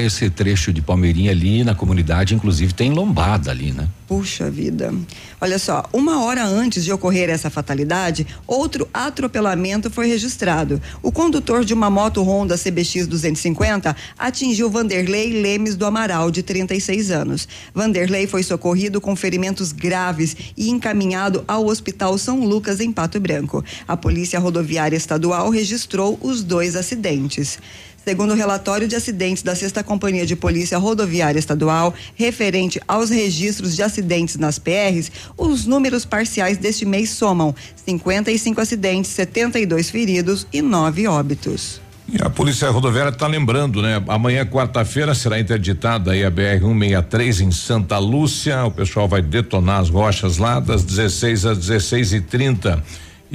[0.01, 3.89] Esse trecho de Palmeirinha ali na comunidade, inclusive, tem lombada ali, né?
[4.07, 4.93] Puxa vida.
[5.41, 10.81] Olha só, uma hora antes de ocorrer essa fatalidade, outro atropelamento foi registrado.
[11.03, 17.11] O condutor de uma moto Honda CBX 250 atingiu Vanderlei Lemes do Amaral, de 36
[17.11, 17.49] anos.
[17.75, 23.65] Vanderlei foi socorrido com ferimentos graves e encaminhado ao Hospital São Lucas, em Pato Branco.
[23.89, 27.59] A Polícia Rodoviária Estadual registrou os dois acidentes.
[28.05, 33.75] Segundo o relatório de acidentes da Sexta Companhia de Polícia Rodoviária Estadual, referente aos registros
[33.75, 40.61] de acidentes nas PRs, os números parciais deste mês somam 55 acidentes, 72 feridos e
[40.61, 41.81] 9 óbitos.
[42.07, 44.03] E a Polícia Rodoviária está lembrando, né?
[44.09, 48.63] Amanhã, quarta-feira, será interditada aí a BR-163 em Santa Lúcia.
[48.67, 52.85] O pessoal vai detonar as rochas lá das 16 às 16 e 30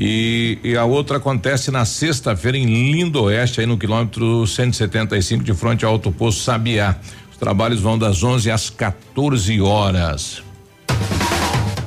[0.02, 5.54] e, e, a outra acontece na sexta-feira em Lindo Oeste, aí no quilômetro 175 de
[5.54, 6.95] frente ao Alto Sabiá.
[7.30, 10.41] Os trabalhos vão das 11 às 14 horas.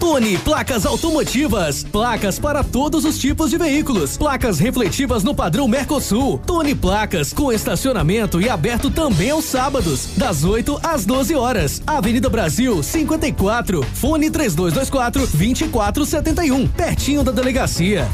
[0.02, 1.84] Tony Placas Automotivas.
[1.84, 4.16] Placas para todos os tipos de veículos.
[4.16, 6.38] Placas refletivas no padrão Mercosul.
[6.44, 11.80] Tony Placas com estacionamento e aberto também aos sábados, das 8 às 12 horas.
[11.86, 13.84] Avenida Brasil 54.
[13.94, 16.66] Fone 3224 2471.
[16.66, 18.08] Pertinho da delegacia.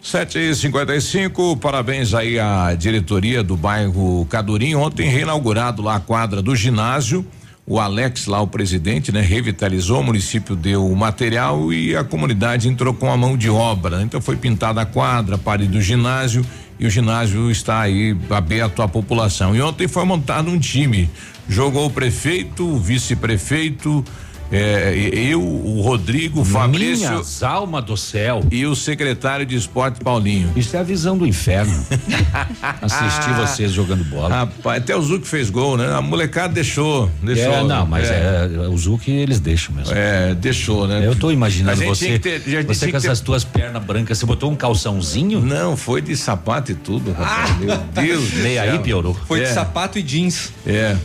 [0.00, 4.74] 7 e 55 parabéns aí à diretoria do bairro Cadurim.
[4.76, 7.22] Ontem reinaugurado lá a quadra do ginásio
[7.66, 12.68] o Alex lá, o presidente, né, revitalizou, o município deu o material e a comunidade
[12.68, 14.02] entrou com a mão de obra.
[14.02, 16.44] Então foi pintada a quadra, a parede do ginásio
[16.78, 19.56] e o ginásio está aí aberto à população.
[19.56, 21.08] E ontem foi montado um time.
[21.48, 24.04] Jogou o prefeito, o vice-prefeito,
[24.50, 27.08] é, eu, o Rodrigo, o Fabrício.
[27.08, 28.42] Minhas alma do céu.
[28.50, 30.52] E o secretário de esporte, Paulinho.
[30.54, 31.74] Isso é a visão do inferno.
[32.80, 34.28] Assistir ah, vocês jogando bola.
[34.28, 35.92] Rapaz, até o Zuc fez gol, né?
[35.92, 37.10] A molecada deixou.
[37.22, 38.50] deixou é, não, mas é.
[38.54, 39.94] é o Zuc eles deixam mesmo.
[39.94, 41.06] É, deixou, né?
[41.06, 42.18] Eu tô imaginando você.
[42.18, 43.24] Ter, você com essas ter...
[43.24, 45.40] tuas pernas brancas, você botou um calçãozinho?
[45.40, 47.50] Não, foi de sapato e tudo, rapaz.
[47.50, 48.34] Ah, Meu Deus.
[48.34, 49.14] Nem aí piorou.
[49.26, 49.52] Foi de é.
[49.52, 50.52] sapato e jeans.
[50.66, 50.96] É.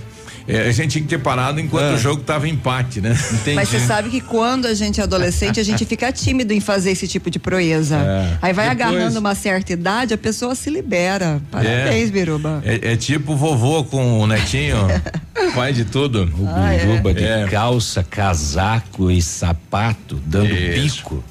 [0.50, 1.94] É, a gente tinha que ter parado enquanto é.
[1.94, 3.16] o jogo tava empate, né?
[3.34, 3.56] Entendi.
[3.56, 6.90] Mas você sabe que quando a gente é adolescente, a gente fica tímido em fazer
[6.90, 7.98] esse tipo de proeza.
[7.98, 8.38] É.
[8.42, 8.90] Aí vai Depois...
[8.90, 11.40] agarrando uma certa idade, a pessoa se libera.
[11.52, 12.12] Parabéns, é.
[12.12, 12.64] Biruba.
[12.66, 14.78] É, é, tipo vovô com o netinho,
[15.54, 16.24] faz de tudo.
[16.40, 17.46] O ah, Biruba de é.
[17.48, 20.98] calça, casaco e sapato, dando Isso.
[20.98, 21.24] pico.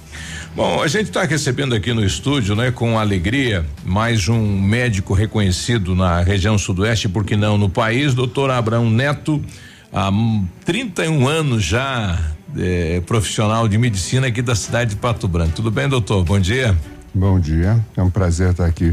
[0.59, 5.95] Bom, a gente está recebendo aqui no estúdio, né, com alegria, mais um médico reconhecido
[5.95, 9.41] na região sudoeste, porque não no país, doutor Abraão Neto,
[9.93, 10.11] há
[10.65, 12.19] 31 anos já
[12.57, 15.53] é, profissional de medicina aqui da cidade de Pato Branco.
[15.55, 16.25] Tudo bem, doutor?
[16.25, 16.77] Bom dia.
[17.15, 18.93] Bom dia, é um prazer estar aqui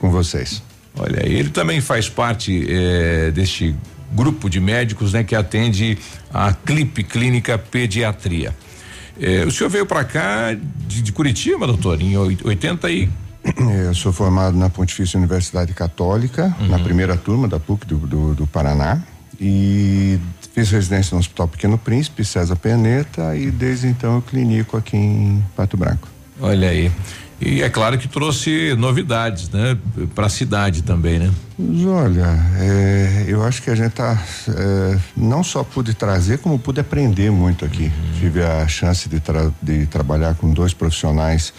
[0.00, 0.60] com vocês.
[0.98, 3.72] Olha, ele também faz parte é, deste
[4.10, 5.96] grupo de médicos, né, que atende
[6.34, 8.52] a Clipe Clínica Pediatria.
[9.20, 10.54] É, o senhor veio para cá
[10.86, 13.08] de, de, Curitiba, doutor, em 80 e.
[13.46, 16.66] É, eu sou formado na Pontifícia Universidade Católica, uhum.
[16.66, 19.00] na primeira turma da PUC do, do, do, Paraná.
[19.40, 20.18] E
[20.52, 25.44] fiz residência no Hospital Pequeno Príncipe, César Peneta, e desde então eu clinico aqui em
[25.54, 26.08] Pato Branco.
[26.40, 26.90] Olha aí.
[27.40, 29.76] E é claro que trouxe novidades, né?
[30.14, 31.30] Para a cidade também, né?
[31.86, 36.80] Olha, é, eu acho que a gente tá é, não só pude trazer, como pude
[36.80, 37.84] aprender muito aqui.
[37.84, 38.20] Uhum.
[38.20, 41.52] Tive a chance de, tra de trabalhar com dois profissionais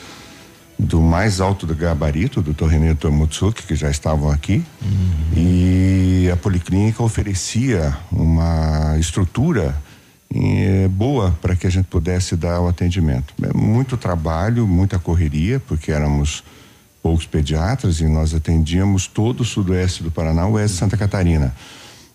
[0.80, 4.64] do mais alto do gabarito, do René Tomutsuki, que já estavam aqui.
[4.82, 5.34] Uhum.
[5.36, 9.76] E a Policlínica oferecia uma estrutura
[10.88, 13.34] boa para que a gente pudesse dar o atendimento.
[13.42, 16.44] É muito trabalho, muita correria, porque éramos
[17.02, 21.54] poucos pediatras e nós atendíamos todo o sudoeste do Paraná, o oeste de Santa Catarina.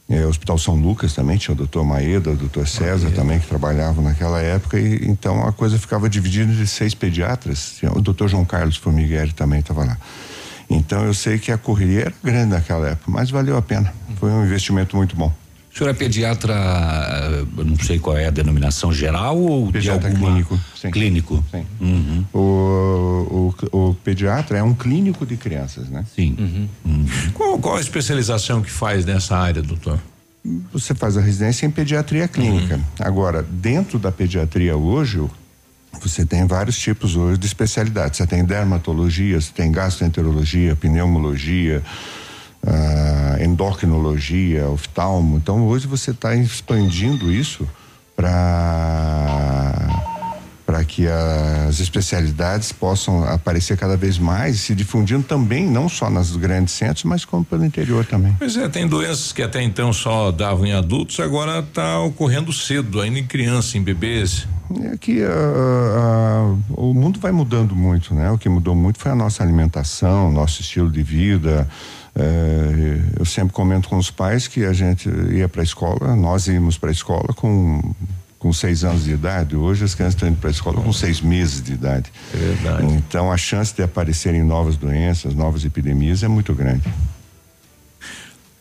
[0.08, 3.16] É, o Hospital São Lucas também tinha o doutor Maeda, o doutor César Maeda.
[3.16, 7.80] também que trabalhavam naquela época e então a coisa ficava dividida entre seis pediatras.
[7.94, 9.96] O doutor João Carlos Formigueri também estava lá.
[10.68, 13.92] Então eu sei que a correria era grande naquela época, mas valeu a pena.
[14.16, 15.32] Foi um investimento muito bom.
[15.74, 16.54] O senhor é pediatra,
[17.56, 20.32] não sei qual é a denominação geral ou pediatra de alguma...
[20.32, 20.60] clínico?
[20.76, 20.90] Sim.
[20.90, 21.44] Clínico.
[21.50, 21.66] Sim.
[21.80, 22.24] Uhum.
[22.34, 26.04] O, o, o, pediatra é um clínico de crianças, né?
[26.14, 26.36] Sim.
[26.38, 26.68] Uhum.
[26.84, 27.06] Uhum.
[27.32, 29.98] Qual, qual a especialização que faz nessa área, doutor?
[30.74, 32.76] Você faz a residência em pediatria clínica.
[32.76, 32.82] Uhum.
[32.98, 35.22] Agora, dentro da pediatria hoje,
[36.02, 38.18] você tem vários tipos hoje de especialidades.
[38.18, 41.82] Você tem dermatologia, você tem gastroenterologia, pneumologia,
[42.64, 45.36] uh, endocrinologia, oftalmo.
[45.36, 47.68] Então hoje você está expandindo isso
[48.14, 50.02] para
[50.64, 56.34] para que as especialidades possam aparecer cada vez mais, se difundindo também, não só nos
[56.34, 58.34] grandes centros, mas como pelo interior também.
[58.38, 63.02] Pois é, tem doenças que até então só davam em adultos, agora está ocorrendo cedo,
[63.02, 64.46] ainda em criança, em bebês.
[64.84, 68.30] É que uh, uh, o mundo vai mudando muito, né?
[68.30, 71.68] O que mudou muito foi a nossa alimentação, nosso estilo de vida.
[72.14, 76.46] É, eu sempre comento com os pais que a gente ia para a escola, nós
[76.46, 77.94] íamos para a escola com
[78.42, 79.54] com seis anos de idade.
[79.54, 82.12] Hoje as crianças estão indo para a escola com seis meses de idade.
[82.34, 82.92] É verdade.
[82.94, 86.82] Então a chance de aparecerem novas doenças, novas epidemias é muito grande.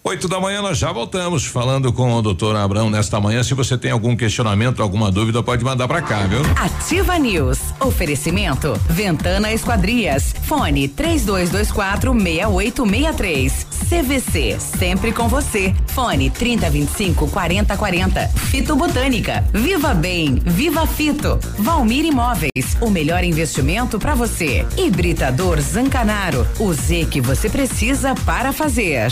[0.04, 3.44] Oito da manhã nós já voltamos falando com o doutor Abrão nesta manhã.
[3.44, 6.42] Se você tem algum questionamento, alguma dúvida, pode mandar para cá, viu?
[6.56, 7.60] Ativa News.
[7.80, 8.74] Oferecimento.
[8.90, 10.34] Ventana Esquadrias.
[10.48, 13.68] Fone 3224 6863.
[13.88, 14.58] CVC.
[14.60, 15.76] Sempre com você.
[15.88, 18.28] Fone 3025 4040.
[18.28, 19.46] Fito Botânica.
[19.54, 20.42] Viva Bem.
[20.44, 21.40] Viva Fito.
[21.60, 22.76] Valmir Imóveis.
[22.82, 24.66] O melhor investimento para você.
[24.76, 26.48] Hibridador Zancanaro.
[26.60, 29.12] O Z que você precisa para fazer.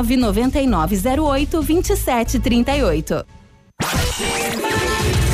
[0.00, 3.22] nove noventa e nove zero oito vinte e sete trinta e oito.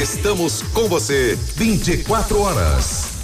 [0.03, 3.16] Estamos com você 24 horas.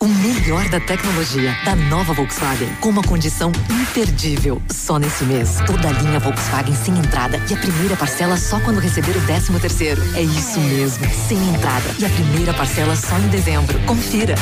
[0.00, 4.62] O melhor da tecnologia da nova Volkswagen com uma condição imperdível.
[4.70, 8.78] Só nesse mês, toda a linha Volkswagen sem entrada e a primeira parcela só quando
[8.78, 10.00] receber o 13 terceiro.
[10.14, 13.76] É isso mesmo, sem entrada e a primeira parcela só em dezembro.
[13.86, 14.36] Confira.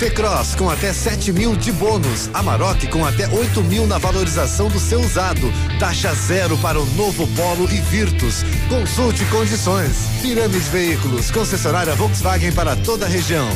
[0.00, 2.28] T-Cross com até 7 mil de bônus.
[2.34, 5.52] Amarok com até 8 mil na valorização do seu usado.
[5.78, 8.42] Taxa zero para o novo Polo e Virtus.
[8.68, 10.08] Consulte condições.
[10.20, 13.48] Pirâmide Veículos, concessionária Volkswagen para toda a região.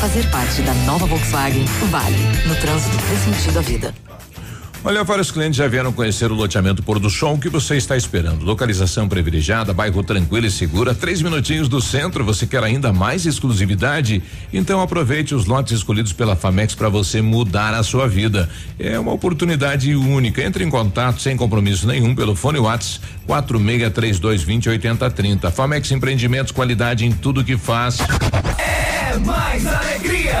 [0.00, 2.16] Fazer parte da nova Volkswagen vale.
[2.46, 4.09] No trânsito dê sentido à vida.
[4.82, 7.34] Olha, vários clientes já vieram conhecer o loteamento Pôr do Sol.
[7.34, 8.44] O que você está esperando?
[8.44, 12.24] Localização privilegiada, bairro tranquilo e segura, três minutinhos do centro.
[12.24, 14.22] Você quer ainda mais exclusividade?
[14.50, 18.48] Então aproveite os lotes escolhidos pela Famex para você mudar a sua vida.
[18.78, 20.42] É uma oportunidade única.
[20.42, 25.10] Entre em contato sem compromisso nenhum pelo fone Whats quatro meia três dois vinte oitenta
[25.10, 25.50] trinta.
[25.50, 27.98] Famex Empreendimentos, qualidade em tudo que faz.
[28.58, 30.40] É mais alegria.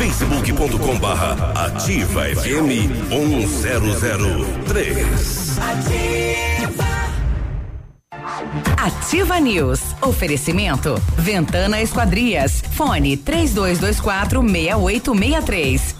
[0.00, 5.58] facebook.com barra ativa FM 1003.
[8.78, 9.80] Ativa News.
[10.00, 10.98] Oferecimento.
[11.18, 12.62] Ventana Esquadrias.
[12.74, 15.99] Fone 3224 6863.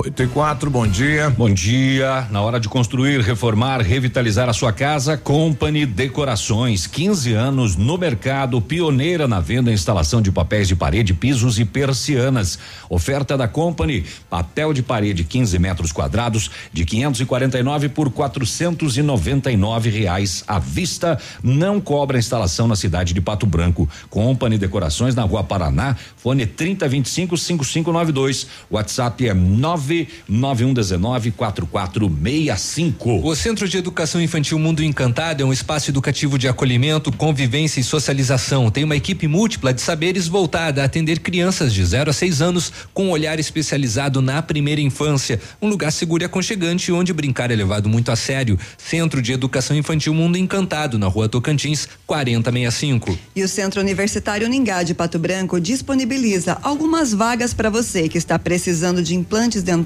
[0.00, 1.28] 8 e 4, bom dia.
[1.28, 2.28] Bom dia.
[2.30, 6.86] Na hora de construir, reformar, revitalizar a sua casa, Company Decorações.
[6.86, 11.64] 15 anos no mercado, pioneira na venda e instalação de papéis de parede, pisos e
[11.64, 12.60] persianas.
[12.88, 20.60] Oferta da Company: papel de parede 15 metros quadrados de 549 por 499 reais à
[20.60, 21.18] vista.
[21.42, 23.88] Não cobra instalação na cidade de Pato Branco.
[24.08, 25.96] Company Decorações na Rua Paraná.
[26.16, 28.46] Fone 3025 5592.
[28.70, 29.87] WhatsApp é 9
[30.28, 33.26] 9119 4465.
[33.26, 37.84] O Centro de Educação Infantil Mundo Encantado é um espaço educativo de acolhimento, convivência e
[37.84, 38.70] socialização.
[38.70, 42.72] Tem uma equipe múltipla de saberes voltada a atender crianças de 0 a 6 anos
[42.92, 45.40] com um olhar especializado na primeira infância.
[45.60, 48.58] Um lugar seguro e aconchegante onde brincar é levado muito a sério.
[48.76, 53.18] Centro de Educação Infantil Mundo Encantado, na Rua Tocantins, 4065.
[53.34, 58.38] E o Centro Universitário Ningá de Pato Branco disponibiliza algumas vagas para você que está
[58.38, 59.77] precisando de implantes dentários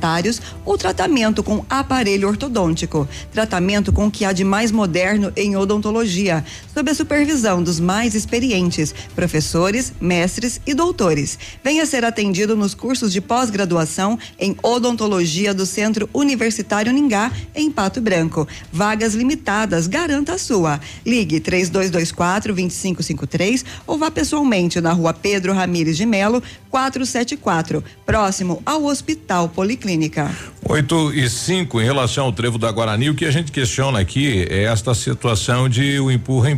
[0.64, 3.08] ou tratamento com aparelho ortodôntico.
[3.32, 8.14] Tratamento com o que há de mais moderno em odontologia, sob a supervisão dos mais
[8.14, 11.38] experientes, professores, mestres e doutores.
[11.62, 18.00] Venha ser atendido nos cursos de pós-graduação em odontologia do Centro Universitário Ningá, em Pato
[18.00, 18.46] Branco.
[18.72, 20.80] Vagas limitadas, garanta a sua.
[21.04, 28.84] Ligue 3224 2553 ou vá pessoalmente na rua Pedro Ramires de Melo, 474, próximo ao
[28.84, 30.30] Hospital Policlínica.
[30.64, 34.46] 8 e 5, em relação ao trevo da Guarani, o que a gente questiona aqui
[34.48, 36.10] é esta situação de o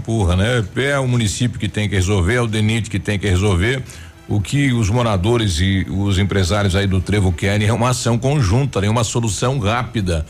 [0.05, 0.65] empurra-empurra, né?
[0.77, 3.83] É o município que tem que resolver, é o DENIT que tem que resolver.
[4.29, 8.81] O que os moradores e os empresários aí do trevo querem é uma ação conjunta,
[8.81, 8.89] né?
[8.89, 10.25] uma solução rápida.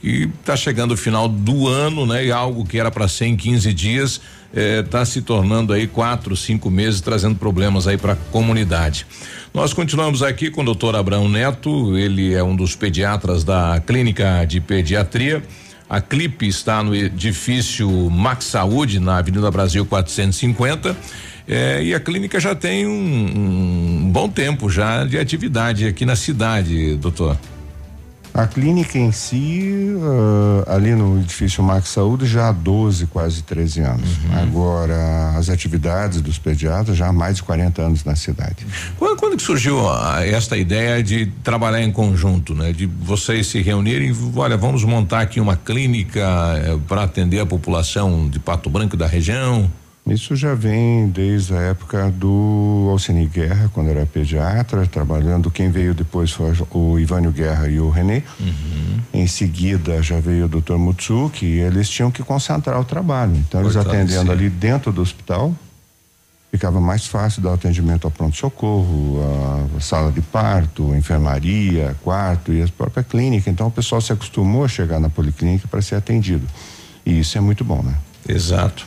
[0.00, 2.24] Que está chegando o final do ano, né?
[2.24, 4.20] E algo que era para ser em 15 dias
[4.52, 9.06] está se tornando aí quatro, cinco meses, trazendo problemas aí para a comunidade.
[9.52, 14.44] Nós continuamos aqui com o doutor Abraão Neto, ele é um dos pediatras da Clínica
[14.44, 15.42] de Pediatria.
[15.90, 20.96] A Clipe está no edifício Max Saúde, na Avenida Brasil 450.
[21.48, 26.14] É, e a clínica já tem um, um bom tempo já de atividade aqui na
[26.14, 27.36] cidade, doutor.
[28.32, 33.80] A clínica em si, uh, ali no edifício Max Saúde, já há 12, quase 13
[33.80, 34.08] anos.
[34.18, 34.42] Uhum.
[34.42, 38.66] Agora, as atividades dos pediatras já há mais de 40 anos na cidade.
[38.96, 42.72] Quando, quando que surgiu a, esta ideia de trabalhar em conjunto, né?
[42.72, 46.20] De vocês se reunirem, olha, vamos montar aqui uma clínica
[46.56, 49.70] eh, para atender a população de Pato Branco da região?
[50.10, 55.50] Isso já vem desde a época do Alcini Guerra, quando era pediatra, trabalhando.
[55.50, 58.22] Quem veio depois foi o Ivânio Guerra e o Renê.
[58.40, 59.00] Uhum.
[59.14, 60.74] Em seguida já veio o Dr.
[60.74, 63.36] Mutsuki e eles tinham que concentrar o trabalho.
[63.36, 65.54] Então, eles atendendo ali dentro do hospital,
[66.50, 69.20] ficava mais fácil dar atendimento ao pronto-socorro,
[69.76, 73.48] a sala de parto, enfermaria, quarto e a própria clínica.
[73.48, 76.46] Então, o pessoal se acostumou a chegar na policlínica para ser atendido.
[77.06, 77.94] E isso é muito bom, né?
[78.28, 78.86] Exato.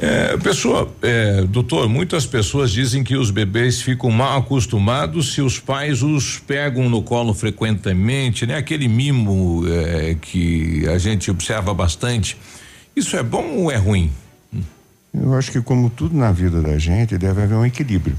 [0.00, 5.58] É, pessoa, é, doutor, muitas pessoas dizem que os bebês ficam mal acostumados se os
[5.58, 8.56] pais os pegam no colo frequentemente, né?
[8.56, 12.36] Aquele mimo é, que a gente observa bastante.
[12.94, 14.12] Isso é bom ou é ruim?
[15.12, 18.16] Eu acho que como tudo na vida da gente deve haver um equilíbrio.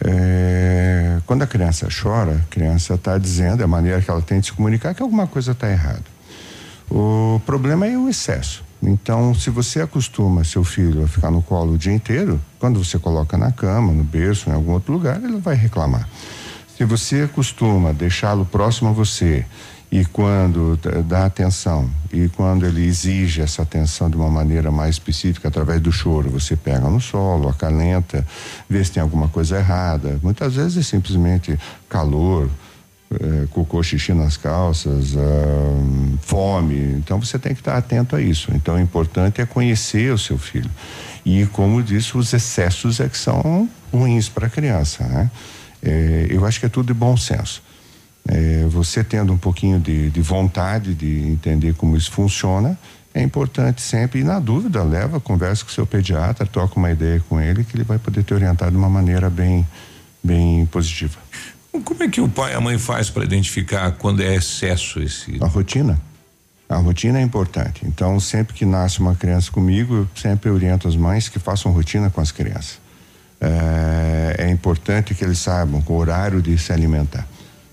[0.00, 4.38] É, quando a criança chora, a criança está dizendo, é a maneira que ela tem
[4.38, 6.04] de se comunicar, que alguma coisa está errada.
[6.88, 8.62] O problema é o excesso.
[8.86, 12.98] Então, se você acostuma seu filho a ficar no colo o dia inteiro, quando você
[12.98, 16.08] coloca na cama, no berço, em algum outro lugar, ele vai reclamar.
[16.76, 19.46] Se você acostuma deixá-lo próximo a você
[19.92, 20.76] e quando
[21.06, 25.92] dá atenção e quando ele exige essa atenção de uma maneira mais específica através do
[25.92, 28.26] choro, você pega no solo, acalenta,
[28.68, 30.18] vê se tem alguma coisa errada.
[30.20, 31.56] Muitas vezes é simplesmente
[31.88, 32.50] calor,
[33.12, 36.76] é, cocô, xixi nas calças, ah, fome.
[36.96, 38.50] Então você tem que estar atento a isso.
[38.54, 40.70] Então o importante é conhecer o seu filho.
[41.24, 45.04] E como disse, os excessos é que são ruins para a criança.
[45.04, 45.30] Né?
[45.82, 47.62] É, eu acho que é tudo de bom senso.
[48.26, 52.78] É, você tendo um pouquinho de, de vontade de entender como isso funciona,
[53.12, 57.40] é importante sempre, e na dúvida, leva, conversa com seu pediatra, toca uma ideia com
[57.40, 59.64] ele, que ele vai poder te orientar de uma maneira bem,
[60.22, 61.16] bem positiva.
[61.82, 65.38] Como é que o pai e a mãe faz para identificar quando é excesso esse?
[65.40, 66.00] A rotina.
[66.68, 67.82] A rotina é importante.
[67.84, 72.10] Então, sempre que nasce uma criança comigo, eu sempre oriento as mães que façam rotina
[72.10, 72.78] com as crianças.
[73.40, 77.26] É, é importante que eles saibam o horário de se alimentar.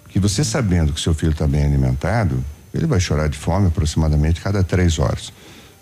[0.10, 2.44] Que você sabendo que seu filho está bem alimentado,
[2.74, 5.32] ele vai chorar de fome aproximadamente cada três horas.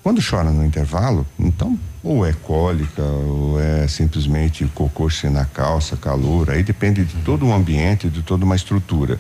[0.02, 6.50] Quando chora no intervalo, então ou é cólica ou é simplesmente cocô na calça, calor,
[6.50, 9.20] aí depende de todo o ambiente, de toda uma estrutura.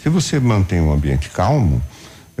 [0.00, 1.82] Se você mantém um ambiente calmo,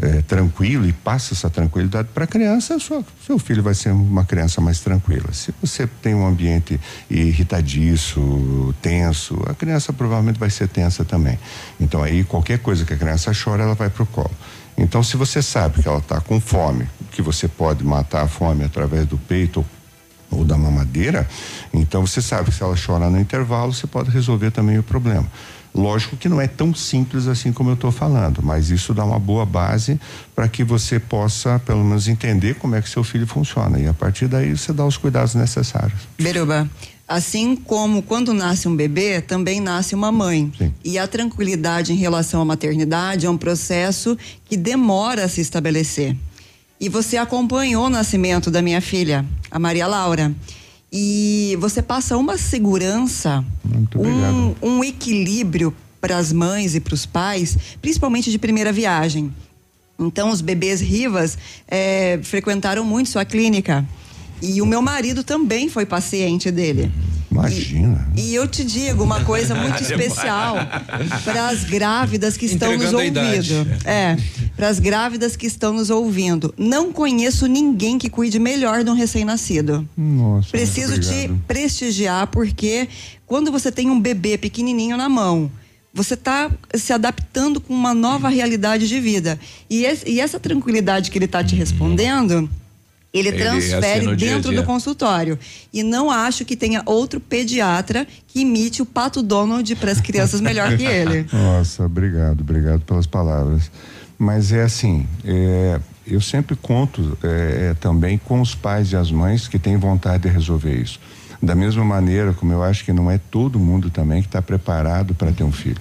[0.00, 4.24] é, tranquilo e passa essa tranquilidade para a criança, sua, seu filho vai ser uma
[4.24, 5.32] criança mais tranquila.
[5.32, 6.80] Se você tem um ambiente
[7.10, 11.38] irritadiço, tenso, a criança provavelmente vai ser tensa também.
[11.78, 14.30] Então aí qualquer coisa que a criança chora, ela vai para o colo.
[14.80, 18.64] Então, se você sabe que ela está com fome, que você pode matar a fome
[18.64, 19.64] através do peito
[20.30, 21.28] ou da mamadeira,
[21.72, 25.26] então você sabe que se ela chora no intervalo, você pode resolver também o problema.
[25.74, 29.18] Lógico que não é tão simples assim como eu estou falando, mas isso dá uma
[29.18, 30.00] boa base
[30.34, 33.78] para que você possa, pelo menos, entender como é que seu filho funciona.
[33.78, 36.08] E a partir daí você dá os cuidados necessários.
[36.18, 36.68] Beruba,
[37.10, 40.52] Assim como quando nasce um bebê, também nasce uma mãe.
[40.56, 40.72] Sim.
[40.84, 46.14] E a tranquilidade em relação à maternidade é um processo que demora a se estabelecer.
[46.78, 50.32] E você acompanhou o nascimento da minha filha, a Maria Laura.
[50.92, 53.44] E você passa uma segurança,
[54.62, 59.34] um, um equilíbrio para as mães e para os pais, principalmente de primeira viagem.
[59.98, 61.36] Então, os bebês Rivas
[61.66, 63.84] é, frequentaram muito sua clínica.
[64.42, 66.90] E o meu marido também foi paciente dele.
[67.30, 68.10] Imagina.
[68.16, 70.56] E, e eu te digo uma coisa muito especial
[71.24, 73.66] para as grávidas que estão nos ouvindo.
[73.84, 74.16] É,
[74.56, 76.52] para as grávidas que estão nos ouvindo.
[76.58, 79.88] Não conheço ninguém que cuide melhor de um recém-nascido.
[79.96, 80.50] Nossa.
[80.50, 82.88] Preciso te prestigiar porque
[83.26, 85.50] quando você tem um bebê pequenininho na mão,
[85.94, 89.38] você está se adaptando com uma nova realidade de vida.
[89.68, 92.50] E, esse, e essa tranquilidade que ele está te respondendo
[93.12, 94.60] ele, ele transfere assim dentro dia dia.
[94.60, 95.38] do consultório.
[95.72, 100.40] E não acho que tenha outro pediatra que imite o Pato Donald para as crianças
[100.40, 101.26] melhor que ele.
[101.32, 103.70] Nossa, obrigado, obrigado pelas palavras.
[104.16, 109.10] Mas é assim, é, eu sempre conto é, é, também com os pais e as
[109.10, 111.00] mães que têm vontade de resolver isso.
[111.42, 115.14] Da mesma maneira como eu acho que não é todo mundo também que está preparado
[115.14, 115.80] para ter um filho.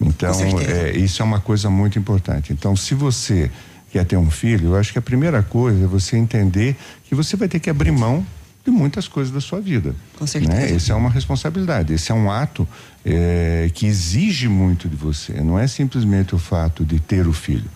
[0.00, 2.52] Então, é, isso é uma coisa muito importante.
[2.52, 3.50] Então, se você
[3.94, 6.74] quer ter um filho, eu acho que a primeira coisa é você entender
[7.04, 8.26] que você vai ter que abrir mão
[8.64, 9.94] de muitas coisas da sua vida.
[10.18, 10.52] Com certeza.
[10.52, 10.72] Né?
[10.72, 12.66] Esse é uma responsabilidade, esse é um ato
[13.06, 15.34] é, que exige muito de você.
[15.34, 17.70] Não é simplesmente o fato de ter o filho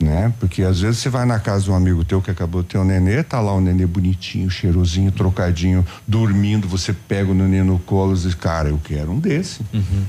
[0.00, 0.32] né?
[0.38, 2.78] Porque às vezes você vai na casa de um amigo teu que acabou de ter
[2.78, 7.62] um nenê, tá lá o um nenê bonitinho, cheirosinho, trocadinho, dormindo, você pega o nenê
[7.62, 9.62] no colo e diz, cara, eu quero um desse.
[9.72, 10.04] Uhum.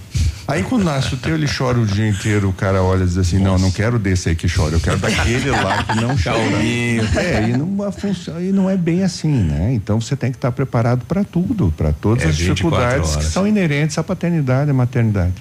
[0.48, 3.18] Aí quando nasce o teu, ele chora o dia inteiro, o cara olha e diz
[3.18, 3.52] assim, Nossa.
[3.52, 6.38] não, não quero desse aí que chora, eu quero daquele lá que não chora.
[7.18, 9.74] é, e não, funciona, e não é bem assim, né?
[9.74, 13.48] Então você tem que estar preparado para tudo, para todas é as dificuldades que são
[13.48, 15.34] inerentes à paternidade e maternidade.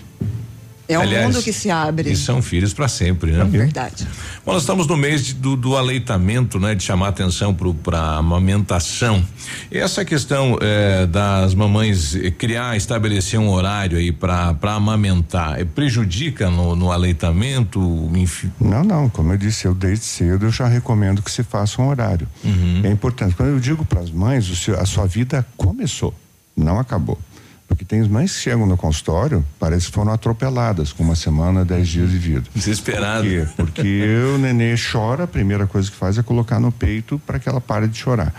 [0.87, 2.11] É um Aliás, mundo que se abre.
[2.11, 3.41] E são filhos para sempre, né?
[3.41, 4.07] É verdade.
[4.45, 6.75] Bom, nós estamos no mês de, do, do, aleitamento, né?
[6.75, 9.25] De chamar atenção para a amamentação.
[9.73, 15.65] E essa questão eh, das mamães eh, criar, estabelecer um horário aí para amamentar, eh,
[15.65, 17.81] prejudica no, no aleitamento?
[18.15, 18.53] Enfim.
[18.61, 19.09] Não, não.
[19.09, 22.29] Como eu disse, eu desde cedo eu já recomendo que se faça um horário.
[22.45, 22.83] Uhum.
[22.85, 23.35] É importante.
[23.35, 26.13] Quando eu digo para as mães, seu, a sua vida começou,
[26.55, 27.19] não acabou.
[27.67, 31.89] Porque tem mães que chegam no consultório, parece que foram atropeladas com uma semana, dez
[31.89, 32.45] dias de vida.
[32.55, 33.25] Desesperado.
[33.25, 33.47] Por quê?
[33.57, 37.49] Porque o nenê chora, a primeira coisa que faz é colocar no peito para que
[37.49, 38.33] ela pare de chorar.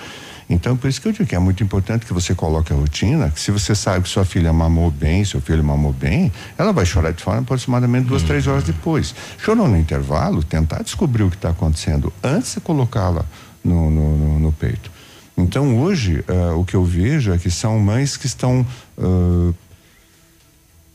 [0.50, 3.32] Então, por isso que eu digo que é muito importante que você coloque a rotina,
[3.32, 6.86] que se você sabe que sua filha mamou bem, seu filho mamou bem, ela vai
[6.86, 9.16] chorar de forma aproximadamente duas, três horas depois.
[9.40, 13.26] Chorou no intervalo, tentar descobrir o que está acontecendo antes de colocá-la
[13.64, 14.95] no, no, no, no peito.
[15.38, 18.66] Então hoje uh, o que eu vejo é que são mães que estão
[18.98, 19.54] uh,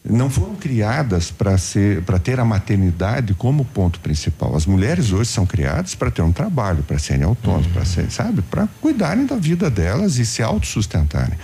[0.02, 4.56] não foram criadas para ser para ter a maternidade como ponto principal.
[4.56, 7.72] As mulheres hoje são criadas para ter um trabalho, para serem autônomas, uhum.
[7.72, 11.38] para ser, sabe, para cuidarem da vida delas e se autossustentarem.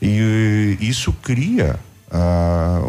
[0.00, 1.78] E uh, isso cria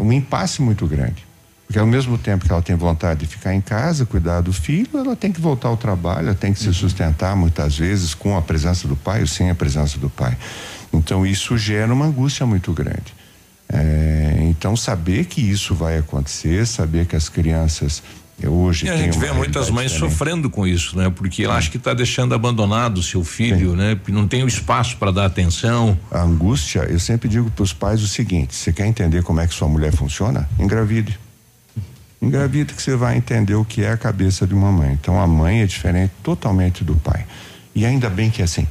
[0.00, 1.24] um impasse muito grande.
[1.72, 4.90] Porque ao mesmo tempo que ela tem vontade de ficar em casa, cuidar do filho,
[4.92, 6.74] ela tem que voltar ao trabalho, ela tem que se uhum.
[6.74, 10.36] sustentar muitas vezes com a presença do pai ou sem a presença do pai.
[10.92, 13.14] Então isso gera uma angústia muito grande.
[13.70, 18.02] É, então saber que isso vai acontecer, saber que as crianças
[18.44, 20.12] hoje e a gente vê muitas mães diferente.
[20.12, 21.08] sofrendo com isso, né?
[21.08, 23.76] Porque ela acha que está deixando abandonado o seu filho, Sim.
[23.76, 23.98] né?
[24.08, 25.98] Não tem o espaço para dar atenção.
[26.10, 29.46] A angústia, eu sempre digo para os pais o seguinte: você quer entender como é
[29.46, 30.46] que sua mulher funciona?
[30.58, 31.18] Engravide.
[32.22, 34.92] Engravida que você vai entender o que é a cabeça de uma mãe.
[34.92, 37.26] Então a mãe é diferente totalmente do pai.
[37.74, 38.64] E ainda bem que é assim.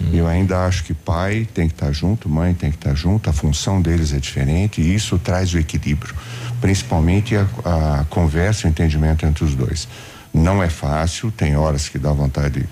[0.00, 0.10] Hum.
[0.12, 2.94] Eu ainda acho que pai tem que estar tá junto, mãe tem que estar tá
[2.94, 6.14] junto, a função deles é diferente e isso traz o equilíbrio,
[6.60, 9.88] principalmente a, a conversa e o entendimento entre os dois.
[10.32, 12.68] Não é fácil, tem horas que dá vontade de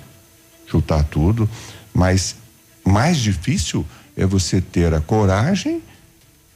[0.70, 1.50] chutar tudo,
[1.92, 2.36] mas
[2.86, 3.84] mais difícil
[4.16, 5.82] é você ter a coragem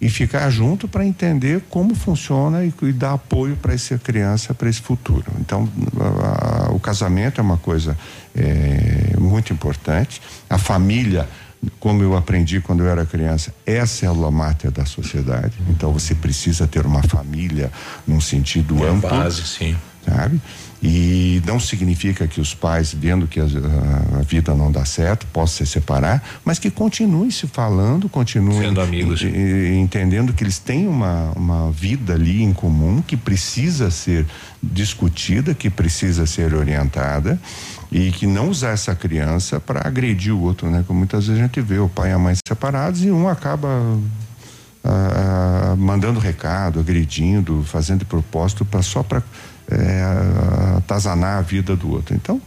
[0.05, 4.68] e ficar junto para entender como funciona e, e dar apoio para essa criança, para
[4.68, 5.24] esse futuro.
[5.40, 5.66] Então,
[5.98, 7.97] a, a, o casamento é uma coisa
[8.36, 10.20] é, muito importante.
[10.51, 11.26] A família,
[11.81, 15.55] como eu aprendi quando eu era criança, é a célula máter da sociedade.
[15.70, 17.72] Então, você precisa ter uma família
[18.06, 19.09] num sentido é amplo.
[19.09, 19.74] Base, sim.
[20.05, 20.39] Sabe?
[20.86, 25.65] E não significa que os pais, vendo que a, a, vida não dá certo, possam
[25.65, 29.23] se separar, mas que continuem se falando, continuem Sendo amigos.
[29.23, 34.27] E, e, entendendo que eles têm uma, uma vida ali em comum que precisa ser
[34.62, 37.40] discutida, que precisa ser orientada
[37.90, 40.85] e que não usar essa criança para agredir o outro, né?
[40.86, 43.98] Como muitas vezes a gente vê o pai e a mãe separados e um acaba
[44.85, 49.23] ah, ah, mandando recado, agredindo, fazendo propósito para só para
[49.75, 52.15] é, atazanar a vida do outro.
[52.15, 52.41] Então,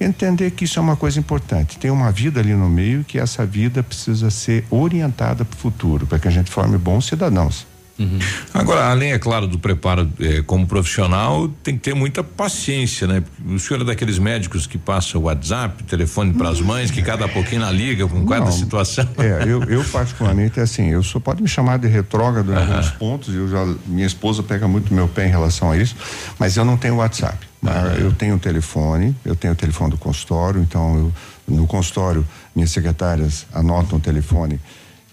[0.00, 1.78] entender que isso é uma coisa importante.
[1.78, 6.06] Tem uma vida ali no meio que essa vida precisa ser orientada para o futuro,
[6.06, 7.66] para que a gente forme bons cidadãos.
[7.98, 8.18] Uhum.
[8.52, 13.22] Agora, além, é claro, do preparo eh, como profissional, tem que ter muita paciência, né?
[13.46, 17.28] O senhor é daqueles médicos que passa o WhatsApp, telefone para as mães, que cada
[17.28, 19.08] pouquinho na liga com cada situação.
[19.16, 23.32] É, eu, eu particularmente, assim, eu só pode me chamar de retrógrado em alguns pontos,
[23.32, 25.94] eu já, minha esposa pega muito meu pé em relação a isso,
[26.38, 27.38] mas eu não tenho WhatsApp.
[27.62, 27.98] Né?
[28.00, 32.70] Eu tenho o telefone, eu tenho o telefone do consultório, então eu, no consultório, minhas
[32.70, 34.60] secretárias anotam o telefone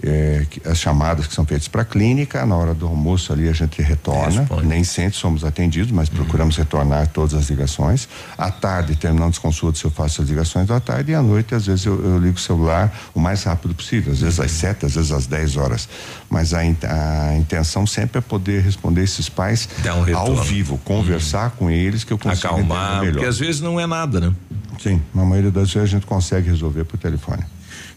[0.04, 3.54] é, as chamadas que são feitas para a clínica, na hora do almoço ali a
[3.54, 4.68] gente retorna, Responde.
[4.68, 6.16] nem sempre somos atendidos, mas uhum.
[6.16, 8.08] procuramos retornar todas as ligações.
[8.38, 11.66] À tarde, terminando as consultas, eu faço as ligações da tarde e à noite, às
[11.66, 14.96] vezes, eu, eu ligo o celular o mais rápido possível, às vezes às sete, às
[14.96, 15.88] vezes às dez horas.
[16.30, 21.58] Mas a, a intenção sempre é poder responder esses pais um ao vivo, conversar uhum.
[21.58, 23.14] com eles que eu consigo Acalmar, melhor.
[23.14, 24.34] porque às vezes não é nada, né?
[24.80, 27.44] Sim, na maioria das vezes a gente consegue resolver por telefone.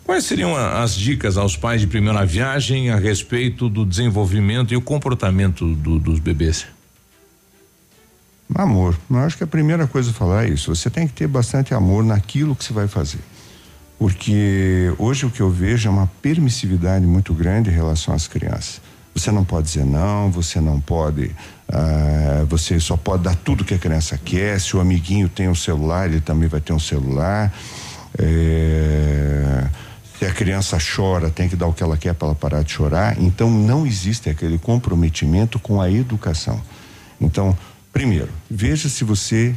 [0.04, 4.80] Quais seriam as dicas aos pais de primeira viagem a respeito do desenvolvimento e o
[4.82, 6.66] comportamento do, dos bebês?
[8.54, 8.94] Amor.
[9.10, 10.74] Eu acho que a primeira coisa a falar é isso.
[10.74, 13.20] Você tem que ter bastante amor naquilo que você vai fazer.
[13.98, 18.82] Porque hoje o que eu vejo é uma permissividade muito grande em relação às crianças.
[19.14, 21.30] Você não pode dizer não, você não pode.
[21.66, 24.60] Ah, você só pode dar tudo que a criança quer.
[24.60, 27.50] Se o amiguinho tem um celular, ele também vai ter um celular.
[28.18, 29.64] É,
[30.24, 32.72] se a criança chora, tem que dar o que ela quer para ela parar de
[32.72, 33.20] chorar.
[33.20, 36.62] Então, não existe aquele comprometimento com a educação.
[37.20, 37.56] Então,
[37.92, 39.54] primeiro, veja se você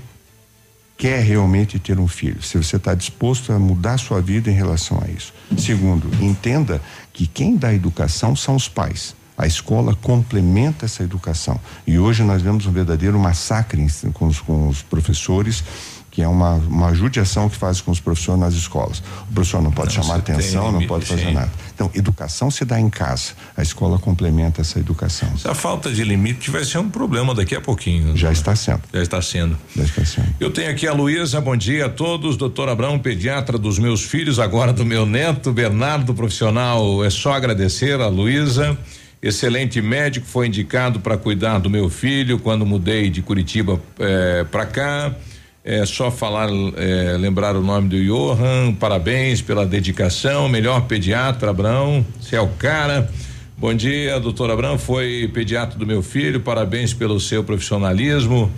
[0.98, 5.02] quer realmente ter um filho, se você está disposto a mudar sua vida em relação
[5.02, 5.34] a isso.
[5.58, 6.82] Segundo, entenda
[7.14, 9.16] que quem dá educação são os pais.
[9.38, 11.60] A escola complementa essa educação.
[11.86, 15.64] E hoje nós vemos um verdadeiro massacre com os, com os professores,
[16.18, 19.04] que é uma, uma judiação que faz com os professores nas escolas.
[19.30, 21.32] O professor não pode Não, chamar atenção, não pode fazer sim.
[21.32, 21.52] nada.
[21.76, 23.34] Então, educação se dá em casa.
[23.56, 25.38] A escola complementa essa educação.
[25.38, 28.18] Se a falta de limite vai ser um problema daqui a pouquinho.
[28.18, 28.82] Já está sendo.
[28.92, 29.56] Já está sendo.
[29.76, 30.28] Já está sendo.
[30.40, 32.36] Eu tenho aqui a Luísa, bom dia a todos.
[32.36, 37.06] Doutor Abrão, pediatra dos meus filhos, agora do meu neto, Bernardo, profissional.
[37.06, 38.76] É só agradecer a Luísa.
[39.22, 43.80] Excelente médico, foi indicado para cuidar do meu filho quando mudei de Curitiba
[44.50, 45.14] para cá.
[45.70, 48.74] É só falar, é, lembrar o nome do Johan.
[48.76, 50.48] Parabéns pela dedicação.
[50.48, 52.06] Melhor pediatra, Abrão.
[52.22, 53.12] Você é o cara.
[53.58, 54.78] Bom dia, doutor Abrão.
[54.78, 56.40] Foi pediatra do meu filho.
[56.40, 58.50] Parabéns pelo seu profissionalismo.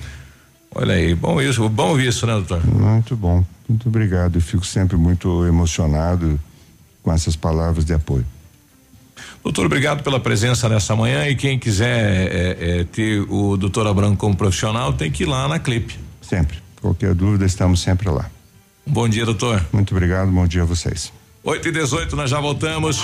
[0.76, 2.64] Olha aí, bom isso, bom isso, né, doutor?
[2.64, 3.44] Muito bom.
[3.68, 4.36] Muito obrigado.
[4.36, 6.40] Eu fico sempre muito emocionado
[7.02, 8.26] com essas palavras de apoio.
[9.44, 14.16] Doutor, obrigado pela presença nessa manhã e quem quiser é, é, ter o doutor Abrão
[14.16, 15.98] como profissional tem que ir lá na Clipe.
[16.22, 16.69] Sempre.
[16.82, 18.30] Qualquer dúvida, estamos sempre lá.
[18.86, 19.64] Bom dia, doutor.
[19.72, 21.12] Muito obrigado, bom dia a vocês.
[21.42, 23.02] 8 e 18 nós já voltamos.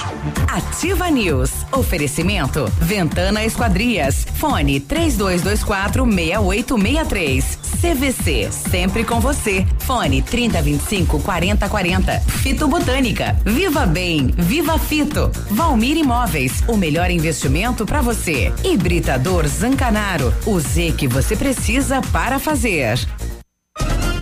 [0.47, 1.51] Ativa News.
[1.71, 2.65] Oferecimento.
[2.81, 4.25] Ventana Esquadrias.
[4.35, 7.59] Fone 3224 6863.
[7.81, 8.51] CVC.
[8.51, 9.65] Sempre com você.
[9.79, 12.19] Fone 3025 4040.
[12.19, 13.39] Fito Botânica.
[13.45, 14.27] Viva Bem.
[14.37, 15.31] Viva Fito.
[15.49, 16.61] Valmir Imóveis.
[16.67, 18.53] O melhor investimento para você.
[18.65, 20.33] Hibridador Zancanaro.
[20.45, 22.99] O Z que você precisa para fazer.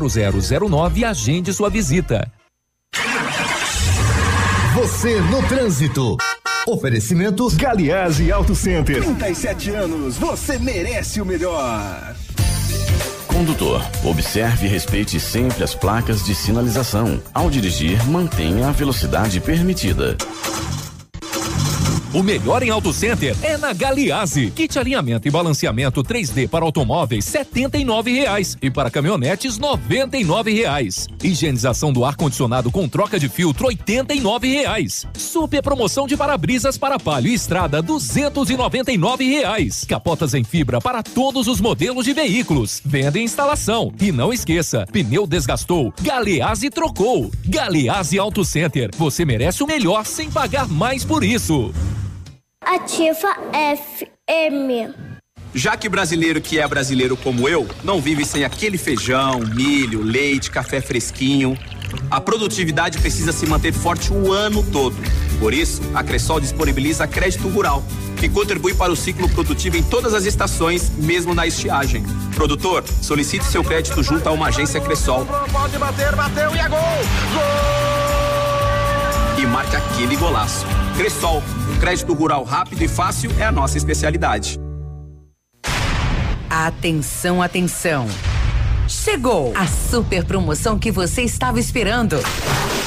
[0.00, 2.30] 32250009 e agende sua visita.
[4.74, 6.16] Você no trânsito.
[6.66, 9.02] Oferecimento Galiase Auto Center.
[9.02, 12.14] 37 anos, você merece o melhor.
[13.26, 17.22] Condutor, observe e respeite sempre as placas de sinalização.
[17.32, 20.16] Ao dirigir, mantenha a velocidade permitida.
[22.14, 24.50] O melhor em Auto Center é na Galiase.
[24.52, 31.06] Kit alinhamento e balanceamento 3D para automóveis 79 reais e para caminhonetes 99 reais.
[31.22, 35.06] Higienização do ar condicionado com troca de filtro 89 reais.
[35.18, 39.84] Super promoção de para-brisas para palio e estrada 299 reais.
[39.84, 42.80] Capotas em fibra para todos os modelos de veículos.
[42.86, 43.92] Venda e instalação.
[44.00, 47.30] E não esqueça, pneu desgastou, Galeazzi trocou.
[47.44, 48.90] Galeazzi Auto Center.
[48.96, 51.70] Você merece o melhor sem pagar mais por isso.
[52.68, 53.34] Ativa
[53.64, 54.92] FM.
[55.54, 60.50] Já que brasileiro que é brasileiro como eu, não vive sem aquele feijão, milho, leite,
[60.50, 61.58] café fresquinho.
[62.10, 64.94] A produtividade precisa se manter forte o ano todo.
[65.40, 67.82] Por isso, a Cressol disponibiliza crédito rural,
[68.18, 72.04] que contribui para o ciclo produtivo em todas as estações, mesmo na estiagem.
[72.34, 78.27] Produtor, solicite seu crédito junto a uma agência Cressol Pode bater, bateu e é gol!
[79.38, 80.66] E marque aquele golaço.
[80.96, 81.42] Cressol,
[81.80, 84.58] crédito rural rápido e fácil é a nossa especialidade.
[86.50, 88.08] Atenção, atenção.
[88.88, 92.16] Chegou a super promoção que você estava esperando.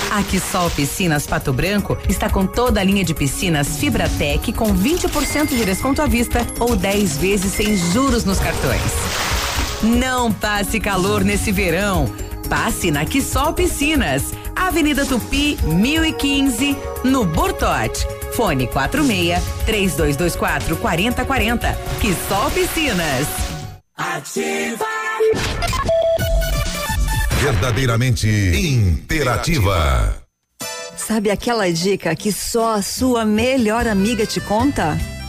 [0.10, 5.50] A Quissol Piscinas Pato Branco está com toda a linha de piscinas Fibratec com 20%
[5.50, 8.82] de desconto à vista ou 10 vezes sem juros nos cartões.
[9.82, 12.12] Não passe calor nesse verão.
[12.50, 18.06] Passe na Quissol Piscinas, Avenida Tupi, 1015, no Bortote.
[18.34, 21.78] Fone 46 3224 4040.
[22.00, 23.28] Quissol Piscinas.
[23.98, 24.86] Ativa.
[27.42, 30.16] Verdadeiramente interativa.
[30.96, 34.98] Sabe aquela dica que só a sua melhor amiga te conta?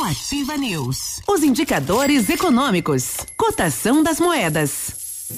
[0.00, 5.28] no Ativa News, os indicadores econômicos, cotação das moedas.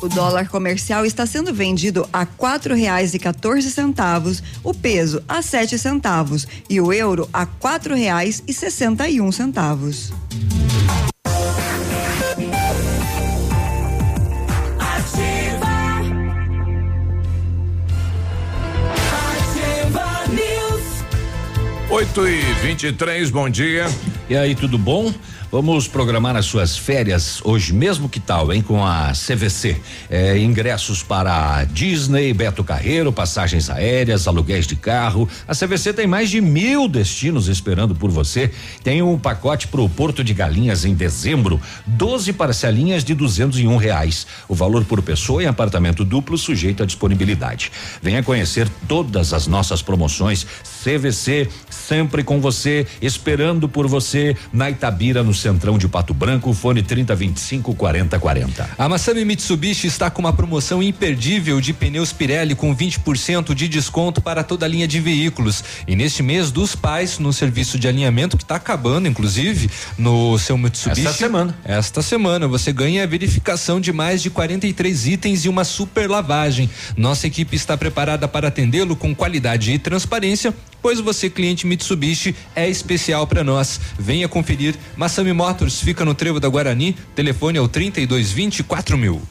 [0.00, 5.42] O dólar comercial está sendo vendido a quatro reais e 14 centavos, o peso a
[5.42, 10.12] sete centavos e o euro a quatro reais e sessenta e um centavos.
[21.90, 23.86] 8 e 23 bom dia.
[24.28, 25.10] E aí, tudo bom?
[25.50, 28.60] Vamos programar as suas férias hoje mesmo, que tal, hein?
[28.60, 29.80] Com a CVC.
[30.10, 35.26] É, ingressos para Disney, Beto Carreiro, passagens aéreas, aluguéis de carro.
[35.48, 38.50] A CVC tem mais de mil destinos esperando por você.
[38.84, 43.66] Tem um pacote para o Porto de Galinhas em dezembro, 12 parcelinhas de duzentos e
[43.66, 44.26] um reais.
[44.48, 47.72] O valor por pessoa em apartamento duplo sujeito à disponibilidade.
[48.02, 50.46] Venha conhecer todas as nossas promoções.
[50.84, 56.82] CVC sempre com você, esperando por você na Itabira, no Centrão de Pato Branco, fone
[56.82, 58.70] 3025 4040.
[58.76, 64.20] A Massami Mitsubishi está com uma promoção imperdível de pneus Pirelli com 20% de desconto
[64.20, 65.62] para toda a linha de veículos.
[65.86, 70.58] E neste mês dos pais, no serviço de alinhamento que está acabando, inclusive, no seu
[70.58, 71.06] Mitsubishi.
[71.06, 71.58] Esta semana.
[71.64, 76.68] Esta semana você ganha a verificação de mais de 43 itens e uma super lavagem.
[76.96, 82.68] Nossa equipe está preparada para atendê-lo com qualidade e transparência, pois você, cliente Mitsubishi, é
[82.68, 83.80] especial para nós.
[83.98, 84.74] Venha conferir.
[84.96, 86.96] Massami Motors fica no Trevo da Guarani.
[87.14, 89.22] Telefone é o 3220 4000.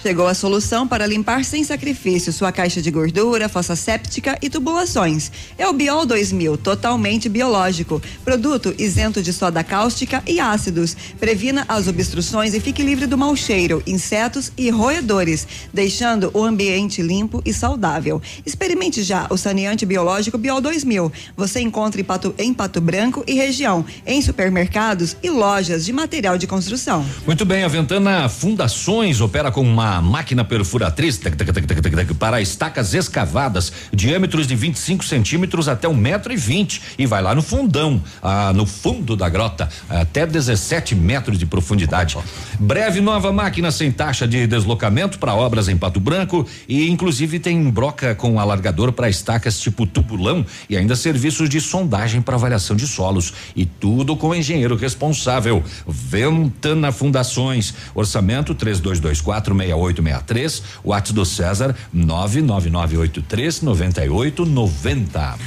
[0.00, 5.32] Chegou a solução para limpar sem sacrifício sua caixa de gordura, fossa séptica e tubulações.
[5.58, 8.00] É o Biol 2000, totalmente biológico.
[8.24, 10.96] Produto isento de soda cáustica e ácidos.
[11.18, 17.02] Previna as obstruções e fique livre do mau cheiro, insetos e roedores, deixando o ambiente
[17.02, 18.22] limpo e saudável.
[18.46, 21.12] Experimente já o saneante biológico Biol 2000.
[21.36, 26.38] Você encontra em Pato, em Pato Branco e região, em supermercados e lojas de material
[26.38, 27.04] de construção.
[27.26, 32.94] Muito bem, a Ventana Fundações opera com uma máquina perfuratriz tac, tac, tac, para estacas
[32.94, 38.02] escavadas, diâmetros de 25 centímetros até um metro e vinte e vai lá no fundão,
[38.22, 42.16] ah, no fundo da grota, até 17 metros de profundidade.
[42.58, 47.70] Breve nova máquina sem taxa de deslocamento para obras em Pato Branco e inclusive tem
[47.70, 52.86] broca com alargador para estacas tipo tubulão e ainda serviços de sondagem para avaliação de
[52.86, 55.62] solos e tudo com o engenheiro responsável.
[55.86, 65.38] Ventana Fundações, orçamento 3224 6863, WhatsApp do César 99983 9890.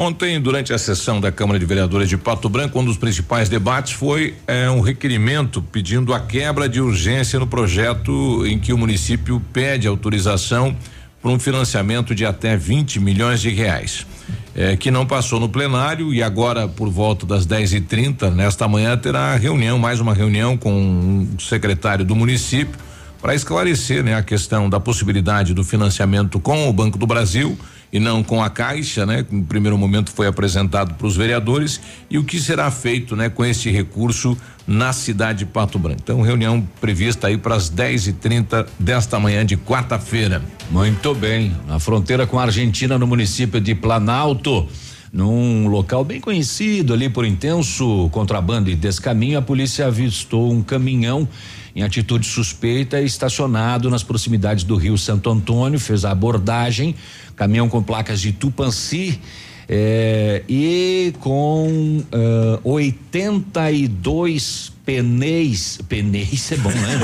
[0.00, 3.94] Ontem, durante a sessão da Câmara de Vereadores de Pato Branco, um dos principais debates
[3.94, 9.42] foi eh, um requerimento pedindo a quebra de urgência no projeto em que o município
[9.52, 10.76] pede autorização
[11.20, 14.06] para um financiamento de até 20 milhões de reais.
[14.54, 18.68] Eh, que não passou no plenário e agora, por volta das 10 e 30 nesta
[18.68, 22.78] manhã, terá reunião, mais uma reunião com o secretário do município
[23.20, 27.58] para esclarecer né, a questão da possibilidade do financiamento com o Banco do Brasil
[27.92, 29.24] e não com a Caixa, né?
[29.30, 31.80] No primeiro momento foi apresentado para os vereadores
[32.10, 34.36] e o que será feito, né, com este recurso
[34.66, 36.00] na cidade de Pato Branco.
[36.02, 40.42] Então, reunião prevista aí para as 10 e 30 desta manhã de quarta-feira.
[40.70, 41.56] Muito bem.
[41.66, 44.68] Na fronteira com a Argentina, no município de Planalto.
[45.12, 51.26] Num local bem conhecido ali por intenso contrabando e descaminho, a polícia avistou um caminhão
[51.74, 56.94] em atitude suspeita estacionado nas proximidades do Rio Santo Antônio, fez a abordagem,
[57.36, 59.20] caminhão com placas de Tupanci.
[59.68, 66.98] eh, e com ah, 82 pneus, pneus é bom, né?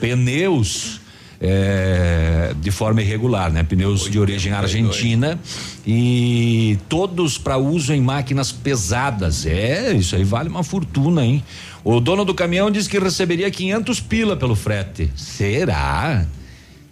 [0.00, 0.99] Pneus
[1.40, 3.62] é, de forma irregular, né?
[3.62, 5.40] Pneus de origem argentina
[5.86, 9.46] e todos para uso em máquinas pesadas.
[9.46, 11.42] É, isso aí vale uma fortuna, hein?
[11.82, 15.10] O dono do caminhão disse que receberia 500 pila pelo frete.
[15.16, 16.26] Será?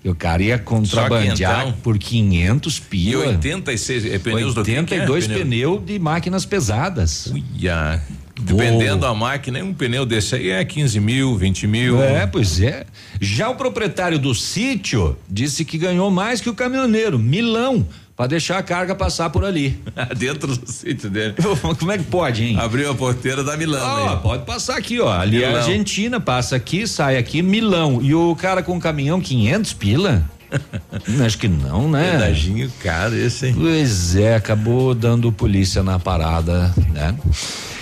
[0.04, 3.26] O cara ia contrabandear por 500 E pila.
[3.26, 4.78] 86 é, pneus do que é?
[4.78, 5.40] 82 Pneu?
[5.40, 7.26] pneu de máquinas pesadas.
[7.26, 8.00] Uia.
[8.40, 12.02] Dependendo da máquina, um pneu desse aí é 15 mil, 20 mil.
[12.02, 12.86] É, pois é.
[13.20, 17.86] Já o proprietário do sítio disse que ganhou mais que o caminhoneiro, milão,
[18.16, 19.78] para deixar a carga passar por ali.
[20.18, 21.34] Dentro do sítio dele.
[21.78, 22.58] Como é que pode, hein?
[22.58, 23.80] Abriu a porteira da Milão.
[23.80, 24.16] Ó, aí.
[24.20, 25.08] pode passar aqui, ó.
[25.08, 25.62] Ali é a Milão.
[25.62, 28.00] Argentina, passa aqui, sai aqui, Milão.
[28.02, 30.24] E o cara com o caminhão, 500 pila?
[31.24, 32.12] Acho que não, né?
[32.12, 33.54] Pedaginho caro esse, hein?
[33.56, 37.14] Pois é, acabou dando polícia na parada, né?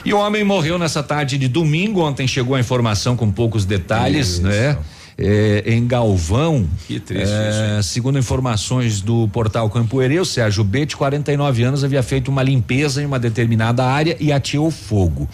[0.06, 2.00] E o homem morreu nessa tarde de domingo.
[2.00, 4.42] Ontem chegou a informação com poucos detalhes, Isso.
[4.42, 4.78] né?
[5.18, 6.64] É, em Galvão.
[6.86, 12.04] Que triste é, Segundo informações do portal Campo Ereu, Sérgio B, de 49 anos, havia
[12.04, 15.28] feito uma limpeza em uma determinada área e ateou fogo.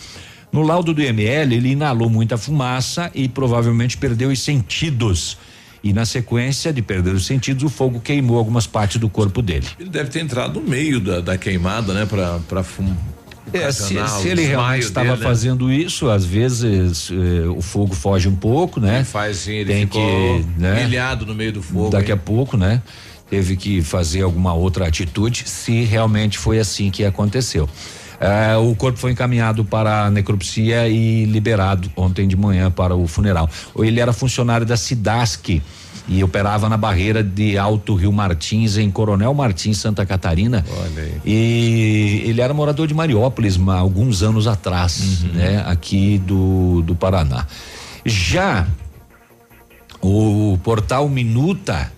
[0.50, 5.36] No laudo do ML, ele inalou muita fumaça e provavelmente perdeu os sentidos.
[5.84, 9.66] E na sequência de perder os sentidos, o fogo queimou algumas partes do corpo dele.
[9.78, 12.06] Ele deve ter entrado no meio da, da queimada, né?
[12.06, 12.94] Pra, pra fum,
[13.52, 15.26] É, se, se ele realmente estava dele, né?
[15.26, 18.96] fazendo isso, às vezes eh, o fogo foge um pouco, né?
[18.96, 20.84] Ele faz assim, ele Tem que, né?
[20.84, 21.90] pilhado no meio do fogo.
[21.90, 22.14] Daqui hein?
[22.14, 22.80] a pouco, né?
[23.28, 27.68] Teve que fazer alguma outra atitude, se realmente foi assim que aconteceu.
[28.20, 33.08] Eh, o corpo foi encaminhado para a necropsia e liberado ontem de manhã para o
[33.08, 33.50] funeral.
[33.76, 35.60] Ele era funcionário da Cidasc
[36.08, 40.64] e operava na barreira de Alto Rio Martins, em Coronel Martins, Santa Catarina.
[40.68, 41.20] Olha aí.
[41.24, 45.62] E ele era morador de Mariópolis há alguns anos atrás, né?
[45.66, 47.46] Aqui do, do Paraná.
[48.04, 48.66] Já
[50.00, 51.92] o portal Minuta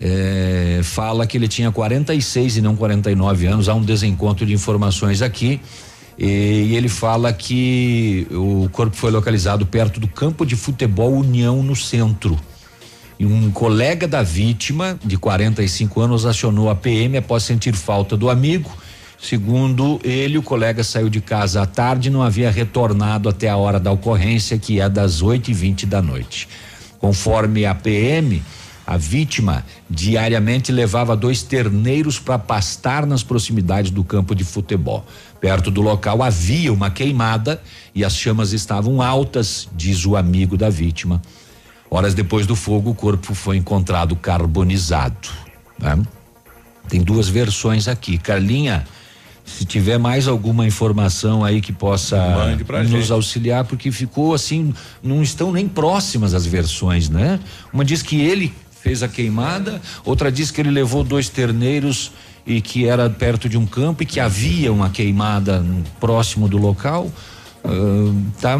[0.00, 3.68] eh, fala que ele tinha 46 e não 49 anos.
[3.68, 5.60] Há um desencontro de informações aqui.
[6.18, 11.62] E, e ele fala que o corpo foi localizado perto do campo de futebol União
[11.62, 12.38] no centro.
[13.20, 18.70] Um colega da vítima, de 45 anos, acionou a PM após sentir falta do amigo.
[19.20, 23.56] Segundo ele, o colega saiu de casa à tarde e não havia retornado até a
[23.56, 26.48] hora da ocorrência, que é das 8 e 20 da noite.
[26.98, 28.42] Conforme a PM,
[28.86, 35.06] a vítima diariamente levava dois terneiros para pastar nas proximidades do campo de futebol.
[35.40, 37.62] Perto do local havia uma queimada
[37.94, 41.22] e as chamas estavam altas, diz o amigo da vítima.
[41.94, 45.28] Horas depois do fogo, o corpo foi encontrado carbonizado.
[45.78, 45.96] né?
[46.88, 48.18] Tem duas versões aqui.
[48.18, 48.84] Carlinha,
[49.44, 52.18] se tiver mais alguma informação aí que possa
[52.82, 53.12] nos gente.
[53.12, 57.38] auxiliar, porque ficou assim, não estão nem próximas as versões, né?
[57.72, 58.52] Uma diz que ele
[58.82, 62.10] fez a queimada, outra diz que ele levou dois terneiros
[62.44, 65.64] e que era perto de um campo e que havia uma queimada
[66.00, 67.08] próximo do local.
[67.64, 68.12] Ah,
[68.42, 68.58] tá,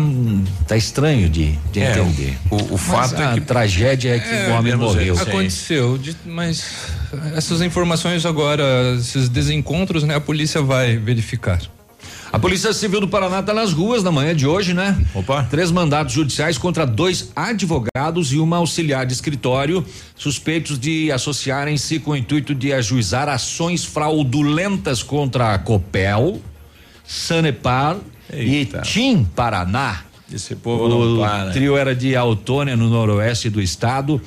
[0.67, 2.39] tá estranho de, de É, entender.
[2.51, 5.15] O, o fato a é que tragédia é que o homem morreu.
[5.21, 6.65] Aconteceu, de- mas
[7.37, 8.65] essas informações agora,
[8.99, 10.15] esses desencontros, né?
[10.15, 11.61] A polícia vai verificar.
[12.33, 14.99] A Polícia Civil do Paraná está nas ruas na manhã de hoje, né?
[15.15, 15.45] Opa.
[15.45, 19.87] Três mandados judiciais contra dois advogados e uma auxiliar de escritório,
[20.17, 26.41] suspeitos de associarem-se com o intuito de ajuizar ações fraudulentas contra a Copel,
[27.07, 27.99] Sanepar
[28.37, 28.79] Eita.
[28.79, 30.03] e Tim Paraná.
[30.33, 31.51] Esse povo não o para.
[31.53, 34.21] trio era de Autônia, no noroeste do estado.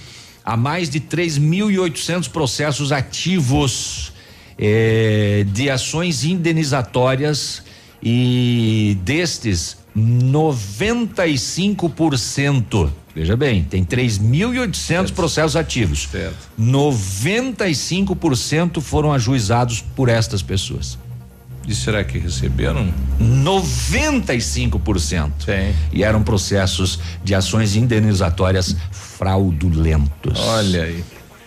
[0.45, 4.13] Há mais de 3.800 processos ativos
[4.57, 7.61] eh, de ações indenizatórias
[8.01, 12.89] e destes 95%.
[13.15, 16.07] Veja bem, tem 3.800 processos ativos.
[16.11, 16.38] Certo.
[16.59, 20.99] 95% foram ajuizados por estas pessoas.
[21.68, 22.91] E será que receberam?
[23.19, 25.31] 95%.
[25.45, 25.76] Tem.
[25.91, 30.39] E eram processos de ações indenizatórias fraudulentos.
[30.39, 31.03] Olha aí.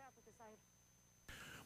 [0.00, 0.69] Bom,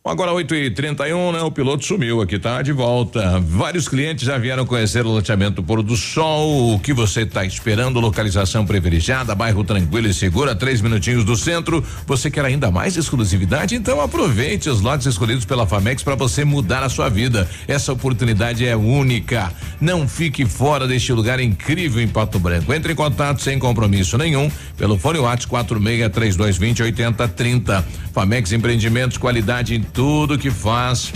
[0.07, 1.41] Agora 8 e 31 né?
[1.41, 3.41] O piloto sumiu aqui, tá de volta.
[3.41, 6.75] Vários clientes já vieram conhecer o loteamento Pôr do Sol.
[6.75, 7.99] O que você está esperando?
[8.01, 11.83] Localização privilegiada, bairro tranquilo e seguro, a três minutinhos do centro.
[12.07, 13.77] Você quer ainda mais exclusividade?
[13.77, 17.49] Então aproveite os lotes escolhidos pela Famex para você mudar a sua vida.
[17.67, 19.51] Essa oportunidade é única.
[19.81, 22.75] Não fique fora deste lugar incrível em Pato Branco.
[22.75, 28.05] Entre em contato sem compromisso nenhum pelo fone WhatsApp 46 3220 8030.
[28.13, 31.13] Famex Empreendimentos, qualidade em tudo que faz.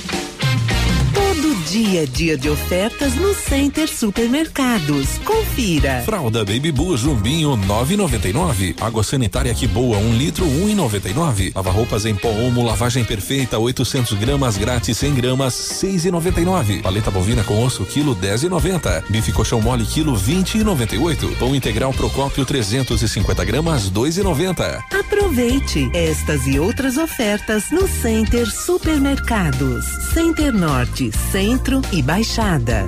[1.71, 5.19] Dia, dia de ofertas no Center Supermercados.
[5.19, 6.03] Confira.
[6.03, 8.75] Fralda Baby Boo Jumbinho 9,99.
[8.81, 11.53] Água sanitária que boa 1 um litro 1,99.
[11.55, 16.81] Lava roupas em pó Omo lavagem perfeita 800 gramas grátis 100 gramas 6,99.
[16.81, 19.05] Paleta bovina com osso quilo 10,90.
[19.11, 21.37] Bife colchão mole quilo 20,98.
[21.37, 24.85] Pão integral Procópio 350 gramas 2,90.
[24.99, 29.85] Aproveite estas e outras ofertas no Center Supermercados.
[30.15, 31.11] Center Norte,
[31.59, 32.87] Centro e Baixada.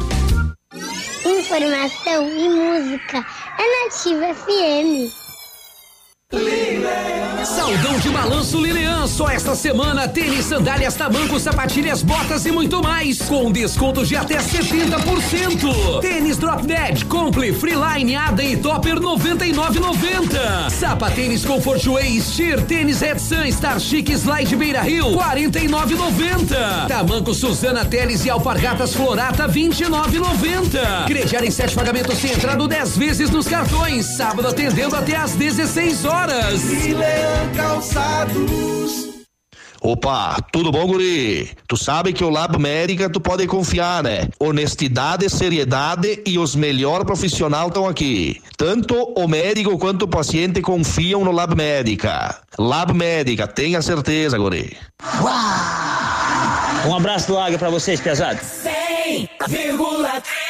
[1.27, 3.27] Informação e música
[3.59, 5.20] é Nativa FM.
[7.45, 13.21] Saldão de balanço Lilian, só esta semana tênis, sandálias, tamancos, sapatilhas, botas e muito mais,
[13.23, 16.01] com descontos de até 70%.
[16.01, 20.71] Tênis Drop Dead, Compli, Freeline, Ada e Topper 99,90.
[20.71, 26.87] Sapatênis Comfort Way, Steer, tênis Red Sun, Star Chic, Slide Beira Rio 49,90.
[26.87, 31.07] Tamanco Suzana Teles e Alpargatas Florata 29,90.
[31.07, 34.07] Crediar em sete pagamentos sem entrada 10 vezes nos cartões.
[34.07, 36.20] Sábado atendendo até às 16 horas.
[37.57, 39.09] Calçados.
[39.81, 41.51] Opa, tudo bom, guri?
[41.67, 44.29] Tu sabe que o Lab Médica tu pode confiar, né?
[44.39, 48.43] Honestidade, seriedade e os melhores profissionais estão aqui.
[48.59, 52.43] Tanto o médico quanto o paciente confiam no Lab Médica.
[52.59, 54.77] Lab Médica, tenha certeza, guri.
[56.87, 58.43] Um abraço do Águia pra vocês, pesados.
[58.43, 60.50] 100,3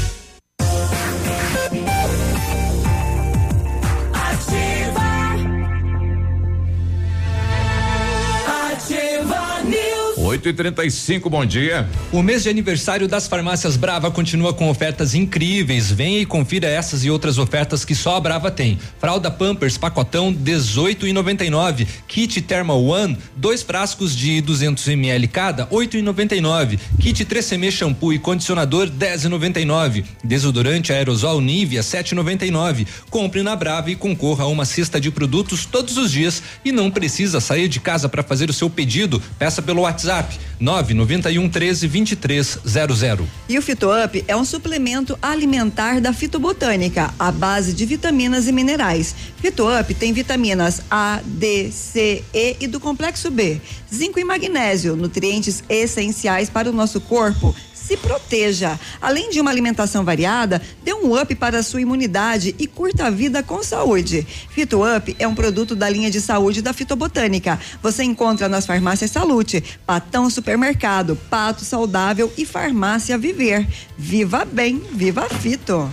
[10.31, 11.85] 8 e 35 bom dia.
[12.09, 15.91] O mês de aniversário das farmácias Brava continua com ofertas incríveis.
[15.91, 18.79] Venha e confira essas e outras ofertas que só a Brava tem.
[18.97, 21.85] Fralda Pampers pacotão 18,99.
[22.07, 26.79] Kit Thermal One, dois frascos de 200 ml cada, 8,99.
[26.97, 30.05] Kit 3CM shampoo e condicionador 10,99.
[30.23, 32.87] Desodorante aerosol Nivea 7,99.
[33.09, 36.89] Compre na Brava e concorra a uma cesta de produtos todos os dias e não
[36.89, 39.21] precisa sair de casa para fazer o seu pedido.
[39.37, 40.20] Peça pelo WhatsApp
[40.59, 43.27] 991 13 2300.
[43.49, 49.15] E o FitoUp é um suplemento alimentar da fitobotânica, à base de vitaminas e minerais.
[49.37, 53.59] FitoUp tem vitaminas A, D, C, E e do complexo B,
[53.93, 57.55] zinco e magnésio, nutrientes essenciais para o nosso corpo.
[57.85, 58.79] Se proteja.
[59.01, 63.09] Além de uma alimentação variada, dê um up para a sua imunidade e curta a
[63.09, 64.25] vida com saúde.
[64.49, 67.59] Fito Up é um produto da linha de saúde da Fitobotânica.
[67.81, 73.67] Você encontra nas farmácias Salute, Patão Supermercado, Pato Saudável e Farmácia Viver.
[73.97, 75.89] Viva bem, viva Fito.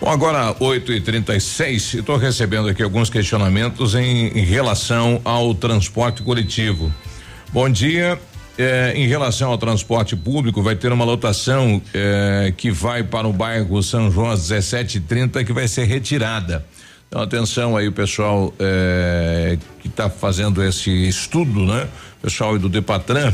[0.00, 6.22] Bom, agora 8 e 36 estou recebendo aqui alguns questionamentos em, em relação ao transporte
[6.22, 6.90] coletivo.
[7.52, 8.18] Bom dia.
[8.60, 13.32] Eh, em relação ao transporte público, vai ter uma lotação eh, que vai para o
[13.32, 16.64] bairro São João às 17:30 que vai ser retirada.
[17.08, 21.88] Então atenção aí o pessoal eh, que está fazendo esse estudo, né?
[22.22, 23.32] Pessoal do Depatran.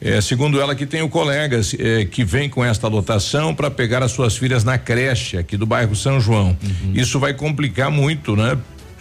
[0.00, 4.12] Eh, segundo ela, que tem colegas eh, que vem com esta lotação para pegar as
[4.12, 6.56] suas filhas na creche aqui do bairro São João.
[6.62, 6.92] Uhum.
[6.94, 8.56] Isso vai complicar muito, né?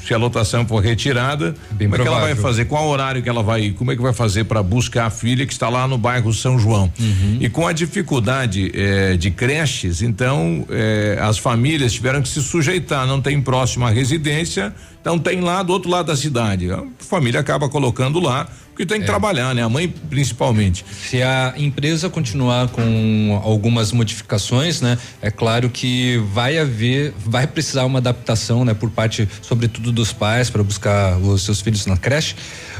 [0.06, 2.66] Se a lotação for retirada, como é que ela vai fazer?
[2.66, 3.72] Qual horário que ela vai?
[3.72, 6.58] Como é que vai fazer para buscar a filha que está lá no bairro São
[6.58, 6.92] João?
[7.00, 7.38] Uhum.
[7.40, 13.06] E com a dificuldade eh, de creches, então eh, as famílias tiveram que se sujeitar.
[13.06, 16.72] Não tem próximo à residência, então tem lá do outro lado da cidade.
[16.72, 18.48] A família acaba colocando lá
[18.80, 19.62] porque tem que trabalhar, né?
[19.62, 20.86] A mãe principalmente.
[20.90, 27.84] Se a empresa continuar com algumas modificações, né, é claro que vai haver, vai precisar
[27.84, 32.38] uma adaptação, né, por parte, sobretudo dos pais, para buscar os seus filhos na creche,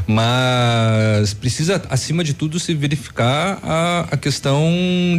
[0.10, 4.68] mas precisa, acima de tudo, se verificar a, a questão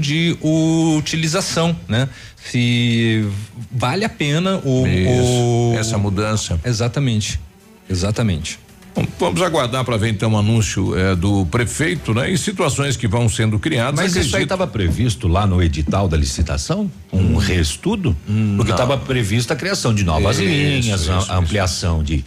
[0.00, 2.08] de utilização, né?
[2.50, 3.24] Se
[3.70, 6.58] vale a pena o, o essa mudança.
[6.64, 7.38] Exatamente,
[7.88, 8.58] exatamente.
[8.94, 12.28] Bom, vamos aguardar para ver então o anúncio eh, do prefeito, né?
[12.28, 13.94] E situações que vão sendo criadas.
[13.94, 16.90] Mas isso aí Acredito- estava previsto lá no edital da licitação?
[17.12, 18.16] Um reestudo?
[18.26, 18.64] Porque não.
[18.64, 22.24] estava prevista a criação de novas Isso, linhas, a- isso, a ampliação de,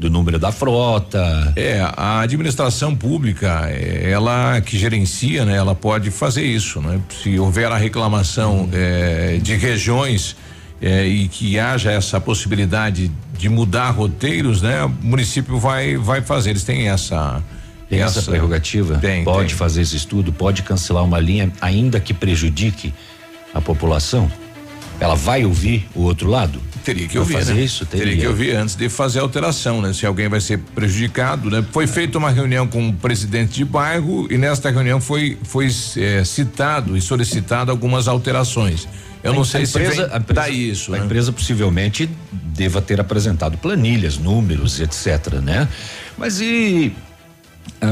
[0.00, 1.52] do número da frota.
[1.54, 5.54] É, a administração pública, eh, ela que gerencia, né?
[5.54, 6.98] Ela pode fazer isso, né?
[7.22, 10.34] Se houver a reclamação eh, de regiões
[10.80, 14.82] eh, e que haja essa possibilidade de mudar roteiros, né?
[14.84, 16.50] O município vai vai fazer.
[16.50, 17.42] Eles têm essa
[17.86, 18.96] Tem essa, prerrogativa?
[18.96, 19.56] Tem, pode tem.
[19.56, 22.94] fazer esse estudo, pode cancelar uma linha, ainda que prejudique
[23.52, 24.32] a população?
[24.98, 26.58] Ela vai ouvir o outro lado?
[26.84, 27.62] Teria que ouvir, fazer né?
[27.62, 27.84] isso?
[27.86, 29.92] Teria que ouvir antes de fazer a alteração, né?
[29.92, 31.64] Se alguém vai ser prejudicado, né?
[31.72, 36.24] Foi feita uma reunião com o presidente de bairro e nesta reunião foi foi eh,
[36.24, 38.88] citado e solicitado algumas alterações.
[39.22, 41.04] Eu não A sei se vem empresa- a empresa- isso, A né?
[41.04, 45.68] empresa possivelmente deva ter apresentado planilhas, números, etc, né?
[46.16, 46.92] Mas e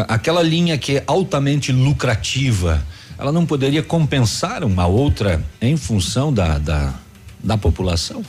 [0.09, 2.83] aquela linha que é altamente lucrativa,
[3.19, 6.95] ela não poderia compensar uma outra em função da da,
[7.43, 8.23] da população?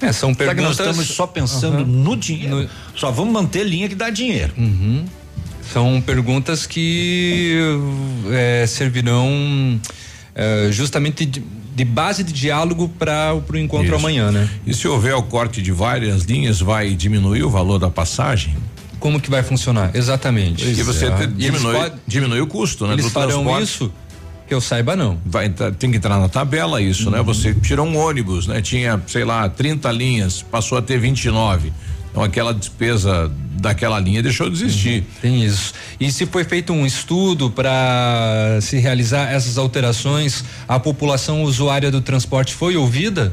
[0.00, 1.84] É, são Será que nós perguntas- estamos só pensando Aham.
[1.86, 2.68] no dinheiro?
[2.94, 4.52] Só vamos manter linha que dá dinheiro.
[4.56, 5.04] Uhum.
[5.72, 7.58] São perguntas que
[8.30, 9.80] eh, servirão
[10.34, 11.42] eh, justamente de,
[11.74, 13.94] de base de diálogo para o encontro Isso.
[13.96, 14.48] amanhã, né?
[14.66, 18.56] E se houver o corte de várias linhas, vai diminuir o valor da passagem?
[19.00, 19.90] Como que vai funcionar?
[19.94, 20.64] Exatamente.
[20.66, 22.94] E você eles diminui, podem- diminui o custo, né?
[22.94, 23.62] Eles do farão transporte.
[23.64, 23.92] isso?
[24.46, 25.18] Que eu saiba, não.
[25.26, 27.16] Vai tem que entrar na tabela isso, Uhum.
[27.16, 27.22] né?
[27.22, 28.60] Você tirou um ônibus, né?
[28.62, 31.72] Tinha, sei lá, 30 linhas, passou a ter 29.
[32.10, 35.04] Então aquela despesa daquela linha deixou de existir.
[35.20, 35.74] Tem isso.
[35.98, 42.00] E se foi feito um estudo para se realizar essas alterações, a população usuária do
[42.00, 43.32] transporte foi ouvida?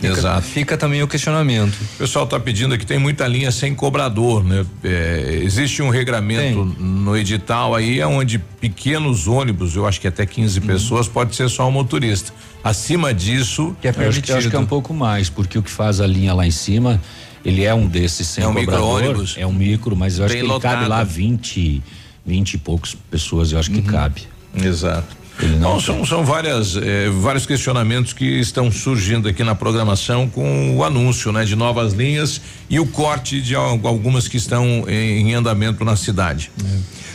[0.00, 0.42] Fica- Exato.
[0.42, 1.74] Fica também o questionamento.
[1.94, 4.64] O pessoal está pedindo aqui, tem muita linha sem cobrador, né?
[4.82, 10.58] É, existe um regramento no edital aí onde pequenos ônibus, eu acho que até 15
[10.60, 10.66] Uhum.
[10.66, 12.32] pessoas, pode ser só um motorista.
[12.64, 15.58] Acima disso, que é Eu acho, que, eu acho que é um pouco mais, porque
[15.58, 17.00] o que faz a linha lá em cima,
[17.44, 19.34] ele é um desses sem É um cobrador, micro-ônibus.
[19.38, 21.82] É um micro, mas eu acho Bem que ele cabe lá 20,
[22.24, 24.22] 20 e poucos pessoas, eu acho que cabe.
[24.54, 25.19] Exato.
[25.60, 30.84] Bom, são, são várias, eh, vários questionamentos que estão surgindo aqui na programação com o
[30.84, 35.34] anúncio, né, de novas linhas e o corte de al- algumas que estão em, em
[35.34, 36.50] andamento na cidade.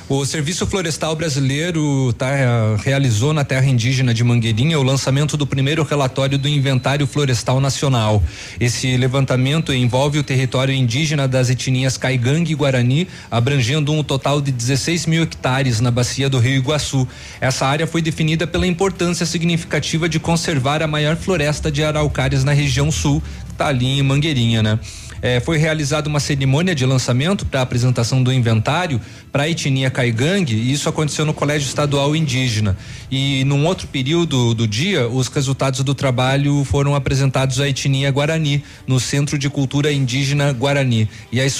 [0.07, 5.48] O Serviço Florestal Brasileiro tá, eh, realizou na terra indígena de Mangueirinha o lançamento do
[5.48, 8.22] primeiro relatório do Inventário Florestal Nacional.
[8.60, 14.52] Esse levantamento envolve o território indígena das etnias Caigangue e Guarani, abrangendo um total de
[14.52, 17.07] 16 mil hectares na bacia do Rio Iguaçu.
[17.41, 22.53] Essa área foi definida pela importância significativa de conservar a maior floresta de araucárias na
[22.53, 24.80] região sul, que está ali em Mangueirinha, né?
[25.26, 30.53] Eh, foi realizada uma cerimônia de lançamento para apresentação do inventário para a etnia Caigangue
[30.53, 32.77] e isso aconteceu no Colégio Estadual Indígena.
[33.10, 38.64] E num outro período do dia, os resultados do trabalho foram apresentados à etnia Guarani,
[38.85, 41.10] no Centro de Cultura Indígena Guarani.
[41.31, 41.53] E as,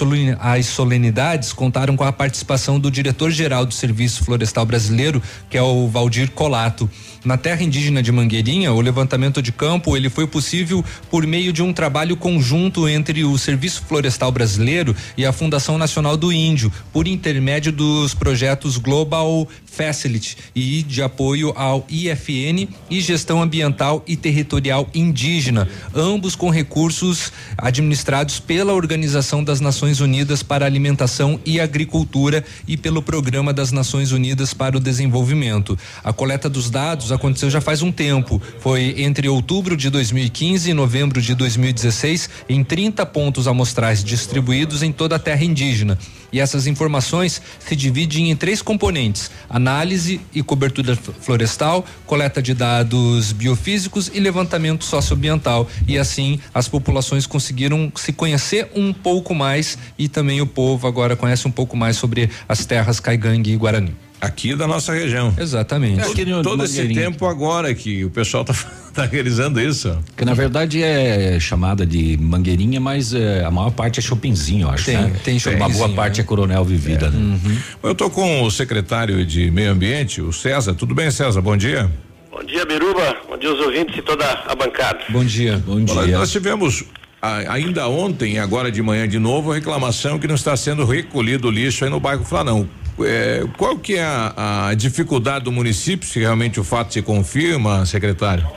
[0.68, 5.20] solenidades contaram com a participação do diretor-geral do Serviço Florestal Brasileiro,
[5.50, 6.88] que é o Valdir Col Colato.
[7.24, 11.64] Na terra indígena de Mangueirinha, o levantamento de campo ele foi possível por meio de
[11.64, 13.55] um trabalho conjunto entre o Serviço
[13.88, 20.81] Florestal Brasileiro e a Fundação Nacional do Índio, por intermédio dos projetos Global Facility e
[20.84, 28.73] de apoio ao IFN e Gestão Ambiental e Territorial Indígena, ambos com recursos administrados pela
[28.73, 34.77] Organização das Nações Unidas para Alimentação e Agricultura e pelo Programa das Nações Unidas para
[34.77, 35.77] o Desenvolvimento.
[36.03, 38.41] A coleta dos dados aconteceu já faz um tempo.
[38.60, 44.91] Foi entre outubro de 2015 e novembro de 2016 em 30 pontos amostrais distribuídos em
[44.91, 45.97] toda a terra indígena.
[46.36, 53.32] E essas informações se dividem em três componentes: análise e cobertura florestal, coleta de dados
[53.32, 55.66] biofísicos e levantamento socioambiental.
[55.88, 61.16] E assim as populações conseguiram se conhecer um pouco mais e também o povo agora
[61.16, 63.95] conhece um pouco mais sobre as terras Caigangue e Guarani.
[64.20, 65.34] Aqui da nossa região.
[65.38, 66.02] Exatamente.
[66.02, 68.53] É, todo, todo esse tempo agora que o pessoal está
[68.96, 69.98] tá realizando isso.
[70.16, 74.86] Que na verdade é chamada de mangueirinha, mas é, a maior parte é shoppingzinho, acho.
[74.86, 75.14] Tem, né?
[75.24, 76.28] tem Uma boa parte é, né?
[76.28, 77.10] coronel vivida, é.
[77.10, 77.18] né?
[77.18, 77.58] Uhum.
[77.84, 80.74] Eu estou com o secretário de Meio Ambiente, o César.
[80.74, 81.42] Tudo bem, César?
[81.42, 81.92] Bom dia.
[82.32, 83.18] Bom dia, Biruba.
[83.30, 85.00] Bom dia, os ouvintes e toda a bancada.
[85.10, 85.62] Bom dia.
[85.66, 85.96] Bom dia.
[85.96, 86.86] Olha, nós tivemos
[87.22, 91.52] ainda ontem e agora de manhã de novo reclamação que não está sendo recolhido o
[91.52, 92.68] lixo aí no bairro Flanão.
[93.00, 97.86] É, qual que é a, a, dificuldade do município, se realmente o fato se confirma,
[97.86, 98.48] secretário?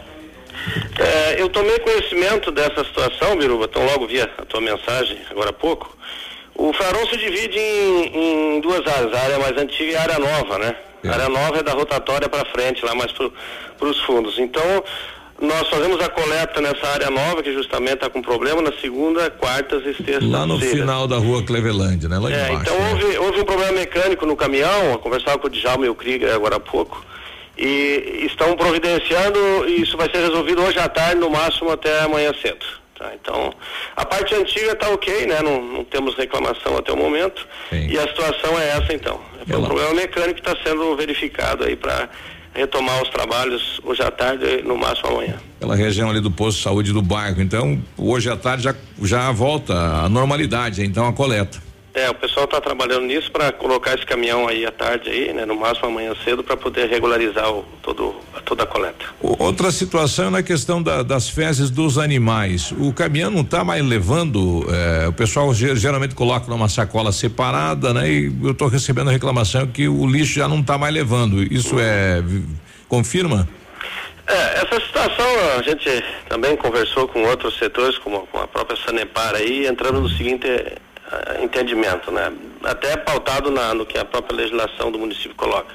[0.98, 5.52] É, eu tomei conhecimento dessa situação, Biruba, tão logo vi a tua mensagem agora há
[5.52, 5.96] pouco.
[6.54, 10.18] O Farol se divide em, em, duas áreas, a área mais antiga e a área
[10.18, 10.74] nova, né?
[11.04, 11.08] É.
[11.08, 14.40] A área nova é da rotatória para frente, lá mais para os fundos.
[14.40, 14.82] Então,
[15.40, 19.82] nós fazemos a coleta nessa área nova, que justamente está com problema, na segunda, quartas
[19.82, 20.28] e sextas.
[20.28, 22.18] Lá no final da rua Cleveland, né?
[22.18, 22.62] Lá é, embaixo.
[22.62, 22.90] Então né?
[22.90, 26.34] houve, houve um problema mecânico no caminhão, eu conversava com o Djalma e o Krieger
[26.34, 27.04] agora há pouco,
[27.58, 32.32] e estão providenciando, e isso vai ser resolvido hoje à tarde, no máximo até amanhã
[32.40, 32.64] cedo.
[32.96, 33.12] Tá?
[33.20, 33.52] Então,
[33.96, 35.40] a parte antiga está ok, né?
[35.42, 37.46] Não, não, temos reclamação até o momento.
[37.70, 37.88] Sim.
[37.88, 39.20] E a situação é essa então.
[39.48, 42.08] É um problema mecânico que está sendo verificado aí para
[42.54, 45.36] retomar os trabalhos hoje à tarde, no máximo amanhã.
[45.60, 47.40] Pela região ali do posto de saúde do bairro.
[47.40, 51.67] Então, hoje à tarde já, já volta à normalidade, então a coleta.
[51.94, 55.44] É, o pessoal está trabalhando nisso para colocar esse caminhão aí à tarde aí, né?
[55.44, 59.06] No máximo amanhã cedo para poder regularizar o, todo, toda a coleta.
[59.20, 62.72] Outra situação é na questão da, das fezes dos animais.
[62.72, 68.08] O caminhão não está mais levando, eh, o pessoal geralmente coloca numa sacola separada, né?
[68.08, 71.42] E eu estou recebendo a reclamação que o lixo já não está mais levando.
[71.42, 72.22] Isso é
[72.88, 73.48] confirma?
[74.26, 75.26] É, essa situação
[75.58, 80.08] a gente também conversou com outros setores, como com a própria Sanepar aí, entrando no
[80.08, 80.46] seguinte
[81.12, 82.32] uh, entendimento, né?
[82.64, 85.74] Até pautado na, no que a própria legislação do município coloca.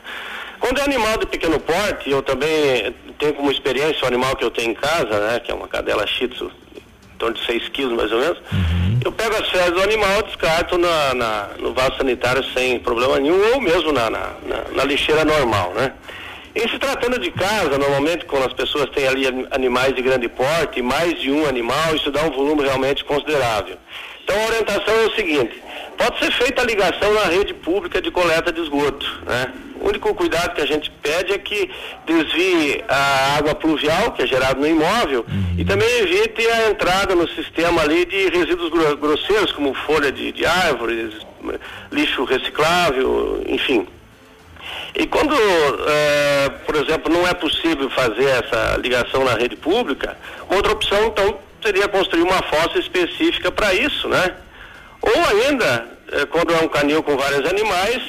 [0.59, 4.51] Quando é animal de pequeno porte, eu também tenho como experiência o animal que eu
[4.51, 5.39] tenho em casa, né?
[5.39, 8.37] Que é uma cadela shih tzu, em torno de 6 quilos mais ou menos.
[8.51, 8.99] Uhum.
[9.03, 13.53] Eu pego as fezes do animal, descarto na, na, no vaso sanitário sem problema nenhum,
[13.53, 14.33] ou mesmo na, na,
[14.73, 15.91] na lixeira normal, né?
[16.55, 20.83] Em se tratando de casa, normalmente quando as pessoas têm ali animais de grande porte,
[20.83, 23.75] mais de um animal, isso dá um volume realmente considerável.
[24.23, 25.61] Então a orientação é o seguinte,
[25.97, 29.53] pode ser feita a ligação na rede pública de coleta de esgoto, né?
[29.81, 31.69] O único cuidado que a gente pede é que
[32.05, 35.55] desvie a água pluvial, que é gerada no imóvel, uhum.
[35.57, 40.45] e também evite a entrada no sistema ali de resíduos grosseiros, como folha de, de
[40.45, 41.13] árvores,
[41.91, 43.85] lixo reciclável, enfim.
[44.95, 50.17] E quando, é, por exemplo, não é possível fazer essa ligação na rede pública,
[50.49, 54.35] outra opção, então, seria construir uma fossa específica para isso, né?
[55.01, 58.01] Ou ainda, é, quando é um canil com vários animais,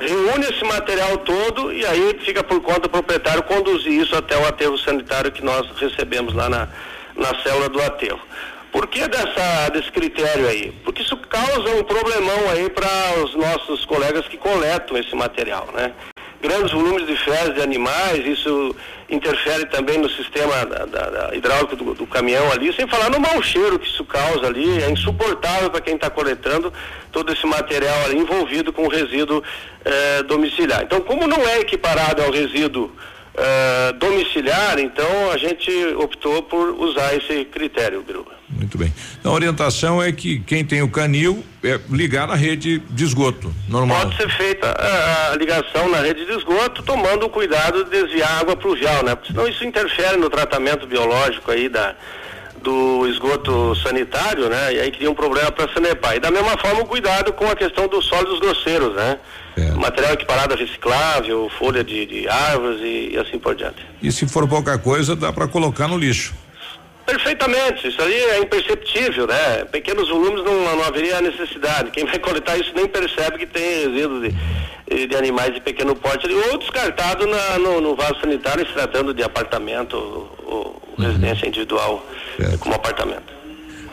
[0.00, 4.46] reúne esse material todo e aí fica por conta do proprietário conduzir isso até o
[4.46, 6.68] aterro sanitário que nós recebemos lá na,
[7.14, 8.20] na célula do aterro.
[8.72, 10.72] Por que dessa, desse critério aí?
[10.84, 15.92] Porque isso causa um problemão aí para os nossos colegas que coletam esse material, né?
[16.40, 18.74] grandes volumes de fezes de animais, isso
[19.08, 23.20] interfere também no sistema da, da, da hidráulico do, do, caminhão ali, sem falar no
[23.20, 26.72] mau cheiro que isso causa ali, é insuportável para quem está coletando
[27.12, 29.42] todo esse material ali envolvido com o resíduo
[29.84, 30.82] eh, domiciliar.
[30.82, 32.90] Então, como não é equiparado ao resíduo
[33.38, 38.32] eh, domiciliar, então a gente optou por usar esse critério, Biruba.
[38.48, 38.92] Muito bem.
[39.20, 43.52] Então a orientação é que quem tem o canil é ligar na rede de esgoto,
[43.68, 44.00] normal.
[44.02, 48.30] Pode ser feita a, a ligação na rede de esgoto, tomando o cuidado de desviar
[48.30, 49.14] a água pluvial, né?
[49.14, 51.94] Porque senão isso interfere no tratamento biológico aí da,
[52.62, 54.74] do esgoto sanitário, né?
[54.74, 56.16] E aí cria um problema para a Sanepar.
[56.16, 59.18] E da mesma forma o cuidado com a questão dos sólidos grosseiros, né?
[59.56, 59.70] É.
[59.70, 63.84] Material equiparado a reciclável, folha de, de árvores e, e, assim por diante.
[64.02, 66.34] E se for pouca coisa, dá para colocar no lixo.
[67.06, 69.64] Perfeitamente, isso ali é imperceptível, né?
[69.70, 71.90] Pequenos volumes não, não haveria necessidade.
[71.92, 74.28] Quem vai coletar isso nem percebe que tem resíduos
[74.88, 78.72] de, de animais de pequeno porte ali, ou descartado na, no, no, vaso sanitário, se
[78.72, 81.04] tratando de apartamento ou, ou uhum.
[81.06, 82.04] residência individual
[82.36, 82.58] certo.
[82.58, 83.35] como apartamento.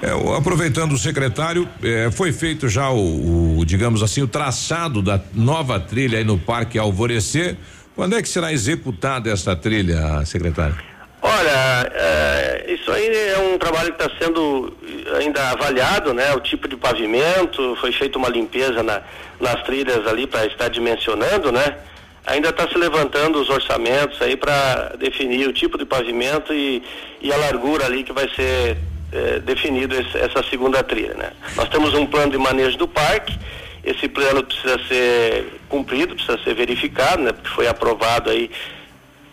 [0.04, 5.18] É, aproveitando o secretário, é, foi feito já o, o, digamos assim, o traçado da
[5.34, 7.56] nova trilha aí no Parque Alvorecer.
[7.96, 10.76] Quando é que será executada essa trilha, secretário?
[11.22, 14.76] Olha, é, isso aí é um trabalho que está sendo
[15.18, 16.34] ainda avaliado, né?
[16.34, 19.02] O tipo de pavimento, foi feita uma limpeza na,
[19.40, 21.78] nas trilhas ali para estar dimensionando, né?
[22.26, 26.84] Ainda está se levantando os orçamentos aí para definir o tipo de pavimento e,
[27.22, 28.78] e a largura ali que vai ser
[29.14, 31.32] é, definido esse, essa segunda trilha, né?
[31.56, 33.38] Nós temos um plano de manejo do parque,
[33.84, 37.32] esse plano precisa ser cumprido, precisa ser verificado, né?
[37.32, 38.50] Porque foi aprovado aí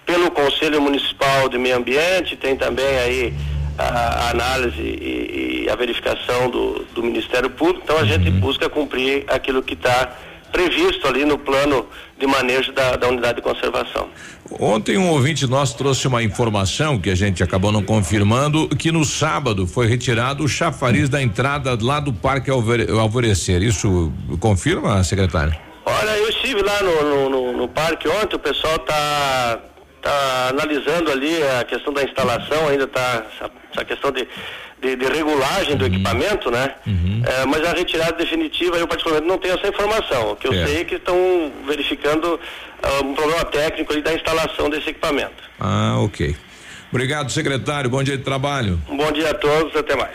[0.05, 3.35] pelo Conselho Municipal de Meio Ambiente, tem também aí
[3.79, 8.41] a, a análise e, e, a verificação do, do Ministério Público, então a gente uhum.
[8.41, 10.17] busca cumprir aquilo que está
[10.51, 11.87] previsto ali no plano
[12.19, 14.09] de manejo da, da, unidade de conservação.
[14.59, 19.05] Ontem um ouvinte nosso trouxe uma informação que a gente acabou não confirmando, que no
[19.05, 23.63] sábado foi retirado o chafariz da entrada lá do Parque Alvorecer.
[23.63, 25.55] Isso confirma, secretário?
[25.85, 29.61] Olha, eu estive lá no, no, no, parque ontem, o pessoal está
[30.01, 34.27] está analisando ali a questão da instalação, ainda está essa, essa, questão de,
[34.81, 35.93] de, de regulagem do uhum.
[35.93, 36.75] equipamento, né?
[36.87, 37.23] Uhum.
[37.25, 40.33] É, mas a retirada definitiva, eu particularmente não tenho essa informação.
[40.33, 40.67] O que eu é.
[40.67, 42.41] sei é que estão verificando
[43.03, 45.43] um problema técnico ali da instalação desse equipamento.
[45.59, 46.37] Ah, ok.
[46.91, 47.89] Obrigado, secretário.
[47.89, 48.81] Bom dia de trabalho.
[48.89, 50.15] Um bom dia a todos, até mais.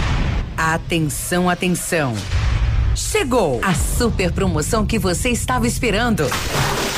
[0.57, 2.13] Atenção, atenção.
[2.95, 6.27] Chegou a super promoção que você estava esperando.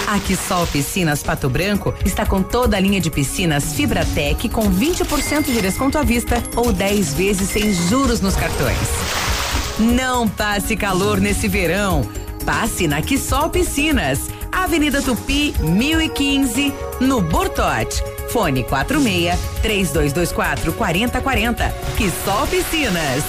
[0.08, 5.46] A Quissol Piscinas Pato Branco está com toda a linha de piscinas Fibratec com 20%
[5.46, 8.78] de desconto à vista ou 10 vezes sem juros nos cartões.
[9.80, 12.08] Não passe calor nesse verão.
[12.46, 18.04] Passe na Quissol Piscinas, Avenida Tupi, 1015, no Bortote.
[18.34, 21.72] Fone 46 3224 4040.
[21.96, 23.24] Quissol Piscinas.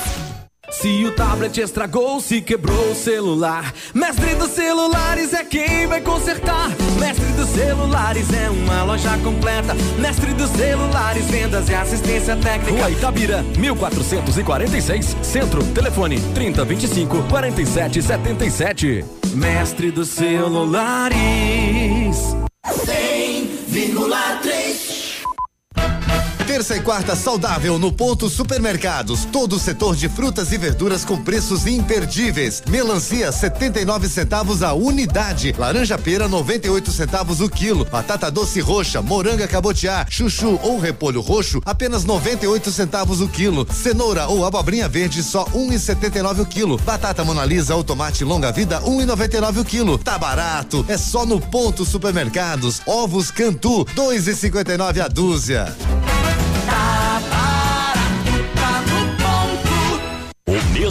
[0.70, 6.70] Se o tablet estragou, se quebrou o celular, Mestre dos Celulares é quem vai consertar.
[6.98, 9.74] Mestre dos Celulares é uma loja completa.
[9.98, 12.72] Mestre dos Celulares, vendas e assistência técnica.
[12.72, 19.04] Rua Itabira, 1446, Centro, telefone 3025 4777.
[19.34, 21.14] Mestre dos Celulares.
[22.66, 24.53] 100,3
[26.46, 29.24] Terça e quarta saudável no Ponto Supermercados.
[29.24, 32.62] Todo o setor de frutas e verduras com preços imperdíveis.
[32.68, 35.54] Melancia 79 centavos a unidade.
[35.56, 37.86] Laranja pera 98 centavos o quilo.
[37.86, 43.66] Batata doce roxa, moranga cabotiá, chuchu ou repolho roxo apenas 98 centavos o quilo.
[43.72, 46.76] Cenoura ou abobrinha verde só 1,79 o quilo.
[46.76, 49.96] Batata monalisa ou tomate longa vida 1,99 o quilo.
[49.96, 52.82] Tá barato, é só no Ponto Supermercados.
[52.86, 56.03] Ovos Cantu 2,59 a dúzia.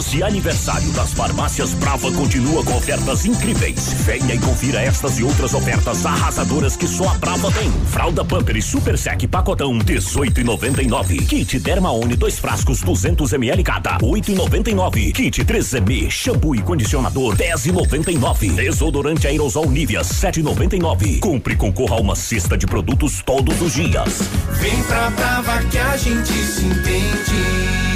[0.04, 3.92] Mês de aniversário das farmácias Brava continua com ofertas incríveis.
[4.04, 7.70] Venha e confira estas e outras ofertas arrasadoras que só a Brava tem.
[7.86, 11.26] Fralda Pamper e Super Sec pacotão 18,99.
[11.26, 15.12] Kit Dermaone dois frascos 200 ml cada 8,99.
[15.12, 18.54] Kit 3M shampoo e condicionador 10,99.
[18.54, 21.20] Desodorante aerosol Nivea 7,99.
[21.20, 24.22] Compre e concorra a uma cesta de produtos todos os dias.
[24.60, 27.93] Vem pra Brava que a gente se entende.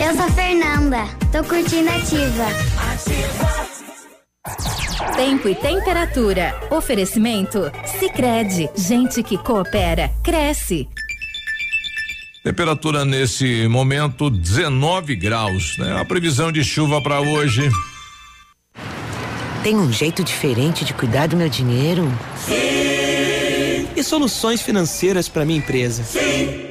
[0.00, 2.46] Eu sou a Fernanda, tô curtindo ativa.
[5.16, 6.54] Tempo e temperatura.
[6.70, 7.70] Oferecimento?
[7.98, 10.88] Sicredi Gente que coopera, cresce.
[12.44, 16.00] Temperatura nesse momento 19 graus, né?
[16.00, 17.68] A previsão de chuva para hoje.
[19.64, 22.08] Tem um jeito diferente de cuidar do meu dinheiro?
[22.36, 23.88] Sim.
[23.96, 26.04] E soluções financeiras para minha empresa?
[26.04, 26.67] Sim,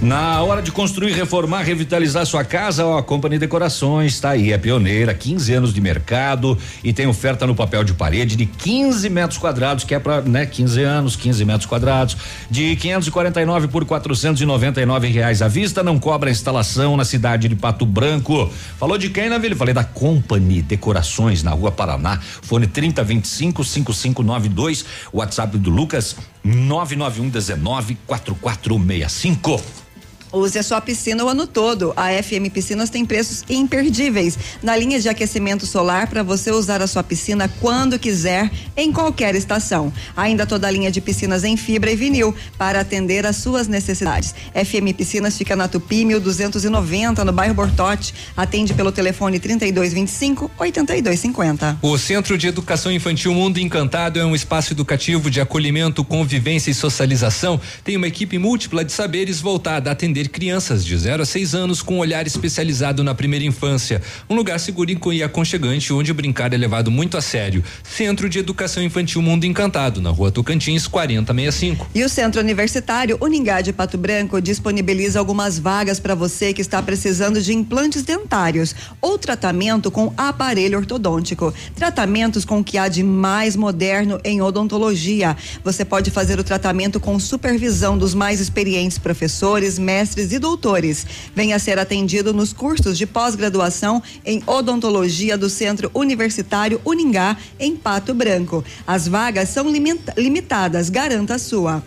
[0.00, 4.58] Na hora de construir, reformar, revitalizar sua casa, ó, a Company Decorações está aí, é
[4.58, 9.40] pioneira, 15 anos de mercado e tem oferta no papel de parede de 15 metros
[9.40, 12.16] quadrados, que é para, né, 15 anos, 15 metros quadrados,
[12.48, 18.48] de 549 por 499 reais à vista, não cobra instalação na cidade de Pato Branco.
[18.78, 19.56] Falou de quem, Navilho?
[19.56, 26.14] Falei da Company Decorações na Rua Paraná, fone 3025 5592, WhatsApp do Lucas
[26.44, 29.87] 991 19 4465.
[30.32, 31.92] Use a sua piscina o ano todo.
[31.96, 34.38] A FM Piscinas tem preços imperdíveis.
[34.62, 39.34] Na linha de aquecimento solar para você usar a sua piscina quando quiser, em qualquer
[39.34, 39.92] estação.
[40.16, 44.34] Ainda toda a linha de piscinas em fibra e vinil para atender às suas necessidades.
[44.52, 48.14] FM Piscinas fica na Tupi 1290, no bairro Bortote.
[48.36, 51.78] Atende pelo telefone 3225 8250.
[51.80, 56.74] O Centro de Educação Infantil Mundo Encantado é um espaço educativo de acolhimento, convivência e
[56.74, 57.60] socialização.
[57.82, 61.82] Tem uma equipe múltipla de saberes voltada a atender crianças de 0 a 6 anos
[61.82, 64.00] com olhar especializado na primeira infância.
[64.28, 67.62] Um lugar seguro e aconchegante onde brincar é levado muito a sério.
[67.82, 71.90] Centro de Educação Infantil Mundo Encantado, na rua Tocantins, 4065.
[71.94, 76.80] E o Centro Universitário Uningá de Pato Branco disponibiliza algumas vagas para você que está
[76.80, 81.52] precisando de implantes dentários ou tratamento com aparelho ortodôntico.
[81.74, 85.36] Tratamentos com o que há de mais moderno em odontologia.
[85.62, 91.06] Você pode fazer o tratamento com supervisão dos mais experientes professores, mestres mestres e doutores.
[91.34, 98.14] Venha ser atendido nos cursos de pós-graduação em odontologia do Centro Universitário Uningá, em Pato
[98.14, 98.64] Branco.
[98.86, 101.82] As vagas são limita limitadas, garanta a sua.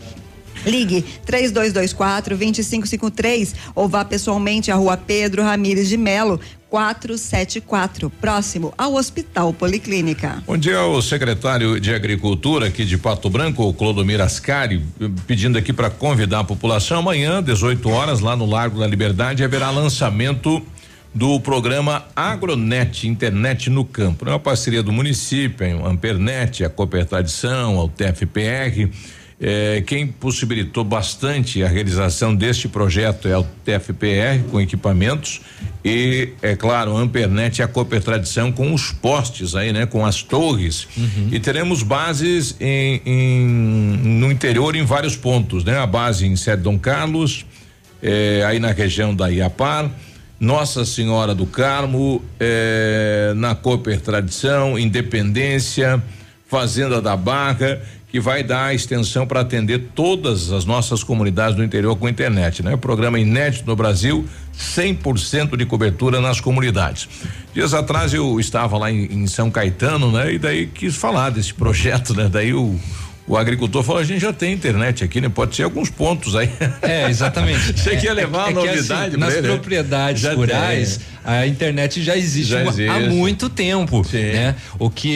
[0.65, 6.39] Ligue 3224 2553 ou vá pessoalmente à rua Pedro Ramires de Melo,
[6.69, 10.41] 474, próximo ao Hospital Policlínica.
[10.47, 14.81] Bom dia ao secretário de Agricultura aqui de Pato Branco, o Clodomir Ascari,
[15.27, 19.69] pedindo aqui para convidar a população amanhã, 18 horas, lá no Largo da Liberdade, haverá
[19.69, 20.61] lançamento
[21.13, 24.25] do programa Agronet, internet no campo.
[24.25, 28.89] É uma parceria do município, a Ampernet, a Cooper Tradição, a TFPR
[29.43, 35.41] é, quem possibilitou bastante a realização deste projeto é o TFPR com equipamentos
[35.83, 40.05] e é claro, a Ampernet e a Cooper Tradição com os postes aí, né, com
[40.05, 40.87] as torres.
[40.95, 41.29] Uhum.
[41.31, 45.79] E teremos bases em, em, no interior em vários pontos, né?
[45.79, 47.43] A base em Sede Dom Carlos,
[47.99, 49.89] é, aí na região da Iapar,
[50.39, 55.99] Nossa Senhora do Carmo, é, na Cooper Tradição, Independência,
[56.47, 57.81] Fazenda da Barra
[58.11, 62.75] que vai dar extensão para atender todas as nossas comunidades do interior com internet, né?
[62.75, 67.07] Programa inédito no Brasil, 100% de cobertura nas comunidades.
[67.53, 70.33] Dias atrás eu estava lá em, em, São Caetano, né?
[70.33, 72.27] E daí quis falar desse projeto, né?
[72.29, 72.77] Daí o
[73.27, 75.29] O agricultor falou: a gente já tem internet aqui, né?
[75.29, 76.49] Pode ser alguns pontos aí.
[76.81, 77.71] É, exatamente.
[77.79, 79.53] Você é, quer levar é, a novidade assim, pra Nas ele, né?
[79.53, 81.05] propriedades Já rurais, tem.
[81.23, 82.87] a internet já existe, Já há- existe.
[82.87, 84.01] há muito tempo.
[84.11, 84.55] Né?
[84.79, 85.09] O que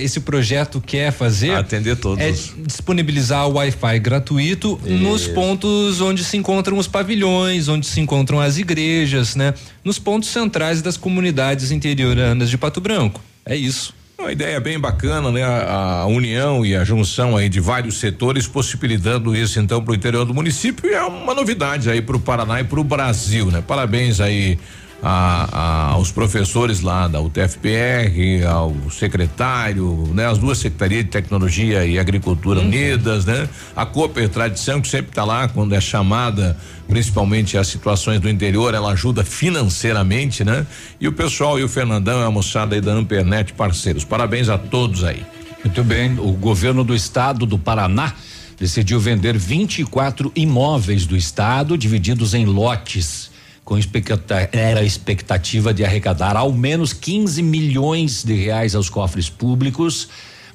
[0.00, 2.22] esse projeto quer fazer Atender todos.
[2.24, 2.32] é
[2.64, 5.34] disponibilizar o Wi-Fi gratuito nos Isso.
[5.34, 9.52] pontos onde se encontram os pavilhões, onde se encontram as igrejas, né?
[9.84, 13.20] Nos pontos centrais das comunidades interioranas de Pato Branco.
[13.44, 13.92] É isso.
[14.20, 15.44] Uma ideia bem bacana, né?
[15.44, 19.94] A, a união e a junção aí de vários setores possibilitando isso então para o
[19.94, 23.46] interior do município e é uma novidade aí para o Paraná e para o Brasil,
[23.46, 23.62] né?
[23.64, 24.58] Parabéns aí
[25.02, 30.26] a- a- aos professores lá da UTFPR, ao secretário, né?
[30.26, 33.48] As duas secretarias de tecnologia e agricultura unidas, né?
[33.76, 36.56] A Cooper Tradição que sempre está lá quando é chamada,
[36.88, 40.66] principalmente as situações do interior, ela ajuda financeiramente, né?
[41.00, 44.04] E o pessoal e o Fernandão e a moçada aí da Ampernet parceiros.
[44.04, 45.22] Parabéns a todos aí.
[45.64, 48.12] Muito bem, o governo do estado do Paraná
[48.58, 53.27] decidiu vender 24 imóveis do estado divididos em lotes
[53.68, 59.28] com expecta- era a expectativa de arrecadar ao menos 15 milhões de reais aos cofres
[59.28, 60.08] públicos,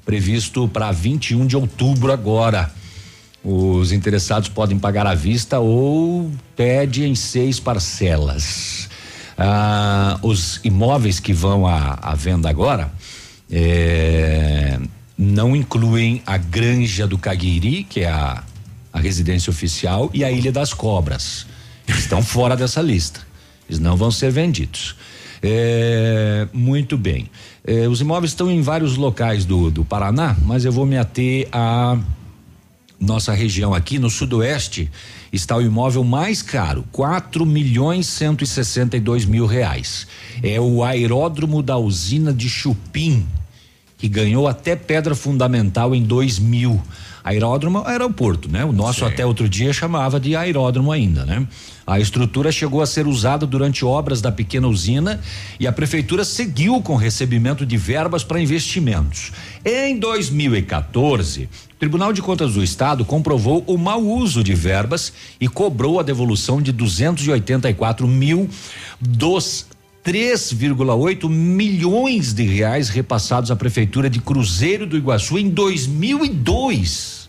[0.04, 2.74] previsto para 21 de outubro agora.
[3.44, 8.90] Os interessados podem pagar à vista ou pede em seis parcelas.
[9.38, 12.92] Ah, os imóveis que vão à, à venda agora
[13.52, 14.80] eh,
[15.16, 18.44] não incluem a Granja do Caguiri, que é a,
[18.92, 21.53] a residência oficial, e a Ilha das Cobras.
[21.88, 23.22] Estão fora dessa lista.
[23.68, 24.96] Eles não vão ser vendidos.
[25.42, 27.30] É, muito bem.
[27.66, 31.48] É, os imóveis estão em vários locais do, do Paraná, mas eu vou me ater
[31.52, 31.98] a
[33.00, 34.90] nossa região aqui no sudoeste
[35.32, 40.08] está o imóvel mais caro, quatro milhões cento e sessenta e dois mil reais.
[40.42, 43.26] É o aeródromo da usina de Chupim,
[43.98, 46.82] que ganhou até pedra fundamental em 2000.
[47.24, 48.66] Aeródromo aeroporto, né?
[48.66, 51.48] O nosso até outro dia chamava de aeródromo ainda, né?
[51.86, 55.22] A estrutura chegou a ser usada durante obras da pequena usina
[55.60, 59.32] e a prefeitura seguiu com recebimento de verbas para investimentos.
[59.64, 65.48] Em 2014, o Tribunal de Contas do Estado comprovou o mau uso de verbas e
[65.48, 68.50] cobrou a devolução de 284 mil
[69.00, 69.66] dos
[70.04, 77.24] 3,8 milhões de reais repassados à prefeitura de Cruzeiro do Iguaçu em 2002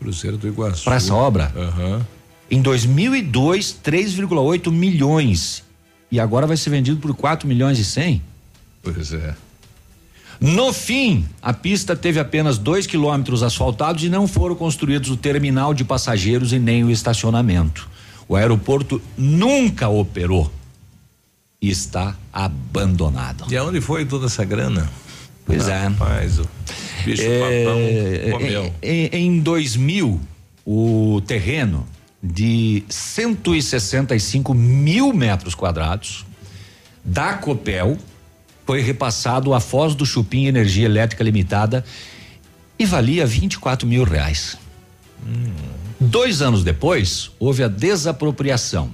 [0.00, 0.84] Cruzeiro do Iguaçu.
[0.84, 1.52] para essa obra.
[1.54, 2.06] Aham.
[2.50, 5.62] Em 2002, 3,8 milhões.
[6.10, 8.22] E agora vai ser vendido por 4 milhões e 100?
[8.82, 9.34] Pois é.
[10.40, 15.74] No fim, a pista teve apenas dois quilômetros asfaltados e não foram construídos o terminal
[15.74, 17.88] de passageiros e nem o estacionamento.
[18.26, 20.50] O aeroporto nunca operou
[21.68, 23.44] está abandonado.
[23.52, 24.88] E aonde foi toda essa grana?
[25.44, 25.88] Pois é.
[25.88, 26.48] Rapaz, o
[27.04, 28.74] bicho É, papão comeu.
[28.82, 30.20] em, em 2000,
[30.64, 31.86] o terreno
[32.22, 36.24] de 165 mil metros quadrados
[37.04, 37.96] da Copel
[38.66, 41.84] foi repassado à Foz do Chupim Energia Elétrica Limitada
[42.78, 44.56] e valia 24 mil reais.
[45.98, 48.90] Dois anos depois, houve a desapropriação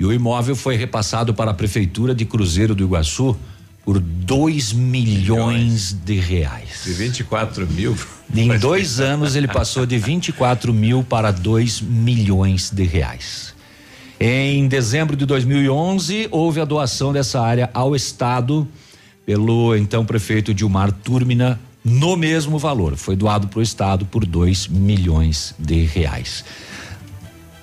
[0.00, 3.36] e o imóvel foi repassado para a Prefeitura de Cruzeiro do Iguaçu
[3.84, 6.84] por 2 milhões de reais.
[6.86, 7.94] De 24 mil.
[8.34, 13.52] Em dois anos ele passou de 24 mil para 2 milhões de reais.
[14.18, 18.66] Em dezembro de 2011 houve a doação dessa área ao estado
[19.26, 22.96] pelo então prefeito Dilmar Turmina no mesmo valor.
[22.96, 26.42] Foi doado para o estado por 2 milhões de reais.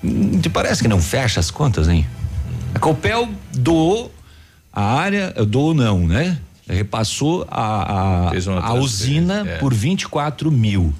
[0.04, 2.06] Hum, Te parece que não fecha as contas, hein?
[2.76, 4.12] A Copel doou
[4.72, 6.38] a área, doou não, né?
[6.70, 8.32] Repassou a, a,
[8.62, 9.58] a usina é.
[9.58, 10.94] por 24 mil.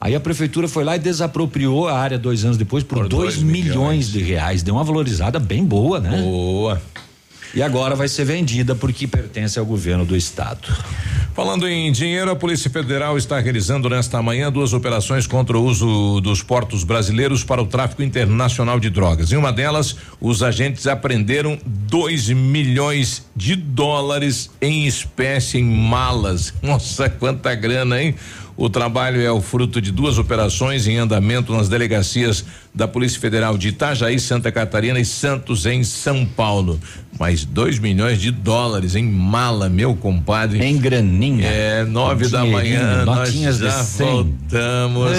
[0.00, 3.34] Aí a prefeitura foi lá e desapropriou a área dois anos depois por Por 2
[3.34, 3.68] dois milhões.
[3.68, 4.08] milhões.
[4.10, 4.62] de reais.
[4.62, 6.20] Deu uma valorizada bem boa, né?
[6.20, 6.82] Boa.
[7.54, 10.66] E agora vai ser vendida porque pertence ao governo do estado.
[11.34, 16.20] Falando em dinheiro, a Polícia Federal está realizando nesta manhã duas operações contra o uso
[16.20, 19.32] dos portos brasileiros para o tráfico internacional de drogas.
[19.32, 26.52] Em uma delas, os agentes apreenderam 2 milhões de dólares em espécie em malas.
[26.60, 28.14] Nossa, quanta grana, hein?
[28.54, 32.44] O trabalho é o fruto de duas operações em andamento nas delegacias
[32.74, 36.80] da Polícia Federal de Itajaí, Santa Catarina e Santos, em São Paulo.
[37.20, 40.64] Mais 2 milhões de dólares em mala, meu compadre.
[40.64, 41.46] Em graninha.
[41.46, 44.06] É, nove da Dinheirinho, manhã, nós notinhas de já cem.
[44.06, 45.12] voltamos.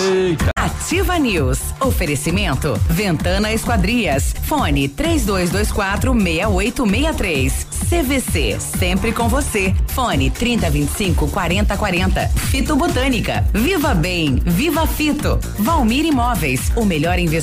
[0.57, 1.59] Ativa News.
[1.79, 2.73] Oferecimento.
[2.89, 4.33] Ventana Esquadrias.
[4.43, 7.67] Fone 3224 6863.
[7.89, 9.73] CVC, sempre com você.
[9.89, 12.27] Fone 3025 4040.
[12.49, 13.45] Fito Botânica.
[13.53, 15.39] Viva Bem, Viva Fito.
[15.59, 17.42] Valmir Imóveis, o melhor investimento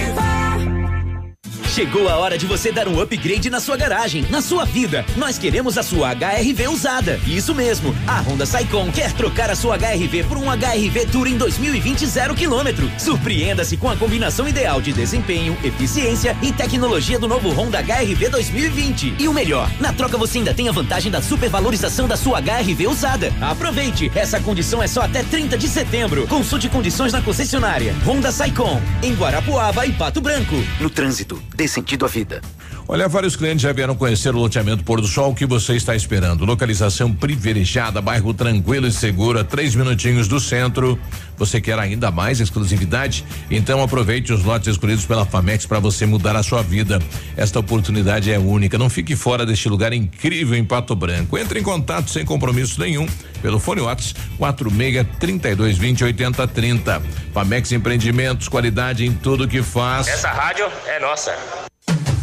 [1.71, 5.05] Chegou a hora de você dar um upgrade na sua garagem, na sua vida.
[5.15, 7.17] Nós queremos a sua HRV usada.
[7.25, 7.95] Isso mesmo.
[8.05, 12.91] A Honda Saicon quer trocar a sua HRV por um HRV Touring 2020 zero quilômetro.
[12.99, 19.15] Surpreenda-se com a combinação ideal de desempenho, eficiência e tecnologia do novo Honda HRV 2020.
[19.17, 22.87] E o melhor, na troca você ainda tem a vantagem da supervalorização da sua HRV
[22.87, 23.31] usada.
[23.39, 26.27] Aproveite, essa condição é só até 30 de setembro.
[26.27, 27.95] Consulte condições na concessionária.
[28.05, 30.61] Honda Saicon, em Guarapuava e Pato Branco.
[30.77, 32.41] No trânsito, dê sentido à vida.
[32.93, 35.31] Olha, vários clientes já vieram conhecer o loteamento Pôr do Sol.
[35.31, 36.43] O que você está esperando?
[36.43, 40.99] Localização privilegiada, bairro tranquilo e seguro, a três minutinhos do centro.
[41.37, 43.23] Você quer ainda mais exclusividade?
[43.49, 46.99] Então aproveite os lotes escolhidos pela Famex para você mudar a sua vida.
[47.37, 48.77] Esta oportunidade é única.
[48.77, 51.37] Não fique fora deste lugar incrível em Pato Branco.
[51.37, 53.07] Entre em contato sem compromisso nenhum
[53.41, 57.01] pelo fone Whats 46 32 20 80 30.
[57.33, 60.09] Famex Empreendimentos, qualidade em tudo que faz.
[60.09, 61.70] Essa rádio é nossa.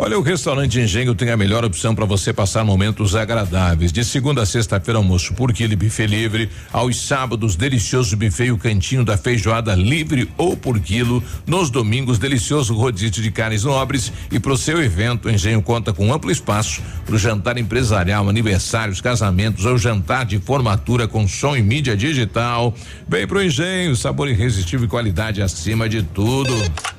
[0.00, 3.90] Olha, o restaurante Engenho tem a melhor opção para você passar momentos agradáveis.
[3.90, 6.48] De segunda a sexta-feira, almoço por quilo buffet livre.
[6.72, 11.20] Aos sábados, delicioso buffet e o cantinho da feijoada livre ou por quilo.
[11.44, 14.12] Nos domingos, delicioso rodízio de carnes nobres.
[14.30, 18.28] E para o seu evento, o Engenho conta com amplo espaço para o jantar empresarial,
[18.28, 22.72] aniversários, casamentos ou jantar de formatura com som e mídia digital.
[23.08, 26.54] Vem pro Engenho, sabor irresistível e qualidade acima de tudo.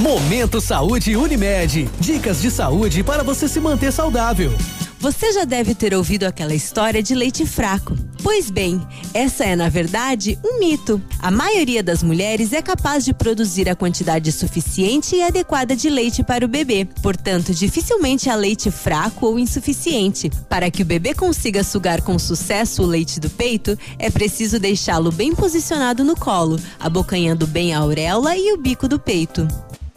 [0.00, 1.86] Momento Saúde Unimed.
[2.00, 4.50] Dicas de saúde para você se manter saudável.
[4.98, 7.94] Você já deve ter ouvido aquela história de leite fraco.
[8.22, 8.80] Pois bem,
[9.12, 11.02] essa é, na verdade, um mito.
[11.18, 16.22] A maioria das mulheres é capaz de produzir a quantidade suficiente e adequada de leite
[16.22, 16.88] para o bebê.
[17.02, 20.30] Portanto, dificilmente há leite fraco ou insuficiente.
[20.48, 25.12] Para que o bebê consiga sugar com sucesso o leite do peito, é preciso deixá-lo
[25.12, 29.46] bem posicionado no colo, abocanhando bem a auréola e o bico do peito.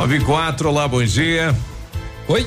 [0.00, 1.54] 94, olá, bom dia.
[2.26, 2.46] Oi.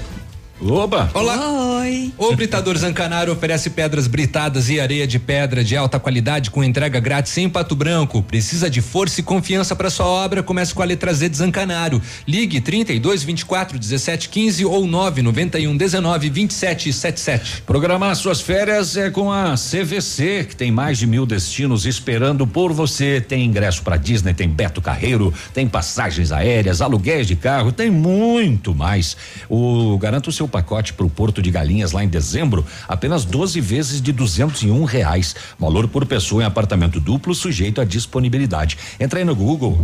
[0.65, 1.11] Oba!
[1.13, 1.37] Olá!
[1.81, 2.13] Oi!
[2.17, 7.01] O Britador Zancanaro oferece pedras britadas e areia de pedra de alta qualidade com entrega
[7.01, 8.23] grátis em Pato Branco.
[8.23, 10.41] Precisa de força e confiança para sua obra?
[10.41, 12.01] Comece com a letra Z de Zancanaro.
[12.25, 17.63] Ligue 32 24 17 15 ou 9 91 19 27 77.
[17.63, 22.71] Programar suas férias é com a CVC, que tem mais de mil destinos esperando por
[22.71, 23.19] você.
[23.19, 28.73] Tem ingresso para Disney, tem Beto Carreiro, tem passagens aéreas, aluguéis de carro, tem muito
[28.73, 29.17] mais.
[29.49, 33.59] O garanta o seu pacote para o Porto de Galinhas lá em dezembro, apenas 12
[33.59, 35.35] vezes de duzentos e um reais.
[35.57, 38.77] Valor por pessoa em apartamento duplo, sujeito à disponibilidade.
[38.99, 39.83] Entra aí no Google,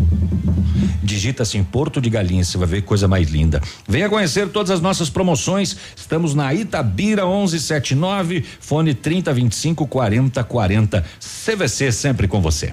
[1.02, 3.60] digita assim Porto de Galinhas, você vai ver coisa mais linda.
[3.88, 5.76] Venha conhecer todas as nossas promoções.
[5.96, 11.04] Estamos na Itabira 1179, fone 3025 4040.
[11.20, 12.72] CVC sempre com você.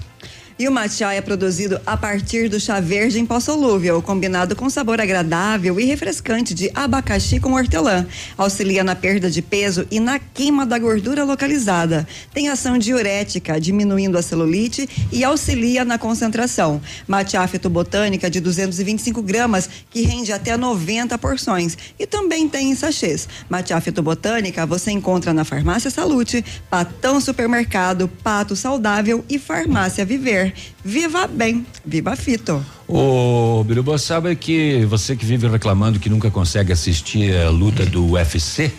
[0.59, 4.67] E o matcha é produzido a partir do chá verde em pó solúvel, combinado com
[4.71, 8.07] sabor agradável e refrescante de abacaxi com hortelã.
[8.35, 12.07] Auxilia na perda de peso e na queima da gordura localizada.
[12.33, 16.81] Tem ação diurética, diminuindo a celulite e auxilia na concentração.
[17.07, 21.77] Matcha fitobotânica de 225 gramas, que rende até 90 porções.
[21.99, 23.29] E também tem em sachês.
[23.47, 30.46] Matcha fitobotânica você encontra na Farmácia Salute, Patão Supermercado, Pato Saudável e Farmácia Viver.
[30.83, 32.63] Viva bem, viva fito.
[32.87, 38.11] Ô, Biruba, sabe que você que vive reclamando que nunca consegue assistir a luta do
[38.11, 38.71] UFC,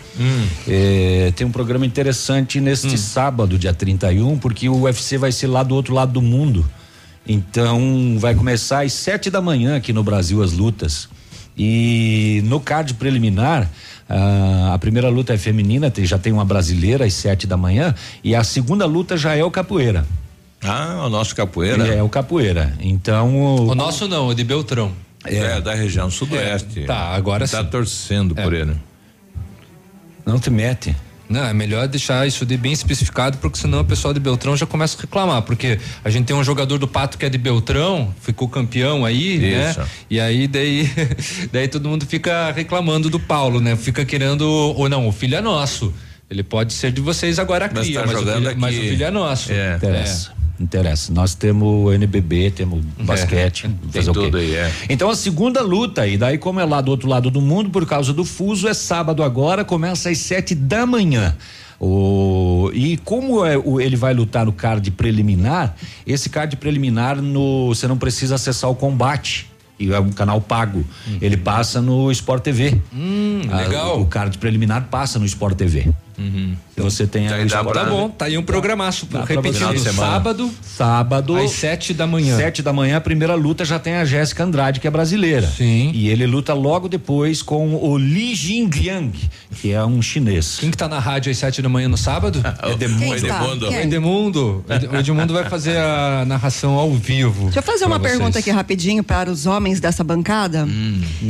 [0.67, 5.63] eh, tem um programa interessante neste sábado, dia 31, porque o UFC vai ser lá
[5.63, 6.65] do outro lado do mundo.
[7.27, 11.07] Então, vai começar às sete da manhã aqui no Brasil as lutas.
[11.55, 13.69] E no card preliminar,
[14.09, 17.93] ah, a primeira luta é feminina, já tem uma brasileira às sete da manhã,
[18.23, 20.05] e a segunda luta já é o capoeira.
[20.63, 21.87] Ah, o nosso capoeira.
[21.87, 22.73] É, o capoeira.
[22.79, 23.35] Então.
[23.35, 24.91] O, O nosso não, o de Beltrão.
[25.25, 26.81] É, da região sudoeste.
[26.85, 27.69] tá, agora tá sim.
[27.69, 28.75] torcendo por ele.
[30.25, 30.95] Não te mete.
[31.27, 34.65] Não, é melhor deixar isso de bem especificado, porque senão o pessoal de Beltrão já
[34.65, 38.11] começa a reclamar, porque a gente tem um jogador do Pato que é de Beltrão,
[38.19, 39.79] ficou campeão aí, Isso.
[39.79, 39.87] né?
[40.09, 40.89] E aí daí,
[41.53, 43.75] daí todo mundo fica reclamando do Paulo, né?
[43.75, 45.93] Fica querendo, ou não, o filho é nosso.
[46.31, 48.77] Ele pode ser de vocês agora a Mas tá mas, o jogando filho, mas o
[48.79, 48.89] aqui.
[48.89, 49.51] filho é nosso.
[49.51, 49.75] É.
[49.75, 50.38] Interessa.
[50.59, 51.13] Interessa.
[51.13, 54.37] Nós temos o NBB, temos basquete, Tem fazer o quê?
[54.37, 54.71] aí, é.
[54.89, 57.85] Então a segunda luta, e daí como é lá do outro lado do mundo, por
[57.85, 61.35] causa do fuso, é sábado agora, começa às sete da manhã.
[61.79, 65.75] O, e como é, o, ele vai lutar no card preliminar,
[66.05, 69.47] esse card preliminar no, você não precisa acessar o combate.
[69.79, 70.83] E é um canal pago.
[71.21, 72.77] Ele passa no Sport TV.
[72.93, 74.01] Hum, Ah, legal.
[74.01, 75.89] O card preliminar passa no Sport TV.
[76.79, 79.05] Então você tem aí o Sport Tá bom, tá aí um programaço.
[79.05, 81.35] Dá pra Repetindo, sábado, Sábado.
[81.37, 82.37] às sete da manhã.
[82.37, 85.47] Sete da manhã, a primeira luta já tem a Jéssica Andrade, que é brasileira.
[85.47, 85.91] Sim.
[85.93, 89.11] E ele luta logo depois com o Li Jingliang,
[89.55, 90.57] que é um chinês.
[90.59, 92.41] Quem que tá na rádio às sete da manhã no sábado?
[92.71, 92.99] Edmundo.
[93.05, 93.43] Quem está?
[93.43, 93.73] O?
[93.73, 94.65] Edmundo.
[94.91, 97.45] O Edmundo vai fazer a narração ao vivo.
[97.45, 98.11] Deixa eu fazer pra uma vocês.
[98.13, 100.67] pergunta aqui rapidinho para os homens dessa bancada.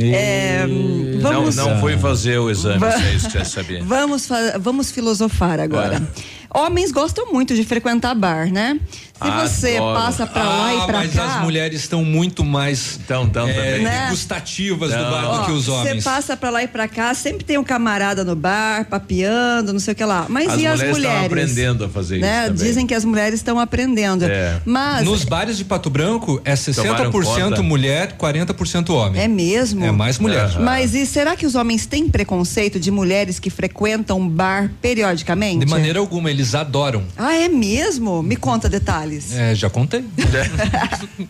[0.00, 3.82] É, hum, vamos, Não, não fui fazer o exame, é isso que você sabia.
[3.84, 5.96] vamos, fa- vamos filosofar agora.
[5.96, 6.58] É.
[6.58, 8.78] Homens gostam muito de frequentar bar, né?
[9.22, 9.98] Se você Adoro.
[10.00, 11.24] passa pra lá ah, e pra mas cá.
[11.36, 13.82] as mulheres estão muito mais Então, então é, também.
[13.82, 14.04] Né?
[14.06, 15.10] degustativas do Não.
[15.10, 16.04] bar do que os Você homens.
[16.04, 19.92] passa pra lá e pra cá, sempre tem um camarada no bar, papeando, não sei
[19.92, 20.26] o que lá.
[20.28, 21.26] Mas As e as mulheres estão mulheres?
[21.26, 22.28] aprendendo a fazer né?
[22.44, 22.66] isso também.
[22.66, 24.24] Dizem que as mulheres estão aprendendo.
[24.24, 24.60] É.
[24.64, 27.10] Mas Nos bares de Pato Branco é 60%
[27.50, 27.62] conta?
[27.62, 29.20] mulher, 40% homem.
[29.20, 29.84] é mesmo?
[29.84, 30.44] É mais mulher.
[30.46, 30.62] Aham.
[30.62, 35.64] Mas e será que os homens têm preconceito de mulheres que frequentam bar periodicamente?
[35.64, 37.02] De maneira alguma, eles adoram.
[37.16, 38.22] Ah, é mesmo?
[38.22, 39.09] Me conta detalhes.
[39.34, 40.04] É, já contei.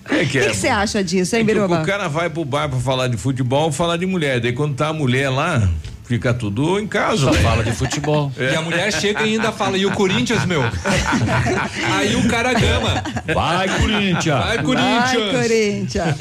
[0.08, 1.82] É O que você acha disso, hein, É Biruba?
[1.82, 4.40] o cara vai pro bar pra falar de futebol, falar de mulher.
[4.40, 5.68] Daí quando tá a mulher lá,
[6.10, 7.26] fica tudo em casa.
[7.26, 7.38] Só né?
[7.38, 8.32] fala de futebol.
[8.36, 10.62] E a mulher chega e ainda fala, e o Corinthians, meu?
[11.94, 13.02] Aí o cara gama.
[13.32, 14.44] Vai, Corinthians!
[14.44, 15.32] Vai, Corinthians!
[15.32, 16.16] Vai, Corinthians.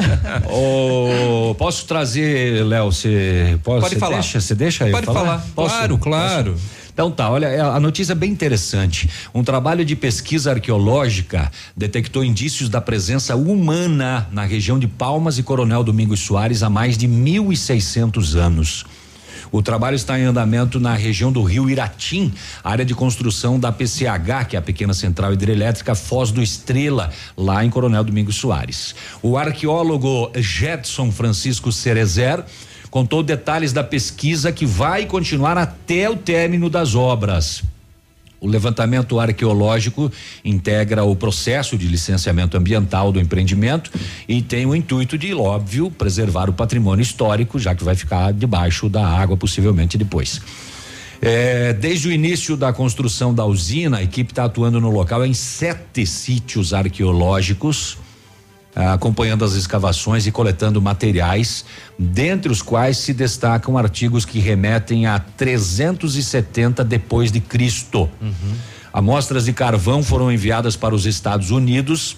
[0.52, 4.16] Ô, posso trazer, Léo, você pode Pode falar.
[4.16, 5.44] Deixa, você deixa eu Pode falar.
[5.56, 5.76] Posso?
[5.76, 6.56] Claro, claro.
[7.00, 9.10] Então tá, olha, é- a notícia é bem interessante.
[9.34, 15.44] Um trabalho de pesquisa arqueológica detectou indícios da presença humana na região de Palmas e
[15.44, 18.84] Coronel Domingos Soares há mais de 1.600 anos.
[19.50, 24.46] O trabalho está em andamento na região do Rio Iratim, área de construção da PCH,
[24.50, 28.94] que é a pequena central hidrelétrica Foz do Estrela, lá em Coronel Domingos Soares.
[29.24, 32.44] O arqueólogo Jetson Francisco Cerezer
[32.90, 37.64] contou detalhes da pesquisa que vai continuar até o término das obras.
[38.42, 40.10] O levantamento arqueológico
[40.46, 43.92] integra o processo de licenciamento ambiental do empreendimento
[44.28, 48.88] e tem o intuito de, óbvio, preservar o patrimônio histórico, já que vai ficar debaixo
[48.88, 50.42] da água possivelmente depois.
[51.22, 55.34] É, desde o início da construção da usina, a equipe está atuando no local em
[55.34, 57.98] sete sítios arqueológicos,
[58.76, 61.66] acompanhando as escavações e coletando materiais,
[61.98, 68.10] dentre os quais se destacam artigos que remetem a 370 depois de Cristo.
[68.92, 72.18] Amostras de carvão foram enviadas para os Estados Unidos.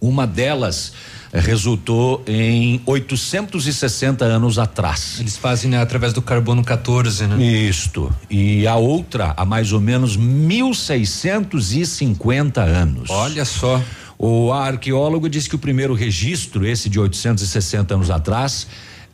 [0.00, 0.94] Uma delas
[1.32, 5.20] eh, resultou em 860 anos atrás.
[5.20, 7.40] Eles fazem né, através do carbono 14, né?
[7.42, 8.12] Isto.
[8.28, 13.08] E a outra há mais ou menos 1650 anos.
[13.10, 13.80] Olha só.
[14.24, 18.68] O arqueólogo diz que o primeiro registro, esse de 860 anos atrás,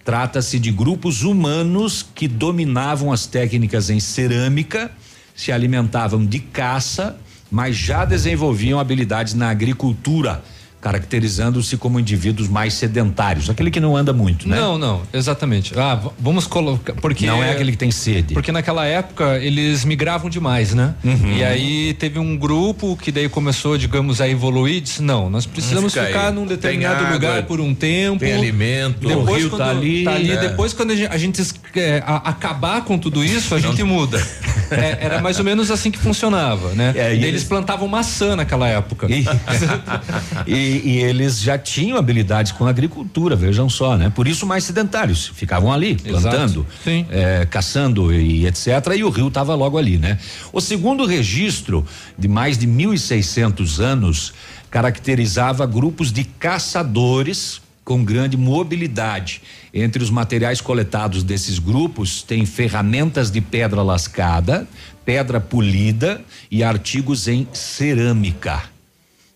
[0.04, 4.90] trata-se de grupos humanos que dominavam as técnicas em cerâmica,
[5.34, 7.18] se alimentavam de caça,
[7.50, 10.44] mas já desenvolviam habilidades na agricultura
[10.80, 14.56] caracterizando-se como indivíduos mais sedentários, aquele que não anda muito, né?
[14.56, 15.78] Não, não, exatamente.
[15.78, 18.34] Ah, vamos colocar porque Não é aquele que tem sede.
[18.34, 20.94] Porque naquela época eles migravam demais, né?
[21.04, 21.32] Uhum.
[21.36, 25.92] E aí teve um grupo que daí começou, digamos, a evoluir, disse, não, nós precisamos
[25.92, 26.34] Fica ficar aí.
[26.34, 28.20] num determinado água, lugar por um tempo.
[28.20, 30.06] tem alimento, depois, o rio quando tá ali.
[30.06, 30.36] É.
[30.36, 31.42] depois quando a gente, a gente
[31.74, 34.18] é, a- acabar com tudo isso, a gente muda.
[34.70, 36.92] É, era mais ou menos assim que funcionava, né?
[36.94, 39.06] É, e eles- eles plantavam maçã naquela época.
[39.10, 39.24] E,
[40.68, 44.12] e- e eles já tinham habilidades com a agricultura, vejam só, né?
[44.14, 46.66] Por isso mais sedentários, ficavam ali plantando,
[47.10, 48.66] eh, caçando e etc.
[48.96, 50.18] E o rio estava logo ali, né?
[50.52, 51.84] O segundo registro
[52.18, 54.32] de mais de 1.600 anos
[54.70, 59.40] caracterizava grupos de caçadores com grande mobilidade.
[59.72, 64.68] Entre os materiais coletados desses grupos tem ferramentas de pedra lascada,
[65.06, 66.20] pedra polida
[66.50, 68.62] e artigos em cerâmica.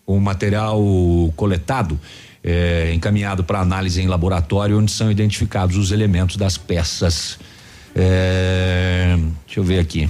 [0.05, 0.81] O material
[1.35, 1.99] coletado
[2.43, 7.39] é encaminhado para análise em laboratório, onde são identificados os elementos das peças.
[7.95, 10.09] É, deixa eu ver aqui.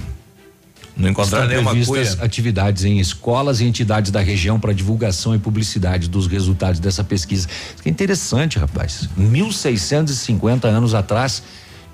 [0.96, 2.24] Não encontraram Estão nenhuma previstas cuia?
[2.24, 7.48] atividades em escolas e entidades da região para divulgação e publicidade dos resultados dessa pesquisa.
[7.48, 9.08] Isso que é interessante, rapaz.
[9.16, 11.42] 1650 anos atrás,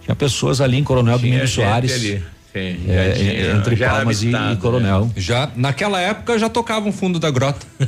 [0.03, 1.93] tinha pessoas ali em Coronel Domingos Soares.
[1.93, 2.23] ali.
[2.53, 5.11] Sim, é, já tinha- entre já Palmas e, habitado, e Coronel.
[5.17, 7.65] Já naquela época já tocava um fundo da grota.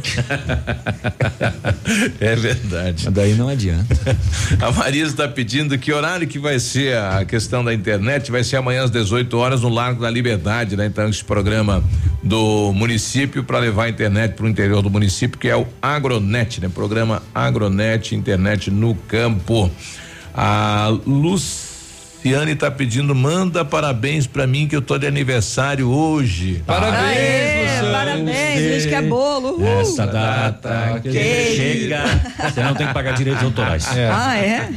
[2.20, 3.05] É verdade.
[3.05, 3.94] Mas daí não adianta.
[4.60, 8.56] A Marisa está pedindo que horário que vai ser a questão da internet, vai ser
[8.56, 10.86] amanhã às 18 horas no Largo da Liberdade, né?
[10.86, 11.82] Então esse programa
[12.22, 16.60] do município para levar a internet para o interior do município, que é o Agronet,
[16.60, 16.70] né?
[16.72, 19.70] Programa Agronet, internet no campo.
[20.34, 20.89] A
[22.24, 26.62] Luciane está pedindo, manda parabéns para mim que eu tô de aniversário hoje.
[26.64, 29.54] Parabéns, Aê, parabéns, a gente quer bolo.
[29.56, 29.66] uhul.
[29.80, 32.04] Essa data que chega,
[32.48, 33.88] você não tem que pagar direitos autorais.
[34.12, 34.68] Ah, é?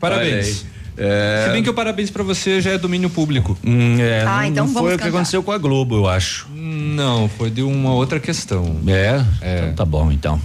[0.00, 0.64] Parabéns.
[0.96, 3.56] Se bem que o parabéns pra você já é domínio público.
[3.64, 6.06] Hum, é, Ah, não, então não vamos foi o que aconteceu com a Globo, eu
[6.08, 6.46] acho.
[6.54, 8.76] Não, foi de uma outra questão.
[8.86, 9.24] É?
[9.42, 10.40] Então tá bom, então.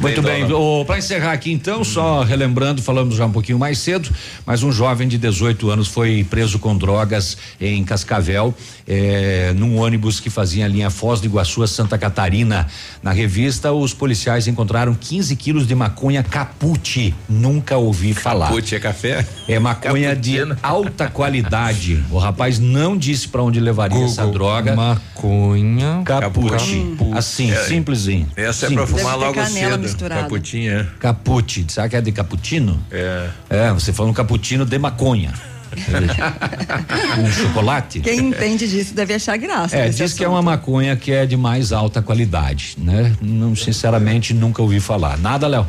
[0.00, 4.08] Muito bem, dó, para encerrar aqui então, só relembrando, falamos já um pouquinho mais cedo,
[4.46, 8.54] mas um jovem de 18 anos foi preso com drogas em Cascavel,
[8.88, 12.66] eh, num ônibus que fazia a linha Foz do Iguaçu a Santa Catarina.
[13.02, 17.14] Na revista, os policiais encontraram 15 quilos de maconha capute.
[17.28, 18.46] Nunca ouvi falar.
[18.46, 19.26] Capute é café?
[19.46, 19.89] É maconha
[20.20, 22.02] de alta qualidade.
[22.10, 24.74] O rapaz não disse para onde levaria essa droga.
[24.74, 26.02] Maconha.
[26.04, 26.96] Capute.
[27.14, 28.26] Assim, É, simplesinho.
[28.36, 29.02] Essa é para Simples.
[29.02, 30.08] fumar logo cedo.
[30.08, 30.88] Caputinha.
[30.98, 32.80] Capute, sabe que é de cappuccino?
[32.90, 33.28] É.
[33.48, 35.32] É, você falou um cappuccino de maconha.
[37.18, 38.00] um chocolate?
[38.00, 39.76] Quem entende disso deve achar graça.
[39.76, 40.28] É, diz que é assunto.
[40.30, 43.12] uma maconha que é de mais alta qualidade, né?
[43.22, 45.16] Não, sinceramente, nunca ouvi falar.
[45.18, 45.66] Nada, Léo?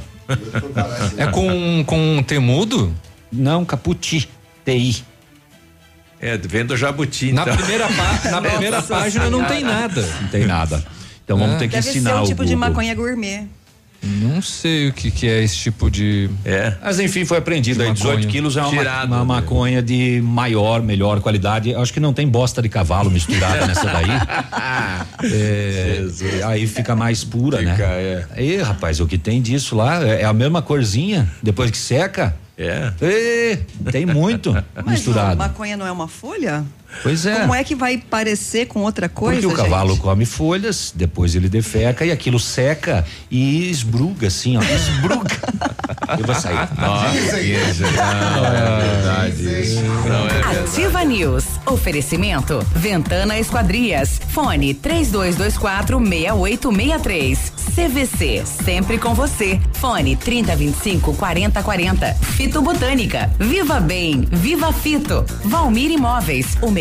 [1.17, 2.93] É com, com temudo?
[3.31, 4.27] Não, caputi,
[4.65, 5.03] TI.
[6.19, 7.31] É, vem do jabuti.
[7.31, 7.57] Na então.
[7.57, 10.01] primeira, pá- na primeira página não tem nada.
[10.21, 10.83] Não tem nada.
[11.23, 12.69] Então vamos ter que Deve ensinar ser um o tipo de Google.
[12.69, 13.47] maconha gourmet.
[14.03, 16.27] Não sei o que, que é esse tipo de.
[16.43, 16.73] É.
[16.83, 18.31] Mas enfim, foi apreendido De aí 18 maconha.
[18.31, 19.23] quilos é uma, Tirado, uma né?
[19.25, 21.73] maconha de maior, melhor qualidade.
[21.75, 24.07] Acho que não tem bosta de cavalo misturada nessa daí.
[25.23, 26.07] É,
[26.45, 27.83] aí fica mais pura, Fica, né?
[27.87, 28.25] é.
[28.35, 32.35] Aí, rapaz, o que tem disso lá é é a mesma corzinha, depois que seca.
[32.61, 32.93] É.
[33.01, 33.57] Ê,
[33.91, 35.29] tem muito Mas misturado.
[35.29, 36.63] não, maconha não é uma folha?
[37.03, 37.39] Pois é.
[37.41, 40.01] Como é que vai parecer com outra coisa, Porque o cavalo gente?
[40.01, 44.61] come folhas, depois ele defeca e aquilo seca e esbruga assim, ó.
[44.61, 45.31] Esbruga.
[46.19, 46.69] Eu vou sair.
[46.77, 49.81] Nossa, isso, não é verdade isso.
[49.81, 50.59] Não é verdade.
[50.59, 51.45] Ativa News.
[51.65, 52.59] Oferecimento.
[52.75, 54.19] Ventana Esquadrias.
[54.29, 57.53] Fone 3224 6863.
[57.75, 58.43] CVC.
[58.45, 59.59] Sempre com você.
[59.73, 62.13] Fone 3025 4040.
[62.35, 63.31] Fito Botânica.
[63.39, 64.27] Viva Bem.
[64.31, 65.25] Viva Fito.
[65.45, 66.57] Valmir Imóveis.
[66.61, 66.80] O melhor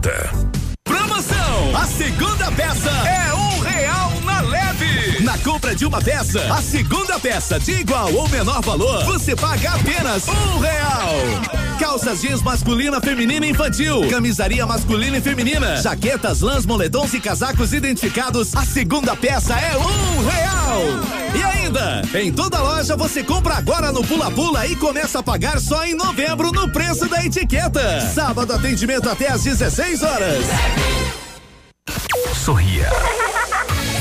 [0.83, 1.75] Promoção!
[1.75, 5.10] A segunda peça é um real na leve.
[5.23, 9.71] Na compra de uma peça, a segunda peça de igual ou menor valor, você paga
[9.73, 11.77] apenas um real.
[11.79, 17.71] Calças jeans masculina, feminina e infantil, camisaria masculina e feminina, jaquetas, lãs, moletons e casacos
[17.71, 20.81] identificados, a segunda peça é um real.
[21.35, 25.59] E ainda, em toda loja você compra agora no Pula Pula e começa a pagar
[25.59, 28.01] só em novembro no preço da etiqueta.
[28.11, 30.45] Sábado atendimento até às 16 horas.
[32.33, 32.89] Sorria.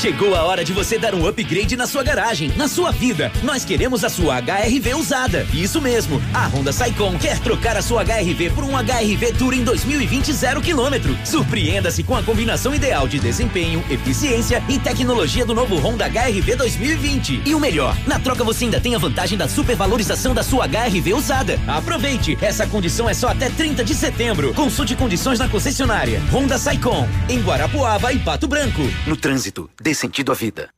[0.00, 3.30] Chegou a hora de você dar um upgrade na sua garagem, na sua vida.
[3.42, 5.46] Nós queremos a sua HRV usada.
[5.52, 10.32] Isso mesmo, a Honda Saicon quer trocar a sua HRV por um HRV Touring 2020
[10.32, 11.14] zero quilômetro.
[11.22, 17.42] Surpreenda-se com a combinação ideal de desempenho, eficiência e tecnologia do novo Honda HRV 2020.
[17.44, 21.12] E o melhor, na troca você ainda tem a vantagem da supervalorização da sua HRV
[21.12, 21.60] usada.
[21.68, 24.54] Aproveite, essa condição é só até 30 de setembro.
[24.54, 26.22] Consulte condições na concessionária.
[26.32, 28.80] Honda Saicon, em Guarapuava e Pato Branco.
[29.06, 30.70] No trânsito, dê sentido à vida.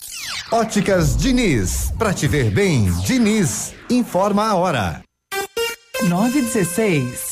[0.50, 5.02] Óticas Diniz, pra te ver bem, Diniz, informa a hora.
[6.08, 7.31] 916.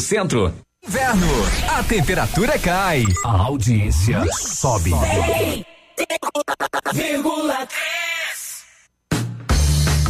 [0.00, 0.52] Centro.
[0.86, 1.26] Inverno,
[1.68, 4.92] a temperatura cai, a audiência sobe.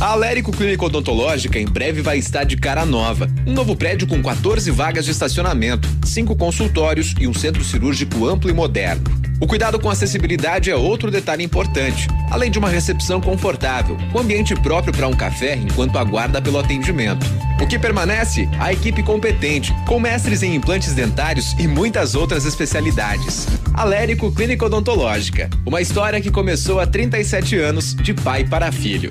[0.01, 3.29] A Alérico Clínica Odontológica em breve vai estar de cara nova.
[3.47, 8.51] Um novo prédio com 14 vagas de estacionamento, cinco consultórios e um centro cirúrgico amplo
[8.51, 9.05] e moderno.
[9.39, 14.55] O cuidado com acessibilidade é outro detalhe importante, além de uma recepção confortável, com ambiente
[14.55, 17.27] próprio para um café enquanto aguarda pelo atendimento.
[17.61, 18.49] O que permanece?
[18.59, 23.47] A equipe competente, com mestres em implantes dentários e muitas outras especialidades.
[23.75, 29.11] Alérico Clínica Odontológica, uma história que começou há 37 anos, de pai para filho.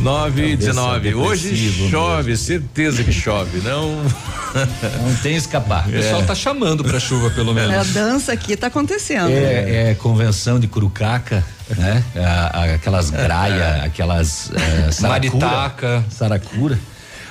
[0.00, 1.14] 9 e Cabeça 19.
[1.14, 3.60] Hoje chove, certeza que chove.
[3.60, 4.02] Não.
[5.02, 5.86] Não tem escapar.
[5.88, 7.70] O pessoal tá chamando pra chuva, pelo menos.
[7.72, 9.30] É, a dança aqui tá acontecendo.
[9.30, 11.44] É, é convenção de curucaca,
[11.76, 12.02] né?
[12.16, 15.08] A- a- aquelas graia, aquelas é, saracura.
[15.46, 16.04] Maritaca.
[16.10, 16.78] Saracura.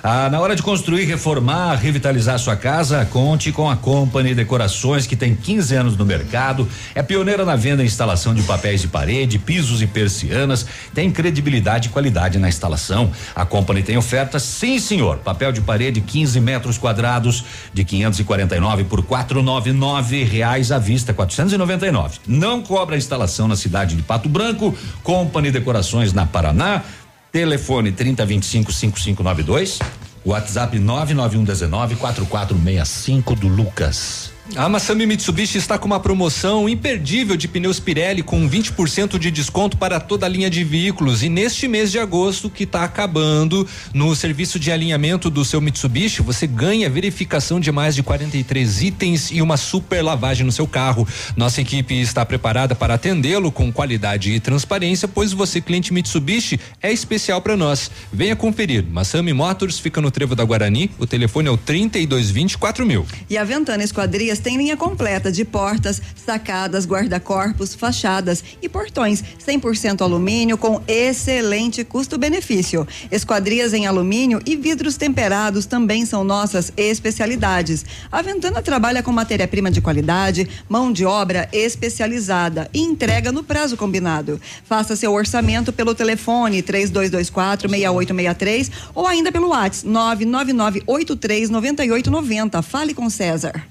[0.02, 5.16] Ah, na hora de construir, reformar, revitalizar sua casa, conte com a Company Decorações, que
[5.16, 6.66] tem 15 anos no mercado,
[6.96, 11.90] é pioneira na venda e instalação de papéis de parede, pisos e persianas, tem credibilidade
[11.90, 13.12] e qualidade na instalação.
[13.36, 17.44] A Company tem ofertas, sim senhor, papel de parede 15 metros quadrados
[17.74, 22.20] de 549 por 499 reais à vista, 499.
[22.26, 24.74] Não cobra instalação na cidade de Pato Branco,
[25.04, 26.84] Company Decorações na Paraná,
[27.32, 29.78] telefone 3025 5592,
[30.24, 34.39] WhatsApp 99119 4465 do Lucas.
[34.56, 39.78] A Massami Mitsubishi está com uma promoção imperdível de pneus Pirelli com 20% de desconto
[39.78, 41.22] para toda a linha de veículos.
[41.22, 46.24] E neste mês de agosto, que está acabando, no serviço de alinhamento do seu Mitsubishi,
[46.24, 51.08] você ganha verificação de mais de 43 itens e uma super lavagem no seu carro.
[51.38, 56.92] Nossa equipe está preparada para atendê-lo com qualidade e transparência, pois você, cliente Mitsubishi, é
[56.92, 57.92] especial para nós.
[58.12, 58.84] Venha conferir.
[58.90, 60.90] Massami Motors fica no Trevo da Guarani.
[60.98, 63.06] O telefone é o 3224 mil.
[63.30, 70.02] E a Ventana Esquadrias tem linha completa de portas, sacadas, guarda-corpos, fachadas e portões 100%
[70.02, 72.88] alumínio com excelente custo-benefício.
[73.12, 77.86] Esquadrias em alumínio e vidros temperados também são nossas especialidades.
[78.12, 83.78] A Ventana trabalha com matéria-prima de qualidade, mão de obra especializada e entrega no prazo
[83.78, 84.40] combinado.
[84.64, 92.62] Faça seu orçamento pelo telefone 3224 6863 ou ainda pelo WhatsApp 99983 9890.
[92.62, 93.66] Fale com César.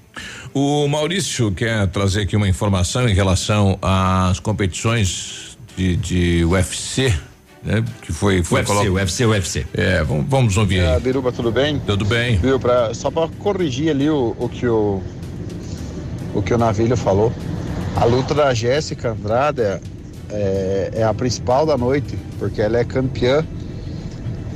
[0.53, 7.13] O Maurício quer trazer aqui uma informação em relação às competições de, de UFC,
[7.63, 7.83] né?
[8.01, 9.65] Que foi, foi UFC, colo- UFC, UFC.
[9.73, 10.99] É, vamos, vamos ouvir Ah, aí.
[10.99, 11.79] Biruba, tudo bem?
[11.85, 12.37] Tudo bem.
[12.37, 15.01] Viu, pra, só para corrigir ali o, o que o
[16.33, 17.31] o que o Navilho falou.
[17.95, 19.79] A luta da Jéssica Andrade é,
[20.31, 23.43] é, é a principal da noite, porque ela é campeã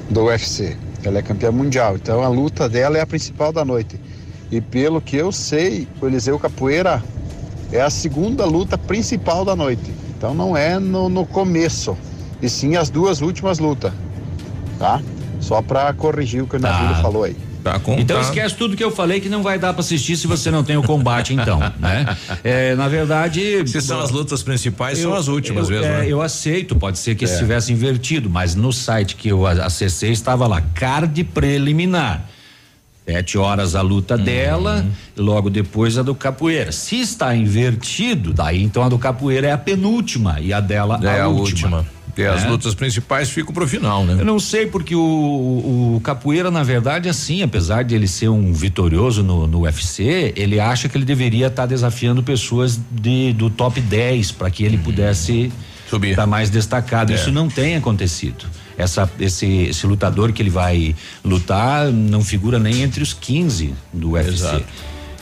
[0.09, 0.77] do UFC.
[1.03, 1.95] Ela é campeã mundial.
[1.95, 3.99] Então a luta dela é a principal da noite.
[4.53, 7.03] E pelo que eu sei, o Eliseu Capoeira
[7.71, 9.91] é a segunda luta principal da noite.
[10.15, 11.97] Então não é no, no começo,
[12.39, 13.91] e sim as duas últimas lutas.
[14.77, 15.01] Tá?
[15.39, 17.35] Só para corrigir o que o Navilho falou aí.
[17.63, 20.51] Tá Então esquece tudo que eu falei que não vai dar para assistir se você
[20.51, 22.15] não tem o combate, então, né?
[22.43, 23.67] É, na verdade.
[23.67, 26.07] Se são as lutas principais, são as últimas eu, mesmo, é, né?
[26.07, 27.27] Eu aceito, pode ser que É.
[27.27, 32.29] estivesse invertido, mas no site que eu acessei estava lá, card preliminar.
[33.05, 34.23] Sete horas a luta Uhum.
[34.23, 34.85] dela,
[35.17, 36.71] e logo depois a do capoeira.
[36.71, 41.19] Se está invertido, daí então a do capoeira é a penúltima e a dela É
[41.19, 41.77] a, a última.
[41.79, 41.93] última.
[42.05, 42.49] Porque as né?
[42.51, 44.17] lutas principais ficam pro final, né?
[44.19, 48.29] Eu não sei porque o, o, o capoeira, na verdade, assim, apesar de ele ser
[48.29, 53.49] um vitorioso no, no UFC, ele acha que ele deveria estar desafiando pessoas de, do
[53.49, 55.51] top 10 para que ele pudesse
[55.95, 57.11] subir, estar mais destacado.
[57.11, 57.15] É.
[57.15, 58.45] Isso não tem acontecido.
[58.77, 64.11] Essa, esse, esse lutador que ele vai lutar não figura nem entre os 15 do
[64.11, 64.29] UFC.
[64.33, 64.65] Exato.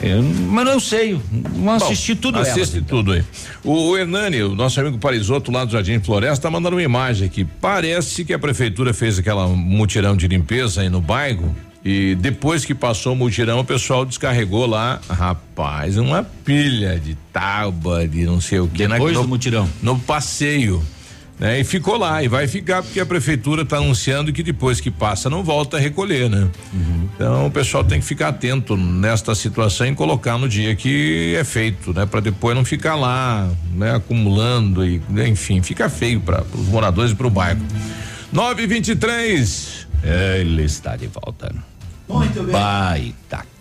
[0.02, 1.20] Eu- mas não sei,
[1.54, 2.98] não assisti Bom, tudo elas, Assiste então.
[2.98, 3.24] tudo aí.
[3.64, 7.28] O, o Hernani, o nosso amigo Parisoto lá do Jardim Floresta, tá mandando uma imagem
[7.28, 7.46] aqui.
[7.62, 11.56] Parece que a prefeitura fez aquela mutirão de limpeza aí no bairro.
[11.84, 18.08] E depois que passou o mutirão, o pessoal descarregou lá, rapaz, uma pilha de tábua,
[18.08, 18.88] de não sei o que.
[18.88, 19.68] Depois do mutirão.
[19.82, 20.84] No passeio.
[21.40, 21.60] Né?
[21.60, 25.28] E ficou lá, e vai ficar porque a prefeitura está anunciando que depois que passa
[25.28, 26.48] não volta a recolher, né?
[27.16, 31.44] Então o pessoal tem que ficar atento nesta situação e colocar no dia que é
[31.44, 32.06] feito, né?
[32.06, 33.96] Para depois não ficar lá, né?
[33.96, 35.28] Acumulando e, né?
[35.28, 37.66] enfim, fica feio para os moradores e para o bairro.
[38.32, 41.52] 923 Ele está de volta.
[42.12, 42.52] Muito bem.
[42.52, 43.52] Baitaca.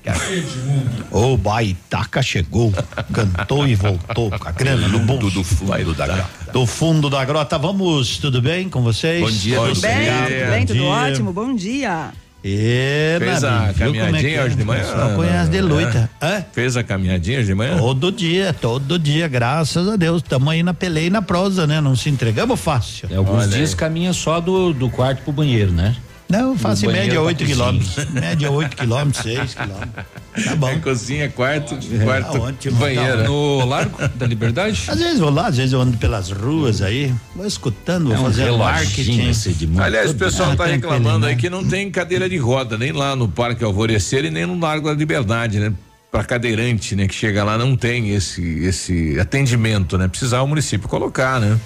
[1.11, 2.73] O Baitaca chegou,
[3.13, 5.31] cantou e voltou com a grana no bolso.
[5.31, 6.31] do fundo da grota.
[6.53, 7.59] Do fundo da grota.
[7.59, 9.21] Vamos, tudo bem com vocês?
[9.21, 10.07] Bom dia, Tudo bem?
[10.07, 10.67] Tudo bem?
[10.67, 10.89] Tudo dia.
[10.89, 11.33] ótimo?
[11.33, 12.11] Bom dia.
[12.43, 14.45] É, Fez Nabi, a viu como é caminhadinha é?
[14.45, 14.85] hoje de manhã?
[14.85, 16.11] Só conhece de luta.
[16.53, 17.77] Fez a caminhadinha hoje de manhã?
[17.77, 20.23] Todo dia, todo dia, graças a Deus.
[20.23, 21.83] Estamos aí na peleia e na prosa, né?
[21.83, 23.09] Não se entregamos fácil.
[23.11, 25.95] É, alguns dias caminha só do, do quarto pro banheiro, né?
[26.31, 27.57] Não, eu faço em média pra 8 cozinha.
[27.57, 28.11] quilômetros.
[28.13, 30.05] média 8 quilômetros, 6 quilômetros.
[30.45, 30.81] Tá bom.
[30.81, 33.19] cozinha, quarto, É, quarto, ótimo, banheiro.
[33.19, 34.85] tá No Largo da Liberdade?
[34.89, 38.19] Às vezes vou lá, às vezes eu ando pelas ruas aí, vou escutando, vou É
[38.21, 39.29] um reloginho marketing.
[39.29, 41.33] esse Aliás, o pessoal Ah, está tranquilo, reclamando né?
[41.33, 44.59] aí que não tem cadeira de roda, nem lá no Parque Alvorecer e nem no
[44.59, 45.73] Largo da Liberdade, né?
[46.13, 47.07] Para cadeirante, né?
[47.09, 50.07] Que chega lá não tem esse esse atendimento, né?
[50.09, 51.59] Precisar o município colocar, né?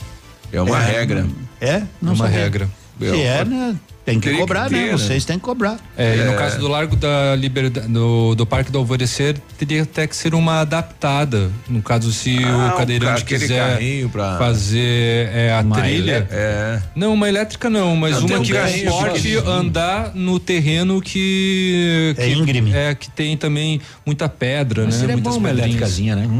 [0.52, 1.26] É uma É, regra.
[1.60, 1.82] É?
[2.00, 2.40] Não uma sabia.
[2.40, 2.68] regra.
[2.98, 3.74] Se é, né?
[4.04, 4.86] Tem que Teria que cobrar, ter, né?
[4.88, 4.92] né?
[4.92, 5.78] Vocês têm que cobrar.
[5.96, 10.06] É, e no caso do Largo da Liberdade, do, do Parque do Alvorecer, teria até
[10.06, 11.50] que ser uma adaptada.
[11.66, 13.78] No caso, se Ah, o cadeirante quiser
[14.12, 16.28] pra- fazer é, a Uma trilha.
[16.30, 16.80] é.
[16.94, 19.48] Não, uma elétrica não, mas Não, uma um que pequenininho.
[19.48, 22.14] andar no terreno que.
[22.18, 22.74] É que- íngreme.
[22.74, 25.00] É, que tem também muita pedra, Mas né?
[25.00, 26.28] seria Muitas bom uma elétricazinha, né?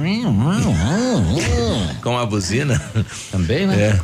[2.03, 2.81] Com a buzina.
[3.31, 3.75] Também, né?
[3.75, 4.01] É.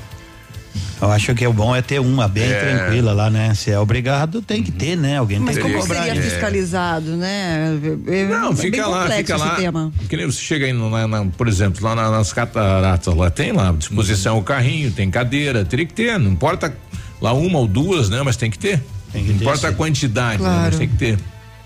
[1.01, 2.59] Eu acho que o bom é ter uma bem É.
[2.61, 3.55] tranquila lá, né?
[3.55, 5.17] Se é obrigado, tem que ter, né?
[5.17, 6.05] Alguém Mas tem que como cobrar.
[6.05, 6.23] seria né?
[6.29, 7.79] fiscalizado, né?
[8.07, 9.55] É- Não, é fica lá, fica lá.
[9.57, 9.91] tema.
[10.09, 13.31] Que nem você chega aí, no- na- na- por exemplo, lá na- nas cataratas, lá
[13.31, 16.73] tem lá, disposição o carrinho, tem cadeira, teria que ter, não importa
[17.21, 18.21] lá uma ou duas, né?
[18.23, 18.83] Mas tem que ter.
[19.11, 20.63] Tem que não ter, importa a quantidade, né, Claro.
[20.67, 21.19] mas tem que ter.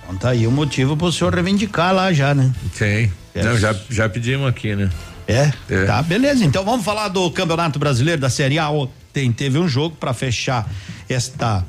[0.04, 2.52] Então tá aí o motivo pro senhor reivindicar lá já, né?
[2.78, 3.10] Tem.
[3.34, 3.42] É.
[3.42, 4.88] Não, já, já pedimos aqui, né?
[5.26, 5.50] É?
[5.86, 6.44] Tá, beleza.
[6.44, 8.68] Então vamos falar do Campeonato Brasileiro da Série A.
[8.70, 10.68] Ontem teve um jogo para fechar
[11.08, 11.64] esta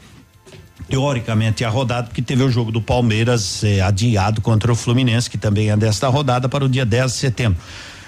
[0.90, 5.38] teoricamente a rodada, porque teve o jogo do Palmeiras eh, adiado contra o Fluminense, que
[5.38, 7.59] também é desta rodada para o dia 10 de setembro.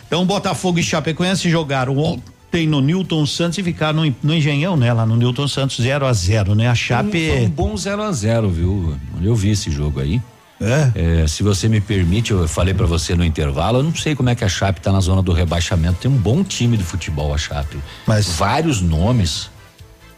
[0.05, 4.93] Então Botafogo e Chapecoense jogaram ontem no Newton Santos e ficaram no, no Engenhão, né?
[4.93, 6.67] Lá no Newton Santos 0 a 0 né?
[6.67, 8.95] A Chape Foi um bom 0 a 0 viu?
[9.21, 10.21] Eu vi esse jogo aí.
[10.59, 11.27] É?
[11.27, 14.35] se você me permite, eu falei pra você no intervalo, eu não sei como é
[14.35, 15.99] que a Chape tá na zona do rebaixamento.
[16.01, 17.77] Tem um bom time de futebol, a Chape.
[18.05, 19.49] Mas vários nomes.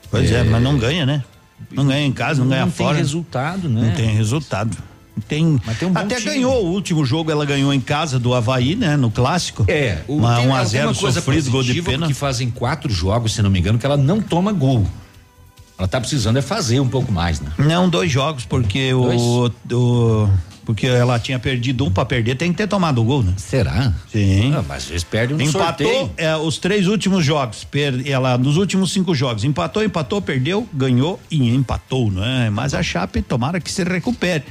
[0.09, 1.24] Pois é, mas não ganha, né?
[1.72, 2.98] Não ganha em casa, não, ganha Não tem fora.
[2.98, 3.82] resultado, né?
[3.88, 4.77] Não tem resultado.
[5.27, 6.32] Tem, tem um até time.
[6.32, 8.95] ganhou o último jogo, ela ganhou em casa do Havaí, né?
[8.95, 9.66] No clássico.
[9.68, 12.08] É, o, Uma, tem 1 a alguma 0 coisa sofrido, gol de pena.
[12.08, 14.88] que fazem quatro jogos, se não me engano, que ela não toma gol.
[15.80, 17.49] Ela tá precisando é fazer um pouco mais, né?
[17.58, 20.30] Não, dois jogos, porque o, o-
[20.66, 23.33] Porque ela tinha perdido um pra perder, tem que ter tomado o gol, né?
[23.38, 23.91] Será?
[24.11, 24.53] Sim.
[24.53, 27.64] Ah, mas às vezes perde no Empatou é, os três últimos jogos.
[27.64, 32.49] Per, ela, nos últimos cinco jogos, empatou, empatou, perdeu, ganhou e empatou, não é?
[32.51, 34.43] Mas a Chape, tomara que se recupere.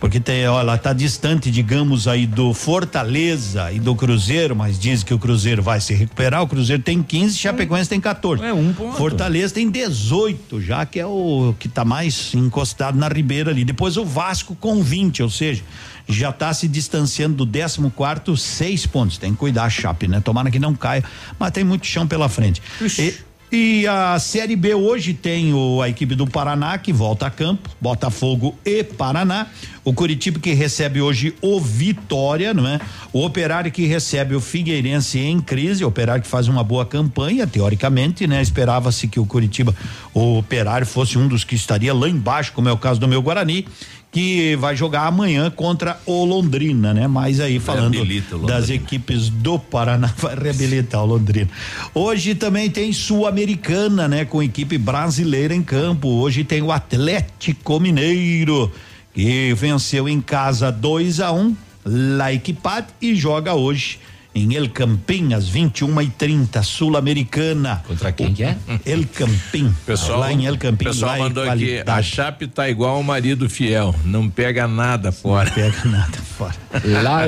[0.00, 5.14] Porque tem, ela está distante, digamos, aí do Fortaleza e do Cruzeiro, mas diz que
[5.14, 6.42] o Cruzeiro vai se recuperar.
[6.42, 8.42] O Cruzeiro tem 15, Chapecoense tem 14.
[8.44, 8.96] É um ponto.
[8.96, 13.64] Fortaleza tem 18, já que é o que está mais encostado na ribeira ali.
[13.64, 15.62] Depois o Vasco com 20, ou seja,
[16.08, 19.18] já está se distanciando do 14 quarto, seis pontos.
[19.18, 20.20] Tem que cuidar a Chape, né?
[20.20, 21.02] Tomara que não caia,
[21.38, 22.60] mas tem muito chão pela frente.
[22.98, 23.14] E,
[23.50, 27.70] e a Série B hoje tem o, a equipe do Paraná que volta a campo,
[27.80, 29.46] Botafogo e Paraná.
[29.84, 32.80] O Curitiba que recebe hoje o Vitória, não é?
[33.12, 37.46] O Operário que recebe o Figueirense em crise, o Operário que faz uma boa campanha,
[37.46, 38.40] teoricamente, né?
[38.40, 39.74] Esperava-se que o Curitiba,
[40.14, 43.20] o Operário fosse um dos que estaria lá embaixo, como é o caso do meu
[43.20, 43.66] Guarani,
[44.10, 47.06] que vai jogar amanhã contra o Londrina, né?
[47.06, 47.98] Mas aí falando
[48.46, 51.50] das equipes do Paraná vai reabilitar o Londrina.
[51.92, 54.24] Hoje também tem Sul-Americana, né?
[54.24, 56.08] Com equipe brasileira em campo.
[56.08, 58.72] Hoje tem o Atlético Mineiro,
[59.14, 64.00] que venceu em casa 2 a 1 um, La Equipad e joga hoje
[64.34, 67.84] em El Campín, às 21 e 30 Sul-Americana.
[67.86, 68.56] Contra quem que é?
[68.84, 69.72] El Campín.
[69.86, 70.86] Pessoal, lá em El Campín.
[70.86, 72.02] pessoal mandou aqui, a.
[72.02, 75.48] Chape tá igual o marido fiel, não pega nada fora.
[75.50, 76.56] Não pega nada fora.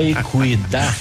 [0.01, 0.97] E cuidar.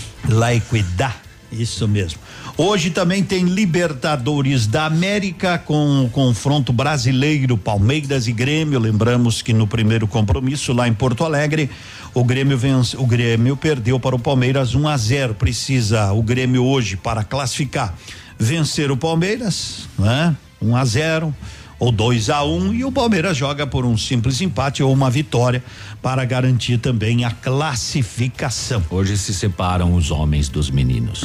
[0.55, 1.26] E cuidar.
[1.59, 2.21] Isso mesmo.
[2.57, 8.79] Hoje também tem Libertadores da América com o confronto brasileiro Palmeiras e Grêmio.
[8.79, 11.71] Lembramos que no primeiro compromisso lá em Porto Alegre,
[12.15, 15.35] o Grêmio vence, o Grêmio perdeu para o Palmeiras 1 a 0.
[15.35, 17.95] Precisa o Grêmio hoje para classificar
[18.39, 20.37] vencer o Palmeiras, né?
[20.61, 21.35] 1 a 0
[21.79, 25.63] ou 2 a 1 e o Palmeiras joga por um simples empate ou uma vitória
[26.03, 28.83] para garantir também a classificação.
[28.91, 31.25] Hoje se separam os homens dos meninos.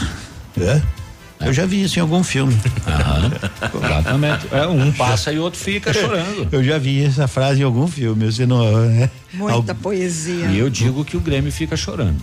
[0.60, 0.82] É?
[1.44, 2.56] Eu já vi isso em algum filme.
[2.88, 3.32] Aham,
[3.84, 4.48] exatamente.
[4.52, 6.48] É, um passa e o outro fica chorando.
[6.52, 9.10] Eu já vi essa frase em algum filme, você não é?
[9.34, 10.46] Muita poesia.
[10.48, 12.22] E eu digo que o Grêmio fica chorando.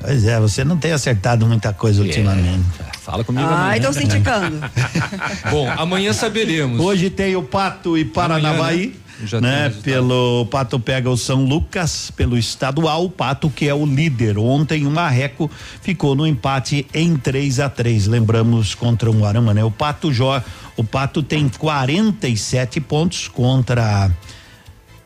[0.00, 2.64] Pois é, você não tem acertado muita coisa ultimamente.
[3.02, 3.76] Fala comigo Ah, amanhã.
[3.76, 4.58] então se indicando.
[5.50, 6.80] Bom, amanhã saberemos.
[6.80, 8.74] Hoje tem o Pato e Paranavaí.
[8.76, 9.26] Amanhã, né?
[9.26, 9.72] Já tem né?
[9.82, 14.38] Pelo Pato pega o São Lucas pelo estadual, o Pato que é o líder.
[14.38, 15.50] Ontem o Marreco
[15.82, 19.62] ficou no empate em 3 a 3 Lembramos contra o Arama, né?
[19.62, 20.42] O Pato joga,
[20.76, 24.10] o Pato tem 47 pontos contra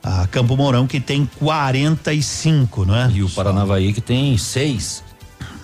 [0.05, 3.11] a Campo Mourão que tem 45, não é?
[3.11, 5.03] E o Paranavaí que tem seis,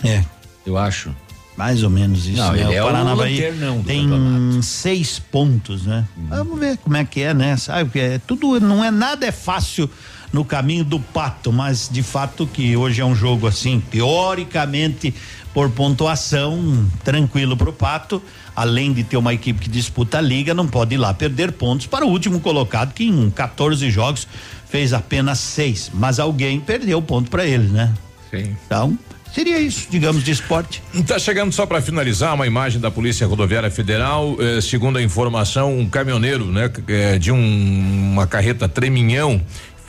[0.02, 0.24] É.
[0.64, 1.14] eu acho.
[1.56, 2.62] Mais ou menos isso, Não, né?
[2.62, 6.06] ele é o Paranavaí lanternão do tem seis pontos, né?
[6.28, 7.54] Vamos ver como é que é, né?
[7.58, 9.90] Sabe que é tudo não é nada é fácil
[10.32, 15.12] no caminho do pato, mas de fato que hoje é um jogo assim, teoricamente
[15.52, 18.22] por pontuação, tranquilo pro pato,
[18.54, 21.86] além de ter uma equipe que disputa a liga, não pode ir lá perder pontos
[21.86, 24.28] para o último colocado que em 14 jogos
[24.68, 27.92] fez apenas seis, mas alguém perdeu ponto para ele, né?
[28.30, 28.56] Sim.
[28.64, 28.96] Então,
[29.34, 30.80] seria isso, digamos, de esporte.
[31.04, 35.76] Tá chegando só para finalizar uma imagem da Polícia Rodoviária Federal, eh, segundo a informação,
[35.76, 39.40] um caminhoneiro, né, eh, de um, uma carreta Treminhão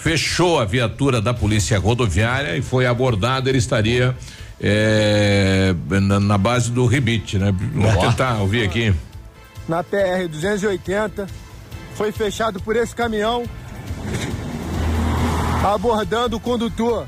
[0.02, 4.18] fechou a viatura da Polícia Rodoviária e foi abordado, ele estaria
[4.60, 7.54] eh, na, na base do rebite, né?
[7.76, 8.92] Vamos tentar ouvir aqui.
[9.70, 11.28] na PR 280,
[11.94, 13.44] foi fechado por esse caminhão,
[15.64, 17.06] abordando o condutor,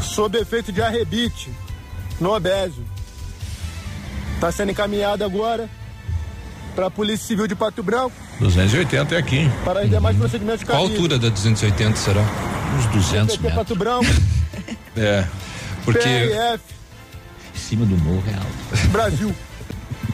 [0.00, 1.50] sob efeito de arrebite,
[2.20, 2.84] no Obésio.
[4.36, 5.68] Está sendo encaminhado agora
[6.74, 9.50] para a Polícia Civil de Pato Branco 280 é aqui.
[9.64, 12.20] para os demais procedimentos de Qual a altura da 280 será?
[12.76, 14.06] Uns 200 PT Pato Branco,
[14.96, 15.26] É.
[15.84, 16.60] Porque PRF,
[17.54, 18.88] Em cima do morro é alto.
[18.90, 19.34] Brasil.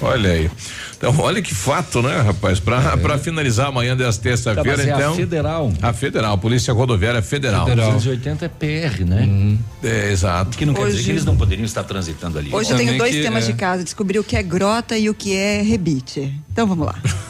[0.03, 0.51] Olha aí.
[0.97, 2.59] Então, olha que fato, né, rapaz?
[2.61, 5.15] Pra, pra finalizar amanhã dessa terça-feira, Tá, é a então.
[5.15, 5.73] federal.
[5.83, 7.67] A federal, Polícia Rodoviária Federal.
[7.67, 9.57] 280 é PR, né?
[9.83, 10.57] É, exato.
[10.57, 12.51] Que não quer dizer Hoje- que eles não poderiam estar transitando ali.
[12.53, 15.35] Hoje eu tenho dois temas de casa, descobrir o que é grota e o que
[15.35, 16.33] é rebite.
[16.53, 16.97] Então vamos lá.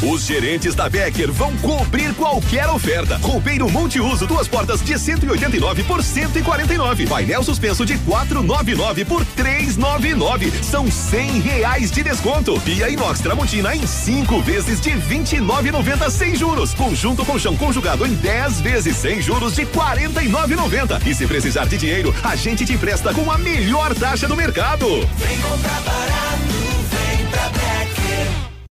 [0.00, 3.16] Os gerentes da Becker vão cobrir qualquer oferta.
[3.16, 7.04] Roupeiro multiuso, duas portas de 189 por 149.
[7.06, 10.52] Painel suspenso de 499 por 399.
[10.62, 12.60] São 100 reais de desconto.
[12.60, 16.72] Pia inox Tramontina em cinco vezes de 29,90 sem juros.
[16.74, 21.04] Conjunto colchão conjugado em 10 vezes sem juros de 49,90.
[21.08, 24.86] E se precisar de dinheiro, a gente te empresta com a melhor taxa do mercado.
[25.16, 26.58] Vem comprar barato,